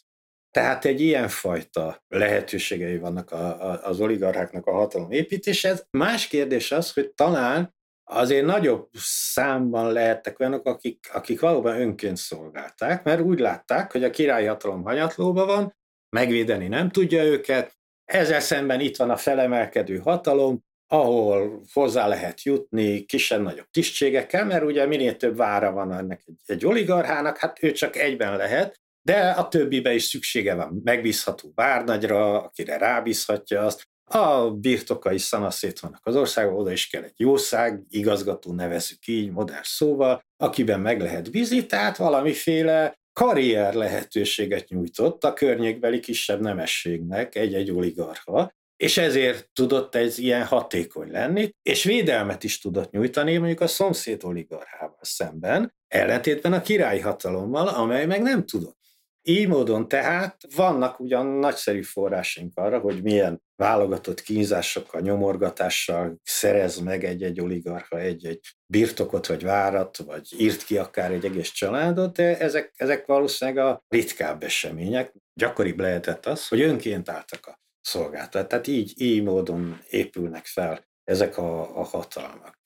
Tehát 0.50 0.84
egy 0.84 1.00
ilyenfajta 1.00 2.04
lehetőségei 2.08 2.98
vannak 2.98 3.30
a, 3.30 3.70
a, 3.70 3.86
az 3.86 4.00
oligarcháknak 4.00 4.66
a 4.66 4.72
hatalom 4.72 5.10
építéshez. 5.10 5.86
Más 5.90 6.26
kérdés 6.26 6.72
az, 6.72 6.92
hogy 6.92 7.12
talán 7.12 7.74
azért 8.10 8.44
nagyobb 8.44 8.88
számban 9.32 9.92
lehettek 9.92 10.40
olyanok, 10.40 10.66
akik, 10.66 11.08
akik 11.12 11.40
valóban 11.40 11.80
önként 11.80 12.16
szolgálták, 12.16 13.04
mert 13.04 13.20
úgy 13.20 13.38
látták, 13.38 13.92
hogy 13.92 14.04
a 14.04 14.10
királyi 14.10 14.46
hatalom 14.46 14.82
hanyatlóban 14.82 15.46
van, 15.46 15.76
megvédeni 16.16 16.68
nem 16.68 16.90
tudja 16.90 17.24
őket, 17.24 17.78
ezzel 18.04 18.40
szemben 18.40 18.80
itt 18.80 18.96
van 18.96 19.10
a 19.10 19.16
felemelkedő 19.16 19.98
hatalom, 19.98 20.64
ahol 20.86 21.62
hozzá 21.72 22.06
lehet 22.06 22.42
jutni 22.42 23.04
kisebb-nagyobb 23.04 23.66
tisztségekkel, 23.70 24.44
mert 24.44 24.64
ugye 24.64 24.86
minél 24.86 25.16
több 25.16 25.36
vára 25.36 25.72
van 25.72 25.92
ennek 25.92 26.22
egy, 26.26 26.40
egy 26.44 26.66
oligarchának, 26.66 27.38
hát 27.38 27.62
ő 27.62 27.72
csak 27.72 27.96
egyben 27.96 28.36
lehet, 28.36 28.80
de 29.02 29.30
a 29.30 29.48
többibe 29.48 29.94
is 29.94 30.04
szüksége 30.04 30.54
van. 30.54 30.80
Megbízható 30.84 31.52
várnagyra, 31.54 32.42
akire 32.42 32.78
rábízhatja 32.78 33.60
azt, 33.60 33.88
a 34.14 34.50
birtokai 34.50 35.18
szanaszét 35.18 35.80
vannak 35.80 36.06
az 36.06 36.16
országban, 36.16 36.58
oda 36.58 36.72
is 36.72 36.88
kell 36.88 37.02
egy 37.02 37.14
jószág, 37.16 37.82
igazgató 37.88 38.52
nevezük 38.52 39.06
így, 39.06 39.30
modern 39.30 39.60
szóval, 39.62 40.22
akiben 40.36 40.80
meg 40.80 41.00
lehet 41.00 41.30
bízni, 41.30 41.66
tehát 41.66 41.96
valamiféle 41.96 42.94
karrier 43.12 43.74
lehetőséget 43.74 44.68
nyújtott 44.68 45.24
a 45.24 45.32
környékbeli 45.32 46.00
kisebb 46.00 46.40
nemességnek 46.40 47.34
egy-egy 47.34 47.70
oligarcha, 47.70 48.52
és 48.76 48.98
ezért 48.98 49.50
tudott 49.52 49.94
ez 49.94 50.18
ilyen 50.18 50.44
hatékony 50.44 51.10
lenni, 51.10 51.50
és 51.62 51.84
védelmet 51.84 52.44
is 52.44 52.58
tudott 52.58 52.90
nyújtani 52.90 53.36
mondjuk 53.36 53.60
a 53.60 53.66
szomszéd 53.66 54.24
oligarchával 54.24 54.98
szemben, 55.00 55.74
ellentétben 55.88 56.52
a 56.52 56.62
királyi 56.62 57.00
hatalommal, 57.00 57.68
amely 57.68 58.06
meg 58.06 58.22
nem 58.22 58.46
tudott. 58.46 58.79
Így 59.22 59.48
módon 59.48 59.88
tehát 59.88 60.36
vannak 60.56 61.00
ugyan 61.00 61.26
nagyszerű 61.26 61.82
forrásaink 61.82 62.52
arra, 62.56 62.78
hogy 62.78 63.02
milyen 63.02 63.42
válogatott 63.56 64.20
kínzásokkal, 64.20 65.00
nyomorgatással 65.00 66.16
szerez 66.22 66.78
meg 66.78 67.04
egy-egy 67.04 67.40
oligarcha 67.40 67.98
egy-egy 67.98 68.40
birtokot, 68.66 69.26
vagy 69.26 69.42
várat, 69.42 69.96
vagy 69.96 70.40
írt 70.40 70.64
ki 70.64 70.78
akár 70.78 71.10
egy 71.10 71.24
egész 71.24 71.50
családot, 71.50 72.16
de 72.16 72.38
ezek, 72.38 72.72
ezek 72.76 73.06
valószínűleg 73.06 73.64
a 73.64 73.84
ritkább 73.88 74.42
események. 74.42 75.14
Gyakoribb 75.34 75.80
lehetett 75.80 76.26
az, 76.26 76.48
hogy 76.48 76.60
önként 76.60 77.08
álltak 77.08 77.46
a 77.46 77.60
szolgáltat. 77.80 78.48
Tehát 78.48 78.66
így, 78.66 79.00
így 79.00 79.22
módon 79.22 79.80
épülnek 79.90 80.46
fel 80.46 80.88
ezek 81.04 81.38
a, 81.38 81.78
a 81.78 81.82
hatalmak. 81.82 82.58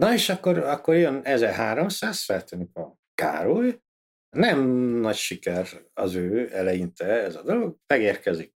Na 0.00 0.12
és 0.12 0.28
akkor, 0.28 0.58
akkor 0.58 0.94
jön 0.94 1.20
1300, 1.24 2.24
feltűnik 2.24 2.76
a 2.76 2.96
Károly, 3.14 3.80
nem 4.36 4.60
nagy 5.00 5.16
siker 5.16 5.68
az 5.94 6.14
ő 6.14 6.48
eleinte 6.52 7.04
ez 7.06 7.36
a 7.36 7.42
dolog, 7.42 7.76
megérkezik 7.86 8.54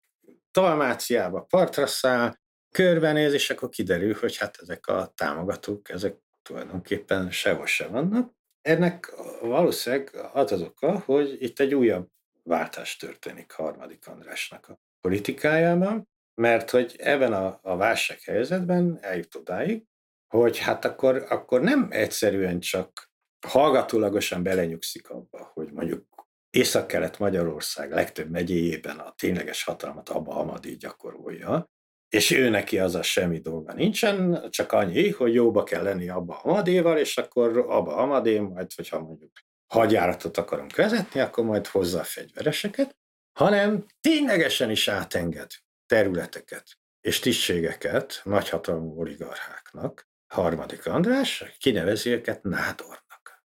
Dalmáciába, 0.51 1.41
partra 1.41 1.87
száll, 1.87 2.35
körbenéz, 2.71 3.33
és 3.33 3.49
akkor 3.49 3.69
kiderül, 3.69 4.13
hogy 4.13 4.37
hát 4.37 4.57
ezek 4.61 4.87
a 4.87 5.11
támogatók, 5.15 5.89
ezek 5.89 6.17
tulajdonképpen 6.41 7.31
sehol 7.31 7.65
se 7.65 7.87
vannak. 7.87 8.33
Ennek 8.61 9.13
valószínűleg 9.41 10.15
az 10.33 10.51
az 10.51 10.61
oka, 10.61 10.99
hogy 10.99 11.37
itt 11.39 11.59
egy 11.59 11.75
újabb 11.75 12.07
váltás 12.43 12.95
történik 12.95 13.51
harmadik 13.51 14.07
Andrásnak 14.07 14.67
a 14.67 14.79
politikájában, 15.01 16.07
mert 16.41 16.69
hogy 16.69 16.95
ebben 16.97 17.33
a, 17.33 17.59
a 17.61 17.75
válsághelyzetben 17.75 18.97
eljut 19.01 19.35
odáig, 19.35 19.85
hogy 20.27 20.57
hát 20.57 20.85
akkor, 20.85 21.25
akkor 21.29 21.61
nem 21.61 21.87
egyszerűen 21.91 22.59
csak 22.59 23.08
hallgatólagosan 23.47 24.43
belenyugszik 24.43 25.09
abba, 25.09 25.51
hogy 25.53 25.71
mondjuk 25.71 26.05
Észak-Kelet 26.49 27.19
Magyarország 27.19 27.91
legtöbb 27.91 28.29
megyéjében 28.29 28.97
a 28.97 29.13
tényleges 29.17 29.63
hatalmat 29.63 30.09
Abba 30.09 30.33
Hamadi 30.33 30.75
gyakorolja, 30.75 31.65
és 32.09 32.31
ő 32.31 32.49
neki 32.49 32.79
az 32.79 32.95
a 32.95 33.01
semmi 33.01 33.39
dolga 33.39 33.73
nincsen, 33.73 34.47
csak 34.49 34.71
annyi, 34.71 35.09
hogy 35.09 35.33
jóba 35.33 35.63
kell 35.63 35.83
lenni 35.83 36.09
Abba 36.09 36.33
Hamadéval, 36.33 36.97
és 36.97 37.17
akkor 37.17 37.57
Abba 37.57 37.91
Hamadé 37.91 38.39
majd, 38.39 38.73
hogyha 38.73 38.99
mondjuk 38.99 39.31
hadjáratot 39.73 40.37
akarunk 40.37 40.75
vezetni, 40.75 41.19
akkor 41.19 41.43
majd 41.43 41.67
hozza 41.67 41.99
a 41.99 42.03
fegyvereseket, 42.03 42.95
hanem 43.39 43.85
ténylegesen 44.01 44.69
is 44.69 44.87
átenged 44.87 45.51
területeket 45.85 46.63
és 47.01 47.19
tisztségeket 47.19 48.21
nagyhatalmú 48.23 48.99
oligarcháknak, 48.99 50.07
harmadik 50.33 50.85
András 50.85 51.43
kinevezi 51.59 52.09
őket 52.09 52.43
nádornak. 52.43 53.08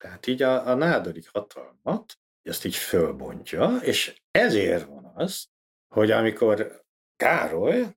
Tehát 0.05 0.27
így 0.27 0.43
a, 0.43 0.67
a 0.67 0.75
nádori 0.75 1.23
hatalmat, 1.33 2.19
ezt 2.43 2.65
így 2.65 2.77
fölbontja, 2.77 3.77
és 3.83 4.23
ezért 4.31 4.85
van 4.87 5.13
az, 5.15 5.47
hogy 5.95 6.11
amikor 6.11 6.85
Károly 7.17 7.97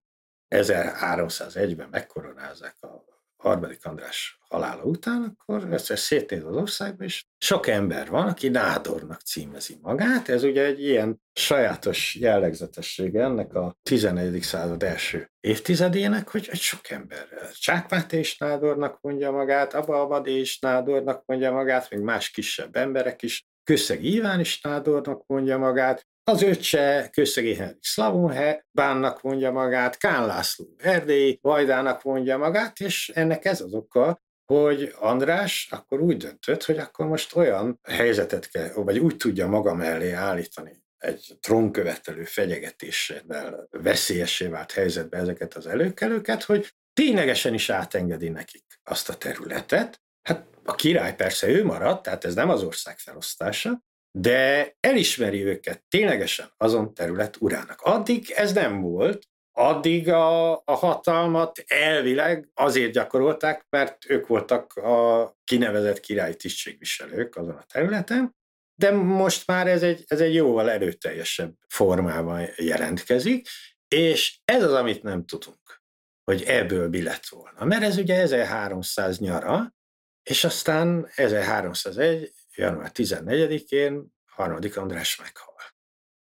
1301-ben 0.54 1.88
megkoronázzák 1.88 2.76
a 2.80 3.04
harmadik 3.38 3.84
András 3.84 4.38
halála 4.48 4.82
után, 4.82 5.36
akkor 5.38 5.72
egyszer 5.72 5.98
szétnéz 5.98 6.44
az 6.44 6.56
országba, 6.56 7.04
és 7.04 7.24
sok 7.38 7.66
ember 7.66 8.08
van, 8.08 8.28
aki 8.28 8.48
nádornak 8.48 9.20
címezi 9.20 9.78
magát. 9.82 10.28
Ez 10.28 10.42
ugye 10.42 10.64
egy 10.64 10.82
ilyen 10.82 11.20
sajátos 11.32 12.14
jellegzetessége 12.14 13.22
ennek 13.22 13.54
a 13.54 13.76
11. 13.82 14.42
század 14.42 14.82
első 14.82 15.30
évtizedének, 15.40 16.28
hogy 16.28 16.48
egy 16.50 16.60
sok 16.60 16.90
ember. 16.90 17.28
Csákmáté 17.52 18.18
is 18.18 18.38
nádornak 18.38 18.98
mondja 19.00 19.30
magát, 19.30 19.74
Abba 19.74 20.00
Abadé 20.00 20.38
is 20.38 20.58
nádornak 20.58 21.22
mondja 21.26 21.52
magát, 21.52 21.90
még 21.90 22.00
más 22.00 22.30
kisebb 22.30 22.76
emberek 22.76 23.22
is. 23.22 23.46
Köszeg 23.64 24.04
Iván 24.04 24.40
is 24.40 24.60
nádornak 24.60 25.26
mondja 25.26 25.58
magát, 25.58 26.06
az 26.28 26.42
öccse 26.42 27.08
Köszegi 27.12 27.54
Henrik 27.54 27.84
Szlavonhe 27.84 28.66
bánnak 28.70 29.22
mondja 29.22 29.50
magát, 29.50 29.96
Kán 29.96 30.26
László 30.26 30.66
Erdély 30.76 31.38
Vajdának 31.42 32.02
mondja 32.02 32.38
magát, 32.38 32.80
és 32.80 33.08
ennek 33.14 33.44
ez 33.44 33.60
az 33.60 33.72
oka, 33.72 34.22
hogy 34.44 34.94
András 34.98 35.68
akkor 35.70 36.00
úgy 36.00 36.16
döntött, 36.16 36.64
hogy 36.64 36.78
akkor 36.78 37.06
most 37.06 37.36
olyan 37.36 37.80
helyzetet 37.82 38.48
kell, 38.48 38.72
vagy 38.72 38.98
úgy 38.98 39.16
tudja 39.16 39.46
maga 39.46 39.74
mellé 39.74 40.10
állítani 40.10 40.82
egy 40.98 41.38
trónkövetelő 41.40 42.24
fenyegetésével 42.24 43.68
veszélyessé 43.70 44.46
vált 44.46 44.72
helyzetbe 44.72 45.18
ezeket 45.18 45.54
az 45.54 45.66
előkelőket, 45.66 46.42
hogy 46.42 46.72
ténylegesen 46.92 47.54
is 47.54 47.70
átengedi 47.70 48.28
nekik 48.28 48.64
azt 48.84 49.08
a 49.08 49.16
területet. 49.16 50.00
Hát 50.22 50.46
a 50.64 50.74
király 50.74 51.14
persze 51.14 51.48
ő 51.48 51.64
maradt, 51.64 52.02
tehát 52.02 52.24
ez 52.24 52.34
nem 52.34 52.48
az 52.48 52.62
ország 52.62 52.98
felosztása, 52.98 53.86
de 54.20 54.76
elismeri 54.80 55.44
őket 55.44 55.82
ténylegesen 55.88 56.52
azon 56.56 56.94
terület 56.94 57.36
urának. 57.40 57.80
Addig 57.80 58.30
ez 58.30 58.52
nem 58.52 58.80
volt, 58.80 59.26
addig 59.52 60.08
a, 60.08 60.52
a 60.52 60.72
hatalmat 60.72 61.64
elvileg 61.66 62.48
azért 62.54 62.92
gyakorolták, 62.92 63.66
mert 63.68 64.10
ők 64.10 64.26
voltak 64.26 64.72
a 64.72 65.32
kinevezett 65.44 66.00
királyi 66.00 66.36
tisztségviselők 66.36 67.36
azon 67.36 67.54
a 67.54 67.64
területen, 67.66 68.36
de 68.74 68.90
most 68.90 69.46
már 69.46 69.66
ez 69.66 69.82
egy, 69.82 70.04
ez 70.06 70.20
egy 70.20 70.34
jóval 70.34 70.70
erőteljesebb 70.70 71.54
formában 71.68 72.48
jelentkezik, 72.56 73.48
és 73.88 74.38
ez 74.44 74.62
az, 74.62 74.72
amit 74.72 75.02
nem 75.02 75.24
tudunk, 75.24 75.82
hogy 76.24 76.42
ebből 76.42 76.88
mi 76.88 77.02
lett 77.02 77.26
volna. 77.26 77.64
Mert 77.64 77.82
ez 77.82 77.96
ugye 77.96 78.14
1300 78.14 79.18
nyara, 79.18 79.74
és 80.22 80.44
aztán 80.44 81.08
1301 81.14 82.32
január 82.58 82.90
14-én 82.94 84.06
harmadik 84.26 84.76
András 84.76 85.16
meghal. 85.16 85.54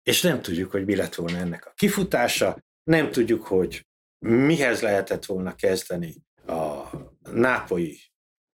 És 0.02 0.22
nem 0.22 0.42
tudjuk, 0.42 0.70
hogy 0.70 0.84
mi 0.84 0.96
lett 0.96 1.14
volna 1.14 1.38
ennek 1.38 1.66
a 1.66 1.72
kifutása, 1.74 2.58
nem 2.82 3.10
tudjuk, 3.10 3.46
hogy 3.46 3.86
mihez 4.18 4.80
lehetett 4.80 5.24
volna 5.24 5.54
kezdeni 5.54 6.14
a 6.46 6.82
nápolyi 7.30 7.98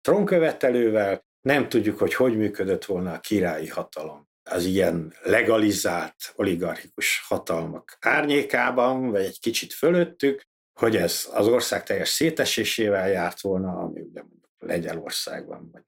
trónkövetelővel, 0.01 1.25
nem 1.41 1.69
tudjuk, 1.69 1.99
hogy 1.99 2.15
hogy 2.15 2.37
működött 2.37 2.85
volna 2.85 3.13
a 3.13 3.21
királyi 3.21 3.69
hatalom 3.69 4.29
az 4.51 4.65
ilyen 4.65 5.15
legalizált 5.23 6.33
oligarchikus 6.35 7.25
hatalmak 7.29 7.97
árnyékában, 8.01 9.11
vagy 9.11 9.25
egy 9.25 9.41
kicsit 9.41 9.73
fölöttük, 9.73 10.43
hogy 10.79 10.97
ez 10.97 11.29
az 11.33 11.47
ország 11.47 11.83
teljes 11.83 12.09
szétesésével 12.09 13.09
járt 13.09 13.41
volna, 13.41 13.79
ami 13.79 14.01
ugye 14.01 14.23
Lengyelországban, 14.59 15.69
vagy 15.73 15.83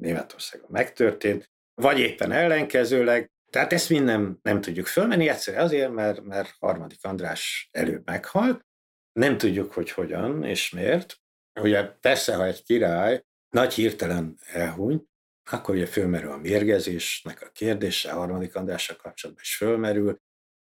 Németországban 0.00 0.70
megtörtént, 0.72 1.50
vagy 1.74 1.98
éppen 1.98 2.32
ellenkezőleg. 2.32 3.30
Tehát 3.50 3.72
ezt 3.72 3.90
mind 3.90 4.04
nem, 4.04 4.38
nem 4.42 4.60
tudjuk 4.60 4.86
fölmenni, 4.86 5.28
egyszerűen 5.28 5.64
azért, 5.64 5.92
mert, 5.92 6.22
mert 6.22 6.54
harmadik 6.58 7.04
András 7.04 7.68
előbb 7.72 8.06
meghalt. 8.06 8.66
Nem 9.12 9.38
tudjuk, 9.38 9.72
hogy 9.72 9.90
hogyan 9.90 10.44
és 10.44 10.70
miért. 10.70 11.16
Ugye 11.60 11.84
persze, 11.84 12.34
ha 12.34 12.44
egy 12.44 12.62
király 12.62 13.24
nagy 13.48 13.74
hirtelen 13.74 14.38
elhuny, 14.52 15.04
akkor 15.50 15.74
ugye 15.74 15.86
fölmerül 15.86 16.30
a 16.30 16.36
mérgezésnek 16.36 17.42
a 17.42 17.50
kérdése, 17.50 18.10
a 18.10 18.16
harmadik 18.16 18.56
Andrással 18.56 18.96
kapcsolatban 18.96 19.44
is 19.44 19.56
fölmerül. 19.56 20.20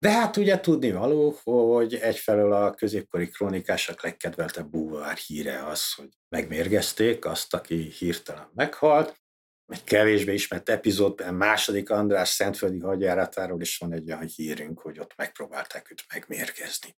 De 0.02 0.12
hát 0.12 0.38
ugye 0.38 0.60
tudni 0.60 0.92
való, 0.92 1.40
hogy 1.44 1.96
egyfelől 1.96 2.54
a 2.54 2.74
középkori 2.74 3.30
krónikások 3.30 4.04
legkedveltebb 4.04 4.70
búvár 4.70 5.18
híre 5.18 5.66
az, 5.66 5.94
hogy 5.94 6.10
megmérgezték 6.30 7.26
azt, 7.26 7.54
aki 7.54 7.76
hirtelen 7.76 8.50
meghalt, 8.54 9.22
egy 9.66 9.84
kevésbé 9.84 10.34
ismert 10.34 10.70
epizódban, 10.70 11.34
második 11.34 11.90
András 11.90 12.30
Szentföldi 12.30 12.80
hadjáratáról 12.80 13.62
is 13.62 13.78
van 13.78 13.94
egy 13.94 14.12
olyan 14.12 14.28
hírünk, 14.28 14.80
hogy 14.80 15.00
ott 15.00 15.16
megpróbálták 15.16 15.92
őt 15.92 16.04
megmérgezni. 16.14 16.96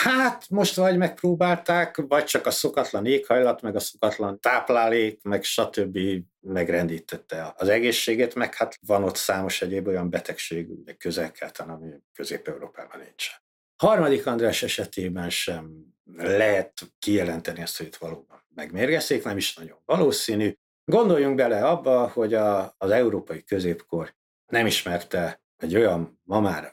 Hát 0.00 0.48
most 0.48 0.76
vagy 0.76 0.96
megpróbálták, 0.96 1.96
vagy 1.96 2.24
csak 2.24 2.46
a 2.46 2.50
szokatlan 2.50 3.06
éghajlat, 3.06 3.62
meg 3.62 3.76
a 3.76 3.80
szokatlan 3.80 4.40
táplálék, 4.40 5.22
meg 5.22 5.42
stb. 5.42 5.98
megrendítette 6.40 7.54
az 7.56 7.68
egészséget, 7.68 8.34
meg 8.34 8.54
hát 8.54 8.78
van 8.86 9.04
ott 9.04 9.16
számos 9.16 9.62
egyéb 9.62 9.86
olyan 9.86 10.10
betegség, 10.10 10.68
közel 10.98 11.32
ami 11.56 11.90
Közép-Európában 12.14 13.00
nincsen. 13.00 13.34
Harmadik 13.76 14.26
András 14.26 14.62
esetében 14.62 15.30
sem 15.30 15.94
lehet 16.16 16.72
kijelenteni 16.98 17.62
azt, 17.62 17.76
hogy 17.76 17.86
itt 17.86 17.96
valóban 17.96 18.44
megmérgezték, 18.54 19.24
nem 19.24 19.36
is 19.36 19.54
nagyon 19.54 19.78
valószínű. 19.84 20.54
Gondoljunk 20.84 21.36
bele 21.36 21.66
abba, 21.66 22.08
hogy 22.08 22.34
a, 22.34 22.74
az 22.78 22.90
európai 22.90 23.44
középkor 23.44 24.14
nem 24.46 24.66
ismerte 24.66 25.42
egy 25.56 25.76
olyan 25.76 26.20
ma 26.22 26.40
már 26.40 26.72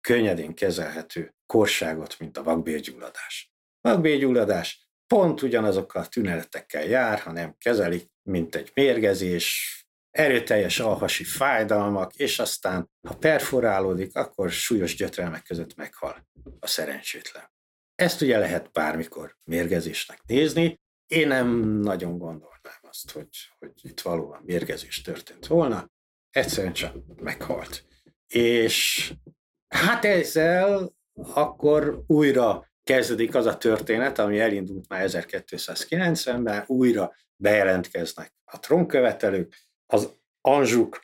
könnyedén 0.00 0.54
kezelhető 0.54 1.35
korságot, 1.46 2.18
mint 2.18 2.36
a 2.36 2.42
vakbélgyulladás. 2.42 3.52
Vakbélgyulladás 3.80 4.88
pont 5.06 5.42
ugyanazokkal 5.42 6.02
a 6.02 6.06
tünetekkel 6.06 6.84
jár, 6.84 7.18
ha 7.18 7.32
nem 7.32 7.54
kezelik, 7.58 8.10
mint 8.22 8.54
egy 8.54 8.70
mérgezés, 8.74 9.74
erőteljes 10.10 10.80
alhasi 10.80 11.24
fájdalmak, 11.24 12.14
és 12.14 12.38
aztán, 12.38 12.90
ha 13.08 13.16
perforálódik, 13.16 14.16
akkor 14.16 14.50
súlyos 14.50 14.96
gyötrelmek 14.96 15.42
között 15.42 15.74
meghal 15.74 16.26
a 16.60 16.66
szerencsétlen. 16.66 17.50
Ezt 17.94 18.20
ugye 18.20 18.38
lehet 18.38 18.72
bármikor 18.72 19.36
mérgezésnek 19.44 20.22
nézni. 20.26 20.80
Én 21.06 21.28
nem 21.28 21.48
nagyon 21.80 22.18
gondolnám 22.18 22.80
azt, 22.80 23.10
hogy, 23.10 23.28
hogy 23.58 23.72
itt 23.82 24.00
valóban 24.00 24.42
mérgezés 24.44 25.00
történt 25.00 25.46
volna. 25.46 25.90
Egyszerűen 26.30 26.72
csak 26.72 26.96
meghalt. 27.20 27.84
És 28.26 29.12
hát 29.68 30.04
ezzel 30.04 30.94
akkor 31.34 32.02
újra 32.06 32.66
kezdődik 32.84 33.34
az 33.34 33.46
a 33.46 33.56
történet, 33.56 34.18
ami 34.18 34.40
elindult 34.40 34.88
már 34.88 35.08
1290-ben, 35.10 36.64
újra 36.66 37.14
bejelentkeznek 37.36 38.32
a 38.44 38.58
trónkövetelők, 38.58 39.56
az 39.86 40.12
Anzsuk, 40.40 41.00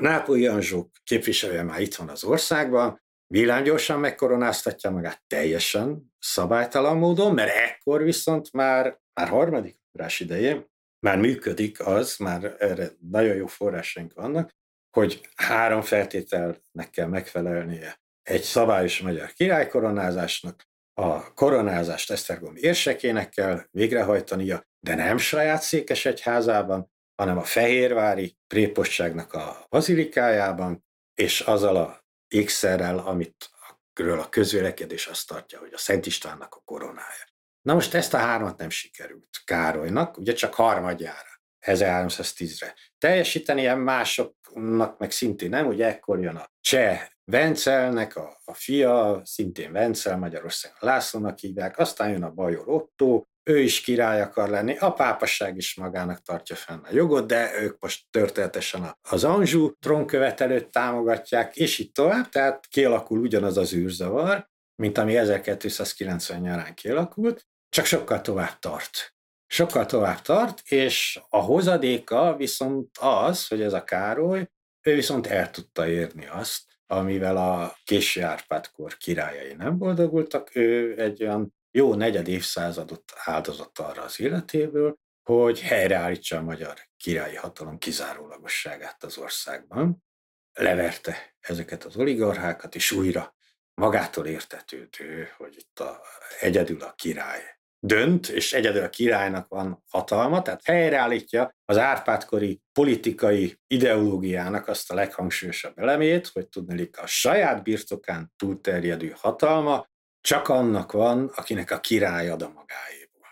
nápolyi 0.00 0.46
Anzsuk 0.46 0.90
képviselője 1.04 1.62
már 1.62 1.80
itt 1.80 1.94
van 1.94 2.08
az 2.08 2.24
országban, 2.24 3.02
villámgyorsan 3.26 4.00
megkoronáztatja 4.00 4.90
magát 4.90 5.22
teljesen 5.26 6.12
szabálytalan 6.18 6.96
módon, 6.96 7.34
mert 7.34 7.54
ekkor 7.54 8.02
viszont 8.02 8.52
már, 8.52 9.00
már 9.14 9.28
harmadik 9.28 9.80
órás 9.98 10.20
idején 10.20 10.72
már 11.06 11.18
működik 11.18 11.86
az, 11.86 12.16
már 12.16 12.56
erre 12.58 12.90
nagyon 13.10 13.34
jó 13.34 13.46
forrásaink 13.46 14.12
vannak, 14.12 14.50
hogy 14.90 15.28
három 15.34 15.82
feltételnek 15.82 16.90
kell 16.90 17.06
megfelelnie 17.06 18.02
egy 18.24 18.42
szabályos 18.42 19.00
magyar 19.00 19.32
királykoronázásnak, 19.32 20.68
a 21.00 21.32
koronázást 21.34 22.10
Esztergom 22.10 22.56
érsekének 22.56 23.28
kell 23.28 23.62
végrehajtania, 23.70 24.62
de 24.80 24.94
nem 24.94 25.18
saját 25.18 25.62
székesegyházában, 25.62 26.90
hanem 27.16 27.38
a 27.38 27.42
Fehérvári 27.42 28.36
prépostságnak 28.46 29.32
a 29.32 29.66
bazilikájában, 29.68 30.84
és 31.14 31.40
azzal 31.40 31.76
a 31.76 32.04
ékszerrel, 32.28 32.98
amit 32.98 33.50
ről 33.94 34.20
a 34.20 34.28
közvélekedés 34.28 35.06
azt 35.06 35.28
tartja, 35.28 35.58
hogy 35.58 35.72
a 35.72 35.78
Szent 35.78 36.06
Istvánnak 36.06 36.54
a 36.54 36.62
koronája. 36.64 37.24
Na 37.62 37.74
most 37.74 37.94
ezt 37.94 38.14
a 38.14 38.18
hármat 38.18 38.58
nem 38.58 38.70
sikerült 38.70 39.42
Károlynak, 39.44 40.18
ugye 40.18 40.32
csak 40.32 40.54
harmadjára, 40.54 41.42
1310-re 41.66 42.74
teljesítenie, 42.98 43.74
másoknak 43.74 44.98
meg 44.98 45.10
szintén 45.10 45.48
nem, 45.48 45.66
ugye 45.66 45.86
ekkor 45.86 46.20
jön 46.20 46.36
a 46.36 46.50
cseh 46.60 47.06
Vencelnek 47.24 48.16
a, 48.16 48.40
a 48.44 48.54
fia, 48.54 49.20
szintén 49.24 49.72
Vencel, 49.72 50.18
Magyarországon 50.18 50.78
Lászlónak 50.80 51.38
hívják, 51.38 51.78
aztán 51.78 52.10
jön 52.10 52.22
a 52.22 52.30
Bajor 52.30 52.68
Otto, 52.68 53.24
ő 53.42 53.58
is 53.58 53.80
király 53.80 54.20
akar 54.20 54.48
lenni, 54.48 54.76
a 54.76 54.92
pápasság 54.92 55.56
is 55.56 55.74
magának 55.74 56.22
tartja 56.22 56.56
fenn 56.56 56.82
a 56.82 56.92
jogot, 56.92 57.26
de 57.26 57.62
ők 57.62 57.80
most 57.80 58.04
történetesen 58.10 58.96
az 59.10 59.24
Anzsú 59.24 59.72
trónkövetelőt 59.72 60.70
támogatják, 60.70 61.56
és 61.56 61.78
itt 61.78 61.94
tovább, 61.94 62.28
tehát 62.28 62.66
kialakul 62.66 63.18
ugyanaz 63.18 63.56
az 63.56 63.74
űrzavar, 63.74 64.48
mint 64.82 64.98
ami 64.98 65.16
1290 65.16 66.40
nyarán 66.40 66.74
kialakult, 66.74 67.46
csak 67.68 67.84
sokkal 67.84 68.20
tovább 68.20 68.58
tart. 68.58 69.14
Sokkal 69.46 69.86
tovább 69.86 70.20
tart, 70.20 70.60
és 70.64 71.20
a 71.28 71.38
hozadéka 71.38 72.36
viszont 72.36 72.98
az, 73.00 73.46
hogy 73.46 73.62
ez 73.62 73.72
a 73.72 73.84
Károly, 73.84 74.48
ő 74.86 74.94
viszont 74.94 75.26
el 75.26 75.50
tudta 75.50 75.88
érni 75.88 76.26
azt, 76.26 76.73
amivel 76.86 77.36
a 77.36 77.76
késő 77.84 78.22
Árpádkor 78.22 78.96
királyai 78.96 79.54
nem 79.54 79.78
boldogultak, 79.78 80.54
ő 80.54 81.00
egy 81.00 81.22
olyan 81.22 81.54
jó 81.70 81.94
negyed 81.94 82.28
évszázadot 82.28 83.12
áldozott 83.16 83.78
arra 83.78 84.02
az 84.02 84.20
életéből, 84.20 84.96
hogy 85.22 85.60
helyreállítsa 85.60 86.36
a 86.36 86.42
magyar 86.42 86.74
királyi 86.96 87.36
hatalom 87.36 87.78
kizárólagosságát 87.78 89.04
az 89.04 89.18
országban. 89.18 90.04
Leverte 90.52 91.34
ezeket 91.40 91.84
az 91.84 91.96
oligarchákat, 91.96 92.74
és 92.74 92.92
újra 92.92 93.34
magától 93.74 94.26
értetődő, 94.26 95.28
hogy 95.36 95.56
itt 95.56 95.80
a, 95.80 96.00
egyedül 96.40 96.82
a 96.82 96.92
király 96.92 97.42
dönt, 97.86 98.28
és 98.28 98.52
egyedül 98.52 98.82
a 98.82 98.88
királynak 98.88 99.48
van 99.48 99.82
hatalma, 99.90 100.42
tehát 100.42 100.64
helyreállítja 100.64 101.54
az 101.64 101.78
árpádkori 101.78 102.60
politikai 102.72 103.58
ideológiának 103.66 104.68
azt 104.68 104.90
a 104.90 104.94
leghangsúlyosabb 104.94 105.78
elemét, 105.78 106.26
hogy 106.26 106.48
tudni 106.48 106.88
a 106.96 107.06
saját 107.06 107.62
birtokán 107.62 108.32
túlterjedő 108.36 109.14
hatalma 109.16 109.86
csak 110.20 110.48
annak 110.48 110.92
van, 110.92 111.30
akinek 111.34 111.70
a 111.70 111.80
király 111.80 112.28
ad 112.28 112.42
a 112.42 112.48
magáéból. 112.48 113.28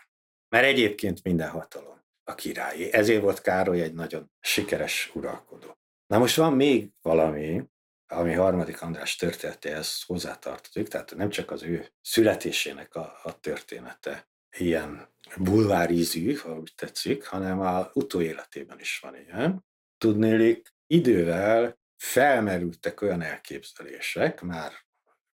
Mert 0.48 0.64
egyébként 0.64 1.22
minden 1.22 1.48
hatalom 1.48 2.00
a 2.24 2.34
királyé. 2.34 2.92
Ezért 2.92 3.22
volt 3.22 3.40
Károly 3.40 3.80
egy 3.80 3.94
nagyon 3.94 4.30
sikeres 4.40 5.10
uralkodó. 5.14 5.76
Na 6.06 6.18
most 6.18 6.36
van 6.36 6.52
még 6.52 6.90
valami, 7.02 7.62
ami 8.06 8.32
harmadik 8.32 8.82
András 8.82 9.16
történetéhez 9.16 10.02
hozzátartozik, 10.02 10.88
tehát 10.88 11.14
nem 11.14 11.28
csak 11.28 11.50
az 11.50 11.62
ő 11.62 11.88
születésének 12.00 12.94
a, 12.94 13.20
a 13.22 13.40
története 13.40 14.30
ilyen 14.56 15.08
bulvárízű, 15.36 16.34
ha 16.34 16.58
úgy 16.58 16.72
tetszik, 16.76 17.26
hanem 17.26 17.60
a 17.60 17.90
utóéletében 17.92 18.80
is 18.80 18.98
van 18.98 19.16
ilyen. 19.16 19.64
Tudnélik, 19.98 20.74
idővel 20.86 21.78
felmerültek 21.96 23.00
olyan 23.00 23.22
elképzelések, 23.22 24.40
már 24.40 24.72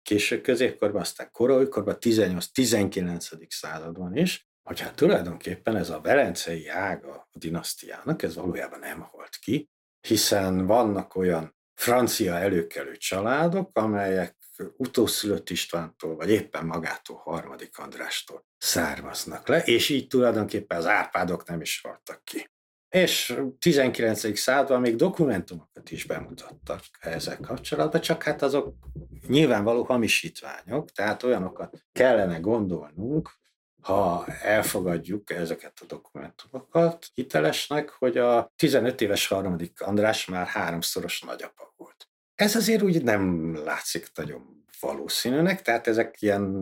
késő 0.03 0.41
középkorban, 0.41 1.01
aztán 1.01 1.31
korolykorban, 1.33 1.97
18-19. 2.01 3.47
században 3.49 4.17
is, 4.17 4.49
hogy 4.63 4.81
hát 4.81 4.95
tulajdonképpen 4.95 5.77
ez 5.77 5.91
a 5.91 6.01
velencei 6.01 6.69
ága 6.69 7.15
a 7.15 7.39
dinasztiának, 7.39 8.23
ez 8.23 8.35
valójában 8.35 8.79
nem 8.79 9.01
halt 9.01 9.37
ki, 9.37 9.71
hiszen 10.01 10.67
vannak 10.67 11.15
olyan 11.15 11.57
francia 11.75 12.35
előkelő 12.35 12.97
családok, 12.97 13.71
amelyek 13.73 14.37
utószülött 14.77 15.51
Istvántól, 15.51 16.17
vagy 16.17 16.31
éppen 16.31 16.67
magától 16.67 17.17
harmadik 17.17 17.79
Andrástól 17.79 18.48
származnak 18.59 19.49
le, 19.49 19.63
és 19.63 19.89
így 19.89 20.07
tulajdonképpen 20.07 20.79
az 20.79 20.87
Árpádok 20.87 21.49
nem 21.49 21.61
is 21.61 21.81
haltak 21.81 22.25
ki. 22.25 22.51
És 22.89 23.41
19. 23.59 24.39
században 24.39 24.81
még 24.81 24.97
dokumentumokat 24.97 25.91
is 25.91 26.05
bemutattak 26.05 26.81
ezzel 27.01 27.39
kapcsolatban, 27.41 28.01
csak 28.01 28.23
hát 28.23 28.43
azok 28.43 28.75
nyilvánvaló 29.27 29.83
hamisítványok, 29.83 30.91
tehát 30.91 31.23
olyanokat 31.23 31.85
kellene 31.93 32.39
gondolnunk, 32.39 33.31
ha 33.83 34.27
elfogadjuk 34.27 35.31
ezeket 35.31 35.79
a 35.81 35.85
dokumentumokat 35.87 37.07
hitelesnek, 37.15 37.89
hogy 37.89 38.19
a 38.19 38.53
15 38.57 39.01
éves 39.01 39.27
harmadik 39.27 39.81
András 39.81 40.27
már 40.27 40.47
háromszoros 40.47 41.21
nagyapa 41.21 41.75
volt. 41.77 42.09
Ez 42.35 42.57
azért 42.57 42.83
úgy 42.83 43.03
nem 43.03 43.55
látszik 43.65 44.11
nagyon 44.15 44.65
valószínűnek, 44.81 45.63
tehát 45.63 45.87
ezek 45.87 46.23
ilyen 46.23 46.53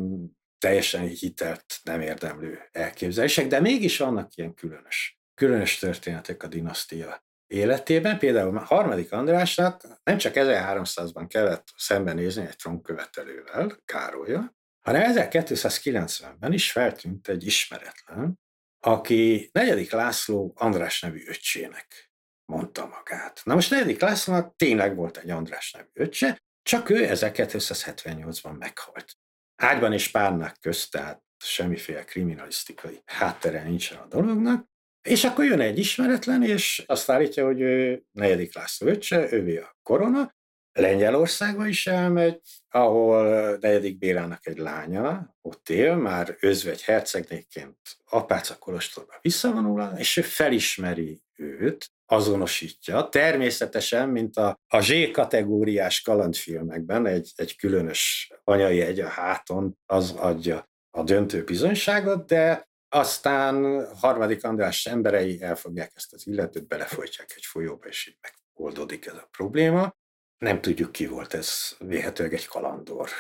teljesen 0.59 1.07
hitelt 1.07 1.81
nem 1.83 2.01
érdemlő 2.01 2.69
elképzelések, 2.73 3.47
de 3.47 3.61
mégis 3.61 3.99
vannak 3.99 4.37
ilyen 4.37 4.55
különös, 4.55 5.19
különös 5.35 5.79
történetek 5.79 6.43
a 6.43 6.47
dinasztia 6.47 7.25
életében. 7.47 8.19
Például 8.19 8.57
a 8.57 8.65
harmadik 8.65 9.13
Andrásnak 9.13 9.83
nem 10.03 10.19
csak 10.19 10.33
1300-ban 10.37 11.25
kellett 11.29 11.69
szembenézni 11.77 12.47
egy 12.47 12.57
trónkövetelővel, 12.57 13.81
Károlya, 13.85 14.55
hanem 14.87 15.13
1290-ben 15.15 16.53
is 16.53 16.73
feltűnt 16.73 17.29
egy 17.29 17.47
ismeretlen, 17.47 18.39
aki 18.85 19.51
negyedik 19.53 19.93
László 19.93 20.53
András 20.57 21.01
nevű 21.01 21.25
öccsének 21.27 22.11
mondta 22.53 22.87
magát. 22.87 23.41
Na 23.45 23.55
most 23.55 23.71
negyedik 23.71 24.01
Lászlónak 24.01 24.57
tényleg 24.57 24.97
volt 24.97 25.17
egy 25.17 25.31
András 25.31 25.73
nevű 25.73 25.89
öccse, 25.93 26.39
csak 26.63 26.91
ő 26.91 27.07
1278-ban 27.09 28.59
meghalt. 28.59 29.17
Ágyban 29.57 29.93
és 29.93 30.11
párnák 30.11 30.57
közt, 30.61 30.91
tehát 30.91 31.23
semmiféle 31.45 32.05
kriminalisztikai 32.05 33.03
háttere 33.05 33.63
nincsen 33.63 33.99
a 33.99 34.07
dolognak, 34.07 34.67
és 35.09 35.25
akkor 35.25 35.45
jön 35.45 35.61
egy 35.61 35.79
ismeretlen, 35.79 36.43
és 36.43 36.83
azt 36.87 37.11
állítja, 37.11 37.45
hogy 37.45 37.61
ő 37.61 38.03
negyedik 38.13 38.55
László 38.55 38.87
öccse, 38.89 39.33
ővé 39.33 39.57
a 39.59 39.77
korona, 39.83 40.35
Lengyelországba 40.79 41.67
is 41.67 41.87
elmegy, 41.87 42.41
ahol 42.69 43.57
negyedik 43.61 43.99
Bélának 43.99 44.47
egy 44.47 44.59
lánya 44.59 45.37
ott 45.41 45.69
él, 45.69 45.97
már 45.97 46.37
özvegy 46.41 46.83
hercegnéként 46.83 47.77
Apáca 48.05 48.57
Kolostorba 48.59 49.19
visszavonul, 49.21 49.93
és 49.97 50.17
ő 50.17 50.23
felismeri 50.23 51.23
őt, 51.37 51.91
azonosítja. 52.07 53.09
Természetesen, 53.09 54.09
mint 54.09 54.37
a, 54.37 54.61
a 54.67 54.81
Z 54.81 55.11
kategóriás 55.13 56.03
kalandfilmekben 56.03 57.07
egy, 57.07 57.33
egy 57.35 57.57
különös 57.57 58.31
anyai 58.45 58.81
egy 58.81 59.01
a 59.01 59.09
háton, 59.09 59.79
az 59.87 60.11
adja 60.11 60.69
a 60.91 61.03
döntő 61.03 61.45
bizonyságot, 61.45 62.27
de 62.27 62.69
aztán 62.89 63.87
harmadik 63.95 64.45
András 64.45 64.87
emberei 64.87 65.43
elfogják 65.43 65.93
ezt 65.95 66.13
az 66.13 66.27
illetőt, 66.27 66.67
belefolytják 66.67 67.33
egy 67.37 67.45
folyóba, 67.45 67.87
és 67.87 68.07
így 68.07 68.19
megoldódik 68.55 69.07
ez 69.07 69.15
a 69.15 69.29
probléma. 69.31 69.97
Nem 70.39 70.61
tudjuk, 70.61 70.93
ki 70.93 71.07
volt 71.07 71.35
ez, 71.35 71.77
véhetőleg 71.79 72.35
egy 72.35 72.47
kalandor, 72.47 73.11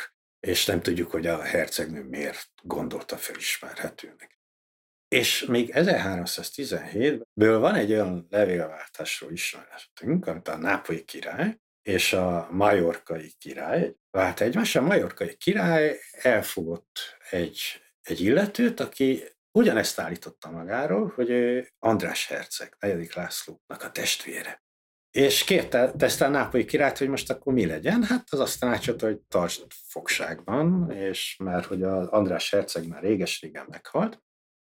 és 0.40 0.64
nem 0.64 0.80
tudjuk, 0.80 1.10
hogy 1.10 1.26
a 1.26 1.42
hercegnő 1.42 2.02
miért 2.02 2.50
gondolta 2.62 3.16
felismerhetőnek. 3.16 4.35
És 5.08 5.44
még 5.44 5.70
1317-ből 5.74 7.56
van 7.60 7.74
egy 7.74 7.92
olyan 7.92 8.26
levélváltásról 8.30 9.32
ismeretünk, 9.32 10.26
amit 10.26 10.48
a 10.48 10.56
nápolyi 10.56 11.04
király 11.04 11.58
és 11.82 12.12
a 12.12 12.48
majorkai 12.50 13.32
király 13.38 13.94
vált 14.10 14.40
egymás. 14.40 14.76
A 14.76 14.82
majorkai 14.82 15.36
király 15.36 15.98
elfogott 16.22 16.98
egy, 17.30 17.60
egy 18.02 18.20
illetőt, 18.20 18.80
aki 18.80 19.22
ugyanezt 19.52 19.98
állította 19.98 20.50
magáról, 20.50 21.12
hogy 21.14 21.30
ő 21.30 21.68
András 21.78 22.26
Herceg, 22.26 22.76
negyedik 22.78 23.14
Lászlónak 23.14 23.82
a 23.82 23.90
testvére. 23.92 24.64
És 25.10 25.44
kérte 25.44 25.92
ezt 25.98 26.20
a 26.20 26.28
nápolyi 26.28 26.64
királyt, 26.64 26.98
hogy 26.98 27.08
most 27.08 27.30
akkor 27.30 27.52
mi 27.52 27.66
legyen? 27.66 28.02
Hát 28.02 28.24
az 28.30 28.40
azt 28.40 28.60
tanácsolta, 28.60 29.06
hogy 29.06 29.18
tartsd 29.18 29.66
fogságban, 29.88 30.90
és 30.90 31.36
mert 31.38 31.66
hogy 31.66 31.82
az 31.82 32.06
András 32.06 32.50
Herceg 32.50 32.86
már 32.86 33.02
réges-régen 33.02 33.66
meghalt, 33.70 34.22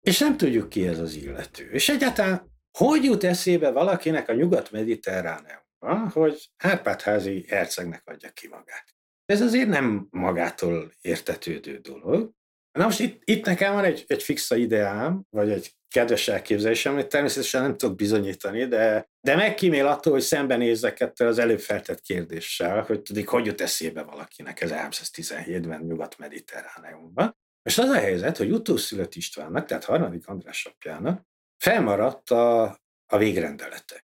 és 0.07 0.19
nem 0.19 0.37
tudjuk 0.37 0.69
ki 0.69 0.87
ez 0.87 0.99
az 0.99 1.15
illető. 1.15 1.69
És 1.71 1.89
egyáltalán 1.89 2.55
hogy 2.77 3.03
jut 3.03 3.23
eszébe 3.23 3.71
valakinek 3.71 4.29
a 4.29 4.33
nyugat-mediterráneumban, 4.33 6.09
hogy 6.13 6.49
Árpádházi 6.57 7.45
hercegnek 7.47 8.01
adja 8.05 8.29
ki 8.29 8.47
magát? 8.47 8.85
Ez 9.25 9.41
azért 9.41 9.69
nem 9.69 10.07
magától 10.09 10.91
értetődő 11.01 11.77
dolog. 11.77 12.31
Na 12.71 12.83
most 12.83 12.99
itt, 12.99 13.21
itt 13.25 13.45
nekem 13.45 13.73
van 13.73 13.83
egy, 13.83 14.03
egy 14.07 14.23
fixa 14.23 14.55
ideám, 14.55 15.23
vagy 15.29 15.51
egy 15.51 15.71
kedves 15.87 16.27
elképzelésem, 16.27 16.93
amit 16.93 17.07
természetesen 17.07 17.61
nem 17.61 17.77
tudok 17.77 17.95
bizonyítani, 17.95 18.65
de, 18.65 19.09
de 19.21 19.35
megkímél 19.35 19.87
attól, 19.87 20.13
hogy 20.13 20.21
szembenézzek 20.21 20.99
ettől 20.99 21.27
az 21.27 21.37
előbb 21.37 21.59
feltett 21.59 22.01
kérdéssel, 22.01 22.81
hogy 22.81 23.01
tudik, 23.01 23.27
hogy 23.27 23.45
jut 23.45 23.61
eszébe 23.61 24.03
valakinek 24.03 24.61
ez 24.61 24.71
317-ben 24.73 25.81
nyugat-mediterráneumban. 25.81 27.35
És 27.67 27.77
az 27.77 27.89
a 27.89 27.99
helyzet, 27.99 28.37
hogy 28.37 28.51
utószülött 28.51 29.15
Istvánnak, 29.15 29.65
tehát 29.65 29.83
harmadik 29.83 30.27
András 30.27 30.65
apjának 30.65 31.27
felmaradt 31.57 32.29
a, 32.29 32.63
a 33.05 33.17
végrendelete. 33.17 34.05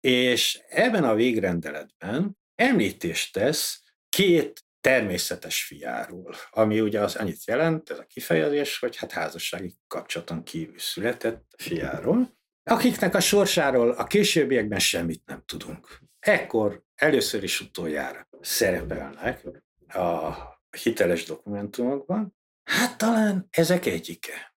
És 0.00 0.62
ebben 0.68 1.04
a 1.04 1.14
végrendeletben 1.14 2.38
említést 2.54 3.32
tesz 3.32 3.82
két 4.08 4.64
természetes 4.80 5.64
fiáról, 5.64 6.34
ami 6.50 6.80
ugye 6.80 7.00
az 7.00 7.16
annyit 7.16 7.44
jelent, 7.44 7.90
ez 7.90 7.98
a 7.98 8.04
kifejezés, 8.04 8.78
hogy 8.78 8.96
hát 8.96 9.12
házassági 9.12 9.74
kapcsolaton 9.86 10.42
kívül 10.42 10.78
született 10.78 11.54
fiáról, 11.56 12.36
akiknek 12.62 13.14
a 13.14 13.20
sorsáról 13.20 13.90
a 13.90 14.04
későbbiekben 14.04 14.78
semmit 14.78 15.22
nem 15.26 15.42
tudunk. 15.46 15.98
Ekkor 16.18 16.82
először 16.94 17.42
is 17.42 17.60
utoljára 17.60 18.28
szerepelnek 18.40 19.46
a 19.88 20.32
hiteles 20.70 21.24
dokumentumokban, 21.24 22.40
Hát 22.78 22.98
talán 22.98 23.46
ezek 23.50 23.86
egyike 23.86 24.54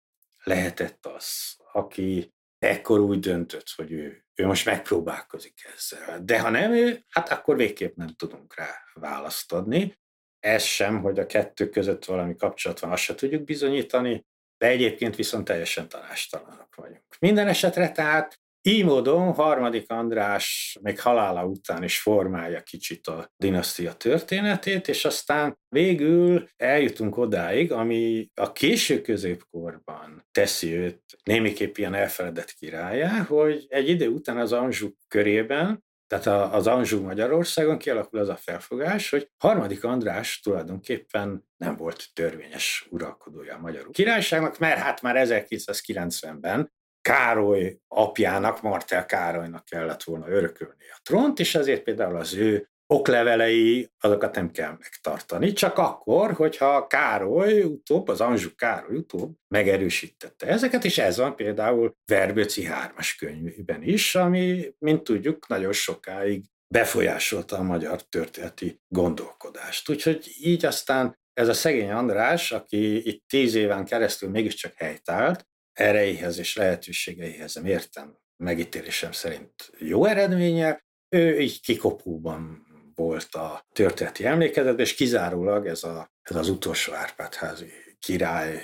lehetett 0.44 1.06
az, 1.06 1.56
aki 1.72 2.34
ekkor 2.58 3.00
úgy 3.00 3.18
döntött, 3.18 3.70
hogy 3.76 3.92
ő, 3.92 4.24
ő 4.34 4.46
most 4.46 4.64
megpróbálkozik 4.64 5.70
ezzel. 5.74 6.24
De 6.24 6.40
ha 6.40 6.50
nem 6.50 6.72
ő, 6.72 7.04
hát 7.08 7.28
akkor 7.28 7.56
végképp 7.56 7.96
nem 7.96 8.08
tudunk 8.08 8.56
rá 8.56 8.70
választ 8.94 9.52
adni. 9.52 9.98
Ez 10.40 10.62
sem, 10.62 11.00
hogy 11.00 11.18
a 11.18 11.26
kettő 11.26 11.68
között 11.68 12.04
valami 12.04 12.36
kapcsolat 12.36 12.80
van, 12.80 12.92
azt 12.92 13.02
se 13.02 13.14
tudjuk 13.14 13.44
bizonyítani, 13.44 14.26
de 14.58 14.66
egyébként 14.66 15.16
viszont 15.16 15.44
teljesen 15.44 15.88
tanástalanok 15.88 16.74
vagyunk. 16.74 17.04
Minden 17.18 17.48
esetre 17.48 17.90
tehát 17.90 18.40
így 18.62 18.84
módon 18.84 19.32
harmadik 19.32 19.90
András 19.90 20.78
még 20.82 21.00
halála 21.00 21.44
után 21.44 21.82
is 21.82 22.00
formálja 22.00 22.62
kicsit 22.62 23.06
a 23.06 23.32
dinasztia 23.36 23.92
történetét, 23.92 24.88
és 24.88 25.04
aztán 25.04 25.58
végül 25.68 26.48
eljutunk 26.56 27.16
odáig, 27.16 27.72
ami 27.72 28.30
a 28.34 28.52
késő 28.52 29.00
középkorban 29.00 30.26
teszi 30.32 30.72
őt 30.72 31.02
némiképp 31.22 31.76
ilyen 31.76 31.94
elfeledett 31.94 32.52
királyá, 32.52 33.22
hogy 33.22 33.66
egy 33.68 33.88
idő 33.88 34.08
után 34.08 34.38
az 34.38 34.52
Anzsú 34.52 34.88
körében 35.08 35.84
tehát 36.12 36.52
az 36.52 36.66
Anzsú 36.66 37.00
Magyarországon 37.00 37.78
kialakul 37.78 38.18
az 38.18 38.28
a 38.28 38.36
felfogás, 38.36 39.10
hogy 39.10 39.30
harmadik 39.36 39.84
András 39.84 40.40
tulajdonképpen 40.40 41.44
nem 41.56 41.76
volt 41.76 42.08
törvényes 42.12 42.86
uralkodója 42.90 43.54
a 43.54 43.60
magyar 43.60 43.90
királyságnak, 43.90 44.58
mert 44.58 44.78
hát 44.78 45.02
már 45.02 45.26
1990-ben 45.28 46.72
Károly 47.02 47.78
apjának, 47.88 48.62
Martel 48.62 49.06
Károlynak 49.06 49.64
kellett 49.64 50.02
volna 50.02 50.28
örökölni 50.28 50.84
a 50.90 51.00
trónt, 51.02 51.38
és 51.38 51.54
ezért 51.54 51.82
például 51.82 52.16
az 52.16 52.34
ő 52.34 52.66
oklevelei, 52.86 53.90
azokat 54.00 54.34
nem 54.34 54.50
kell 54.50 54.76
megtartani, 54.80 55.52
csak 55.52 55.78
akkor, 55.78 56.32
hogyha 56.32 56.86
Károly 56.86 57.62
utóbb, 57.62 58.08
az 58.08 58.20
Anzsú 58.20 58.48
Károly 58.56 58.96
utóbb 58.96 59.34
megerősítette 59.48 60.46
ezeket, 60.46 60.84
és 60.84 60.98
ez 60.98 61.16
van 61.16 61.36
például 61.36 61.96
Verbőci 62.04 62.64
hármas 62.64 63.14
könyvében 63.14 63.82
is, 63.82 64.14
ami, 64.14 64.74
mint 64.78 65.04
tudjuk, 65.04 65.48
nagyon 65.48 65.72
sokáig 65.72 66.44
befolyásolta 66.74 67.56
a 67.56 67.62
magyar 67.62 68.02
történeti 68.02 68.80
gondolkodást. 68.88 69.88
Úgyhogy 69.88 70.30
így 70.40 70.64
aztán 70.64 71.20
ez 71.32 71.48
a 71.48 71.52
szegény 71.52 71.90
András, 71.90 72.52
aki 72.52 73.08
itt 73.08 73.24
tíz 73.28 73.54
éven 73.54 73.84
keresztül 73.84 74.30
mégiscsak 74.30 74.72
helytált, 74.76 75.46
erejéhez 75.72 76.38
és 76.38 76.56
lehetőségeihez 76.56 77.60
értem 77.64 78.16
megítélésem 78.36 79.12
szerint 79.12 79.72
jó 79.78 80.04
eredménye, 80.04 80.84
ő 81.08 81.40
így 81.40 81.60
kikopóban 81.60 82.66
volt 82.94 83.34
a 83.34 83.66
történeti 83.72 84.24
emlékezetben, 84.24 84.84
és 84.84 84.94
kizárólag 84.94 85.66
ez, 85.66 85.84
a, 85.84 86.12
ez 86.22 86.36
az 86.36 86.48
utolsó 86.48 86.92
Árpádházi 86.92 87.72
király 87.98 88.62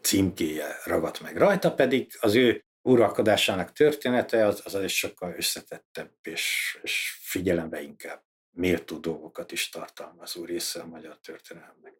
címkéje 0.00 0.76
ragadt 0.84 1.20
meg 1.20 1.36
rajta, 1.36 1.74
pedig 1.74 2.16
az 2.20 2.34
ő 2.34 2.64
uralkodásának 2.82 3.72
története 3.72 4.46
az, 4.46 4.60
az 4.64 4.74
egy 4.74 4.90
sokkal 4.90 5.34
összetettebb 5.36 6.12
és, 6.22 6.78
és 6.82 7.18
figyelembe 7.20 7.82
inkább 7.82 8.22
méltó 8.50 8.96
dolgokat 8.96 9.52
is 9.52 9.68
tartalmazó 9.68 10.44
része 10.44 10.80
a 10.80 10.86
magyar 10.86 11.18
történelemnek. 11.18 11.94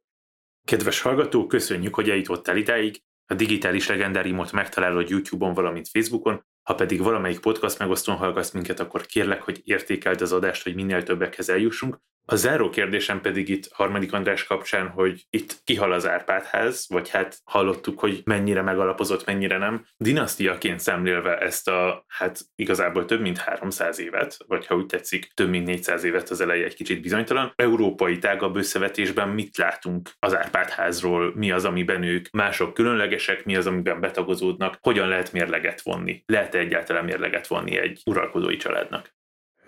Kedves 0.64 1.00
hallgató, 1.00 1.46
köszönjük, 1.46 1.94
hogy 1.94 2.10
eljutottál 2.10 2.56
idáig. 2.56 3.02
A 3.30 3.34
digitális 3.34 3.88
legendáriumot 3.88 4.52
megtalálod 4.52 5.08
YouTube-on, 5.08 5.54
valamint 5.54 5.88
Facebookon, 5.88 6.44
ha 6.62 6.74
pedig 6.74 7.02
valamelyik 7.02 7.40
podcast 7.40 7.78
megosztón 7.78 8.16
hallgatsz 8.16 8.50
minket, 8.50 8.80
akkor 8.80 9.06
kérlek, 9.06 9.42
hogy 9.42 9.60
értékeld 9.64 10.20
az 10.20 10.32
adást, 10.32 10.62
hogy 10.62 10.74
minél 10.74 11.02
többekhez 11.02 11.48
eljussunk. 11.48 11.98
A 12.30 12.36
záró 12.36 12.70
kérdésem 12.70 13.20
pedig 13.20 13.48
itt 13.48 13.68
harmadik 13.72 14.12
András 14.12 14.44
kapcsán, 14.44 14.88
hogy 14.88 15.26
itt 15.30 15.60
kihal 15.64 15.92
az 15.92 16.08
Árpádház, 16.08 16.86
vagy 16.88 17.08
hát 17.08 17.38
hallottuk, 17.44 18.00
hogy 18.00 18.20
mennyire 18.24 18.62
megalapozott, 18.62 19.26
mennyire 19.26 19.58
nem. 19.58 19.86
Dinasztiaként 19.96 20.80
szemlélve 20.80 21.38
ezt 21.38 21.68
a, 21.68 22.04
hát 22.06 22.40
igazából 22.54 23.04
több 23.04 23.20
mint 23.20 23.38
300 23.38 23.98
évet, 24.00 24.36
vagy 24.46 24.66
ha 24.66 24.74
úgy 24.74 24.86
tetszik, 24.86 25.32
több 25.34 25.48
mint 25.48 25.66
400 25.66 26.04
évet 26.04 26.28
az 26.28 26.40
eleje 26.40 26.64
egy 26.64 26.74
kicsit 26.74 27.02
bizonytalan. 27.02 27.52
Európai 27.56 28.18
tágabb 28.18 28.56
összevetésben 28.56 29.28
mit 29.28 29.56
látunk 29.56 30.10
az 30.18 30.36
Árpádházról, 30.36 31.32
mi 31.34 31.50
az, 31.50 31.64
amiben 31.64 32.02
ők 32.02 32.30
mások 32.30 32.74
különlegesek, 32.74 33.44
mi 33.44 33.56
az, 33.56 33.66
amiben 33.66 34.00
betagozódnak, 34.00 34.78
hogyan 34.80 35.08
lehet 35.08 35.32
mérleget 35.32 35.80
vonni? 35.80 36.22
Lehet 36.26 36.54
egyáltalán 36.54 37.04
mérleget 37.04 37.46
vonni 37.46 37.76
egy 37.76 38.02
uralkodói 38.04 38.56
családnak? 38.56 39.16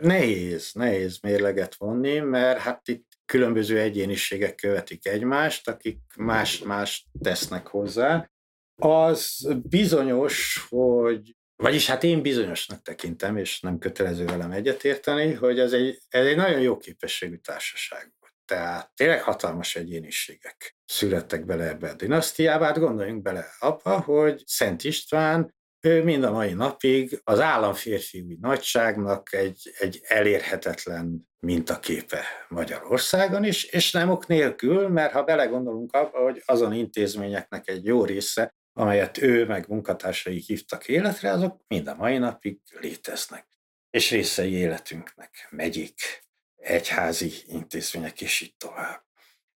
Nehéz, 0.01 0.73
nehéz 0.73 1.19
mérleget 1.19 1.75
vonni, 1.75 2.19
mert 2.19 2.59
hát 2.59 2.89
itt 2.89 3.09
különböző 3.27 3.79
egyéniségek 3.79 4.55
követik 4.55 5.07
egymást, 5.07 5.69
akik 5.69 5.99
más-más 6.17 7.07
tesznek 7.21 7.67
hozzá. 7.67 8.31
Az 8.77 9.49
bizonyos, 9.63 10.67
hogy 10.69 11.35
vagyis 11.57 11.87
hát 11.87 12.05
én 12.05 12.23
bizonyosnak 12.23 12.83
tekintem, 12.83 13.37
és 13.37 13.61
nem 13.61 13.79
kötelező 13.79 14.25
velem 14.25 14.51
egyetérteni, 14.51 15.33
hogy 15.33 15.59
ez 15.59 15.73
egy, 15.73 15.99
ez 16.09 16.27
egy 16.27 16.37
nagyon 16.37 16.61
jó 16.61 16.77
képességű 16.77 17.37
társaság 17.37 18.13
volt. 18.21 18.35
Tehát 18.45 18.91
tényleg 18.95 19.23
hatalmas 19.23 19.77
egyéniségek 19.77 20.77
születtek 20.85 21.45
bele 21.45 21.69
ebbe 21.69 21.89
a 21.89 21.95
dinasztiába. 21.95 22.65
Hát 22.65 22.79
gondoljunk 22.79 23.23
bele 23.23 23.47
abba, 23.59 24.01
hogy 24.01 24.43
Szent 24.47 24.85
István 24.85 25.55
ő 25.81 26.03
mind 26.05 26.25
a 26.25 26.31
mai 26.31 26.53
napig 26.53 27.21
az 27.25 27.41
államférfiúi 27.41 28.39
nagyságnak 28.41 29.33
egy, 29.33 29.73
egy 29.79 30.01
elérhetetlen 30.03 31.29
mintaképe 31.41 32.25
Magyarországon 32.49 33.45
is, 33.45 33.65
és 33.65 33.93
nem 33.93 34.11
ok 34.11 34.27
nélkül, 34.27 34.89
mert 34.89 35.13
ha 35.13 35.23
belegondolunk 35.23 35.93
abba, 35.93 36.19
hogy 36.19 36.43
azon 36.47 36.73
intézményeknek 36.73 37.69
egy 37.69 37.85
jó 37.85 38.05
része, 38.05 38.55
amelyet 38.73 39.19
ő 39.19 39.47
meg 39.47 39.69
munkatársai 39.69 40.43
hívtak 40.47 40.89
életre, 40.89 41.31
azok 41.31 41.61
mind 41.69 41.87
a 41.89 41.95
mai 41.95 42.19
napig 42.19 42.61
léteznek. 42.81 43.47
És 43.91 44.11
részei 44.11 44.53
életünknek, 44.53 45.49
megyik, 45.51 46.25
egyházi 46.57 47.33
intézmények, 47.47 48.21
és 48.21 48.41
így 48.41 48.55
tovább. 48.57 49.03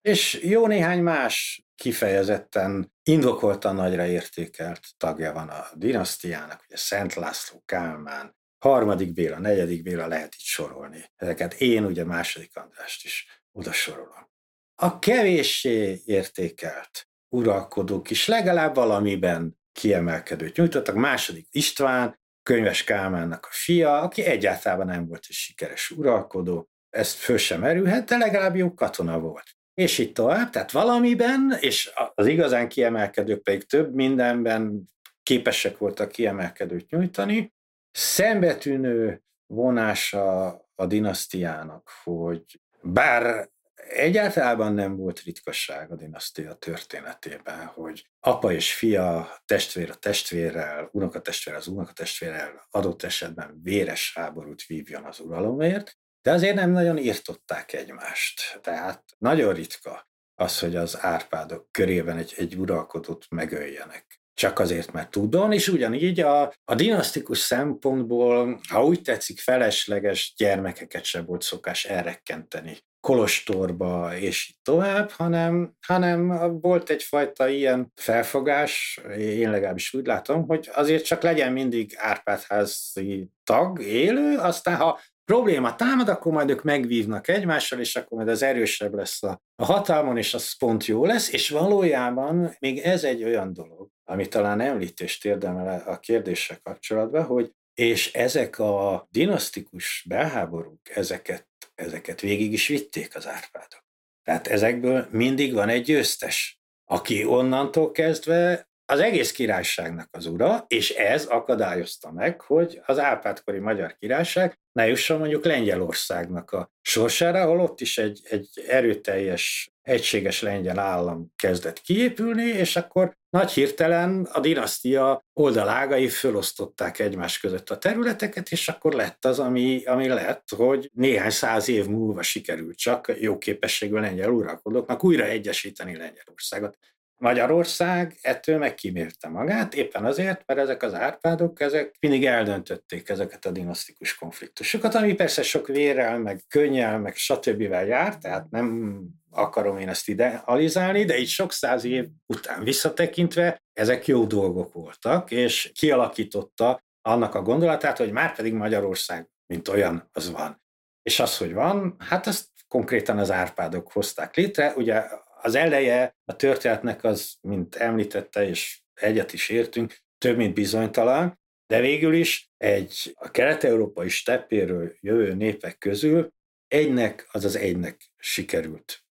És 0.01 0.39
jó 0.43 0.67
néhány 0.67 1.01
más 1.01 1.64
kifejezetten 1.75 2.93
indokoltan 3.03 3.75
nagyra 3.75 4.05
értékelt 4.05 4.79
tagja 4.97 5.33
van 5.33 5.49
a 5.49 5.67
dinasztiának, 5.73 6.63
ugye 6.67 6.77
Szent 6.77 7.13
László 7.13 7.63
Kálmán, 7.65 8.35
harmadik 8.57 9.13
Béla, 9.13 9.39
negyedik 9.39 9.83
Béla, 9.83 10.07
lehet 10.07 10.33
itt 10.33 10.39
sorolni. 10.39 11.11
Ezeket 11.15 11.53
én 11.53 11.85
ugye 11.85 12.03
második 12.03 12.55
Andrást 12.57 13.05
is 13.05 13.43
oda 13.51 13.71
sorolom. 13.71 14.29
A 14.75 14.99
kevéssé 14.99 16.01
értékelt 16.05 17.07
uralkodók 17.29 18.09
is 18.09 18.27
legalább 18.27 18.75
valamiben 18.75 19.59
kiemelkedőt 19.71 20.55
nyújtottak. 20.55 20.95
Második 20.95 21.47
István, 21.51 22.19
könyves 22.43 22.83
Kálmánnak 22.83 23.45
a 23.45 23.51
fia, 23.51 24.01
aki 24.01 24.23
egyáltalán 24.23 24.85
nem 24.85 25.07
volt 25.07 25.25
egy 25.27 25.35
sikeres 25.35 25.91
uralkodó, 25.91 26.69
ezt 26.89 27.17
föl 27.17 27.37
sem 27.37 27.59
merülhet, 27.59 28.05
de 28.05 28.17
legalább 28.17 28.55
jó 28.55 28.73
katona 28.73 29.19
volt. 29.19 29.54
És 29.75 29.97
itt 29.97 30.13
tovább, 30.13 30.49
tehát 30.49 30.71
valamiben, 30.71 31.57
és 31.59 31.91
az 32.13 32.27
igazán 32.27 32.67
kiemelkedők 32.67 33.43
pedig 33.43 33.63
több 33.63 33.93
mindenben 33.93 34.89
képesek 35.23 35.77
voltak 35.77 36.11
kiemelkedőt 36.11 36.89
nyújtani. 36.89 37.53
Szembetűnő 37.91 39.21
vonása 39.45 40.47
a 40.75 40.85
dinasztiának, 40.85 41.89
hogy 42.03 42.61
bár 42.81 43.49
egyáltalán 43.89 44.73
nem 44.73 44.95
volt 44.95 45.21
ritkasság 45.21 45.91
a 45.91 45.95
dinasztia 45.95 46.53
történetében, 46.53 47.65
hogy 47.65 48.09
apa 48.19 48.51
és 48.51 48.73
fia, 48.73 49.29
testvér 49.45 49.89
a 49.89 49.95
testvérrel, 49.95 50.89
unokatestvér 50.91 51.55
az 51.55 51.67
unokatestvérrel 51.67 52.67
adott 52.71 53.03
esetben 53.03 53.59
véres 53.63 54.13
háborút 54.15 54.65
vívjon 54.65 55.03
az 55.03 55.19
uralomért, 55.19 55.97
de 56.25 56.31
azért 56.31 56.55
nem 56.55 56.71
nagyon 56.71 56.97
írtották 56.97 57.73
egymást. 57.73 58.59
Tehát 58.61 59.03
nagyon 59.17 59.53
ritka 59.53 60.07
az, 60.35 60.59
hogy 60.59 60.75
az 60.75 60.97
árpádok 61.01 61.67
körében 61.71 62.17
egy, 62.17 62.33
egy 62.37 62.55
uralkodót 62.55 63.25
megöljenek. 63.29 64.19
Csak 64.33 64.59
azért, 64.59 64.91
mert 64.91 65.11
tudon, 65.11 65.51
és 65.51 65.67
ugyanígy 65.67 66.19
a, 66.19 66.53
a 66.63 66.75
dinasztikus 66.75 67.37
szempontból, 67.37 68.59
ha 68.69 68.85
úgy 68.85 69.01
tetszik, 69.01 69.39
felesleges 69.39 70.33
gyermekeket 70.37 71.03
se 71.03 71.21
volt 71.21 71.41
szokás 71.41 71.85
elrekkenteni 71.85 72.77
kolostorba, 72.99 74.17
és 74.17 74.49
így 74.49 74.57
tovább, 74.61 75.09
hanem, 75.09 75.75
hanem 75.87 76.27
volt 76.59 76.89
egyfajta 76.89 77.47
ilyen 77.47 77.91
felfogás, 77.95 78.99
én 79.17 79.49
legalábbis 79.49 79.93
úgy 79.93 80.05
látom, 80.05 80.47
hogy 80.47 80.69
azért 80.73 81.05
csak 81.05 81.21
legyen 81.21 81.51
mindig 81.51 81.93
Árpádházi 81.97 83.29
tag, 83.43 83.81
élő, 83.81 84.37
aztán 84.37 84.75
ha 84.75 84.99
probléma 85.25 85.75
támad, 85.75 86.09
akkor 86.09 86.31
majd 86.31 86.49
ők 86.49 86.63
megvívnak 86.63 87.27
egymással, 87.27 87.79
és 87.79 87.95
akkor 87.95 88.17
majd 88.17 88.29
az 88.29 88.41
erősebb 88.41 88.93
lesz 88.93 89.23
a, 89.23 89.41
a 89.55 89.65
hatalmon, 89.65 90.17
és 90.17 90.33
az 90.33 90.57
pont 90.57 90.85
jó 90.85 91.05
lesz, 91.05 91.33
és 91.33 91.49
valójában 91.49 92.55
még 92.59 92.79
ez 92.79 93.03
egy 93.03 93.23
olyan 93.23 93.53
dolog, 93.53 93.89
ami 94.03 94.27
talán 94.27 94.59
említést 94.59 95.25
érdemel 95.25 95.83
a 95.85 95.99
kérdéssel 95.99 96.59
kapcsolatban, 96.63 97.23
hogy 97.23 97.51
és 97.73 98.13
ezek 98.13 98.59
a 98.59 99.07
dinasztikus 99.09 100.05
belháborúk, 100.07 100.89
ezeket, 100.89 101.47
ezeket 101.75 102.21
végig 102.21 102.53
is 102.53 102.67
vitték 102.67 103.15
az 103.15 103.27
Árpádok. 103.27 103.83
Tehát 104.23 104.47
ezekből 104.47 105.07
mindig 105.11 105.53
van 105.53 105.69
egy 105.69 105.83
győztes, 105.83 106.59
aki 106.85 107.25
onnantól 107.25 107.91
kezdve 107.91 108.69
az 108.85 108.99
egész 108.99 109.31
királyságnak 109.31 110.09
az 110.11 110.25
ura, 110.25 110.65
és 110.67 110.89
ez 110.89 111.25
akadályozta 111.25 112.11
meg, 112.11 112.41
hogy 112.41 112.81
az 112.85 112.99
Árpádkori 112.99 113.59
Magyar 113.59 113.95
Királyság 113.99 114.59
ne 114.71 114.87
jusson 114.87 115.19
mondjuk 115.19 115.45
Lengyelországnak 115.45 116.51
a 116.51 116.71
sorsára, 116.81 117.41
ahol 117.41 117.59
ott 117.59 117.81
is 117.81 117.97
egy, 117.97 118.19
egy 118.29 118.47
erőteljes, 118.67 119.73
egységes 119.81 120.41
lengyel 120.41 120.79
állam 120.79 121.33
kezdett 121.35 121.81
kiépülni, 121.81 122.43
és 122.43 122.75
akkor 122.75 123.17
nagy 123.29 123.51
hirtelen 123.51 124.27
a 124.31 124.39
dinasztia 124.39 125.25
oldalágai 125.33 126.09
fölosztották 126.09 126.99
egymás 126.99 127.39
között 127.39 127.69
a 127.69 127.77
területeket, 127.77 128.51
és 128.51 128.67
akkor 128.67 128.93
lett 128.93 129.25
az, 129.25 129.39
ami, 129.39 129.83
ami 129.85 130.07
lett, 130.07 130.49
hogy 130.55 130.89
néhány 130.93 131.29
száz 131.29 131.69
év 131.69 131.85
múlva 131.87 132.21
sikerült 132.21 132.77
csak 132.77 133.11
jó 133.19 133.37
képességű 133.37 133.95
lengyel 133.95 134.29
uralkodóknak 134.29 135.03
újra 135.03 135.23
egyesíteni 135.23 135.97
Lengyelországot. 135.97 136.77
Magyarország 137.17 138.17
ettől 138.21 138.57
megkímérte 138.57 139.27
magát, 139.27 139.73
éppen 139.73 140.05
azért, 140.05 140.41
mert 140.45 140.59
ezek 140.59 140.83
az 140.83 140.93
árpádok, 140.93 141.59
ezek 141.59 141.95
mindig 141.99 142.25
eldöntötték 142.25 143.09
ezeket 143.09 143.45
a 143.45 143.51
dinasztikus 143.51 144.15
konfliktusokat, 144.15 144.95
ami 144.95 145.13
persze 145.13 145.43
sok 145.43 145.67
vérrel, 145.67 146.19
meg 146.19 146.41
könnyel, 146.47 146.99
meg 146.99 147.15
stb. 147.15 147.61
jár, 147.61 148.17
tehát 148.17 148.49
nem 148.49 148.99
akarom 149.31 149.77
én 149.77 149.89
ezt 149.89 150.07
idealizálni, 150.07 151.05
de 151.05 151.17
így 151.17 151.27
sok 151.27 151.51
száz 151.51 151.83
év 151.83 152.07
után 152.25 152.63
visszatekintve 152.63 153.61
ezek 153.73 154.07
jó 154.07 154.25
dolgok 154.25 154.73
voltak, 154.73 155.31
és 155.31 155.71
kialakította 155.73 156.83
annak 157.01 157.35
a 157.35 157.41
gondolatát, 157.41 157.97
hogy 157.97 158.11
már 158.11 158.35
pedig 158.35 158.53
Magyarország, 158.53 159.29
mint 159.45 159.67
olyan, 159.67 160.09
az 160.11 160.31
van. 160.31 160.63
És 161.01 161.19
az, 161.19 161.37
hogy 161.37 161.53
van, 161.53 161.95
hát 161.99 162.27
ezt 162.27 162.47
konkrétan 162.67 163.17
az 163.17 163.31
árpádok 163.31 163.91
hozták 163.91 164.35
létre. 164.35 164.73
Ugye 164.75 165.03
az 165.45 165.55
eleje 165.55 166.15
a 166.25 166.35
történetnek 166.35 167.03
az, 167.03 167.35
mint 167.41 167.75
említette, 167.75 168.47
és 168.47 168.81
egyet 168.93 169.33
is 169.33 169.49
értünk, 169.49 169.97
több 170.17 170.37
mint 170.37 170.53
bizonytalan, 170.53 171.39
de 171.67 171.79
végül 171.79 172.13
is 172.13 172.51
egy 172.57 173.15
a 173.15 173.31
kelet-európai 173.31 174.09
steppéről 174.09 174.93
jövő 174.99 175.33
népek 175.33 175.77
közül 175.77 176.33
egynek, 176.67 177.27
azaz 177.31 177.55
egynek 177.55 178.11
sikerült 178.17 179.05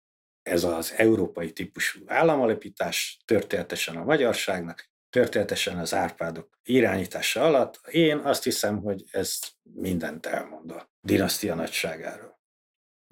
ez 0.44 0.64
az 0.64 0.94
európai 0.98 1.54
típusú 1.54 2.04
államalapítás, 2.08 3.20
történetesen 3.26 3.96
a 3.98 4.04
magyarságnak, 4.04 4.90
történetesen 5.10 5.78
az 5.78 5.94
Árpádok 5.94 6.60
irányítása 6.64 7.44
alatt. 7.44 7.80
Én 7.88 8.18
azt 8.18 8.44
hiszem, 8.44 8.82
hogy 8.82 9.04
ez 9.12 9.40
mindent 9.74 10.26
elmond 10.26 10.72
a 10.72 10.92
dinasztia 11.02 11.56
nagyságáról. 11.56 12.40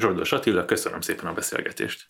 Zsoldos 0.01 0.32
Attila, 0.32 0.65
köszönöm 0.65 1.01
szépen 1.01 1.26
a 1.26 1.34
beszélgetést. 1.34 2.05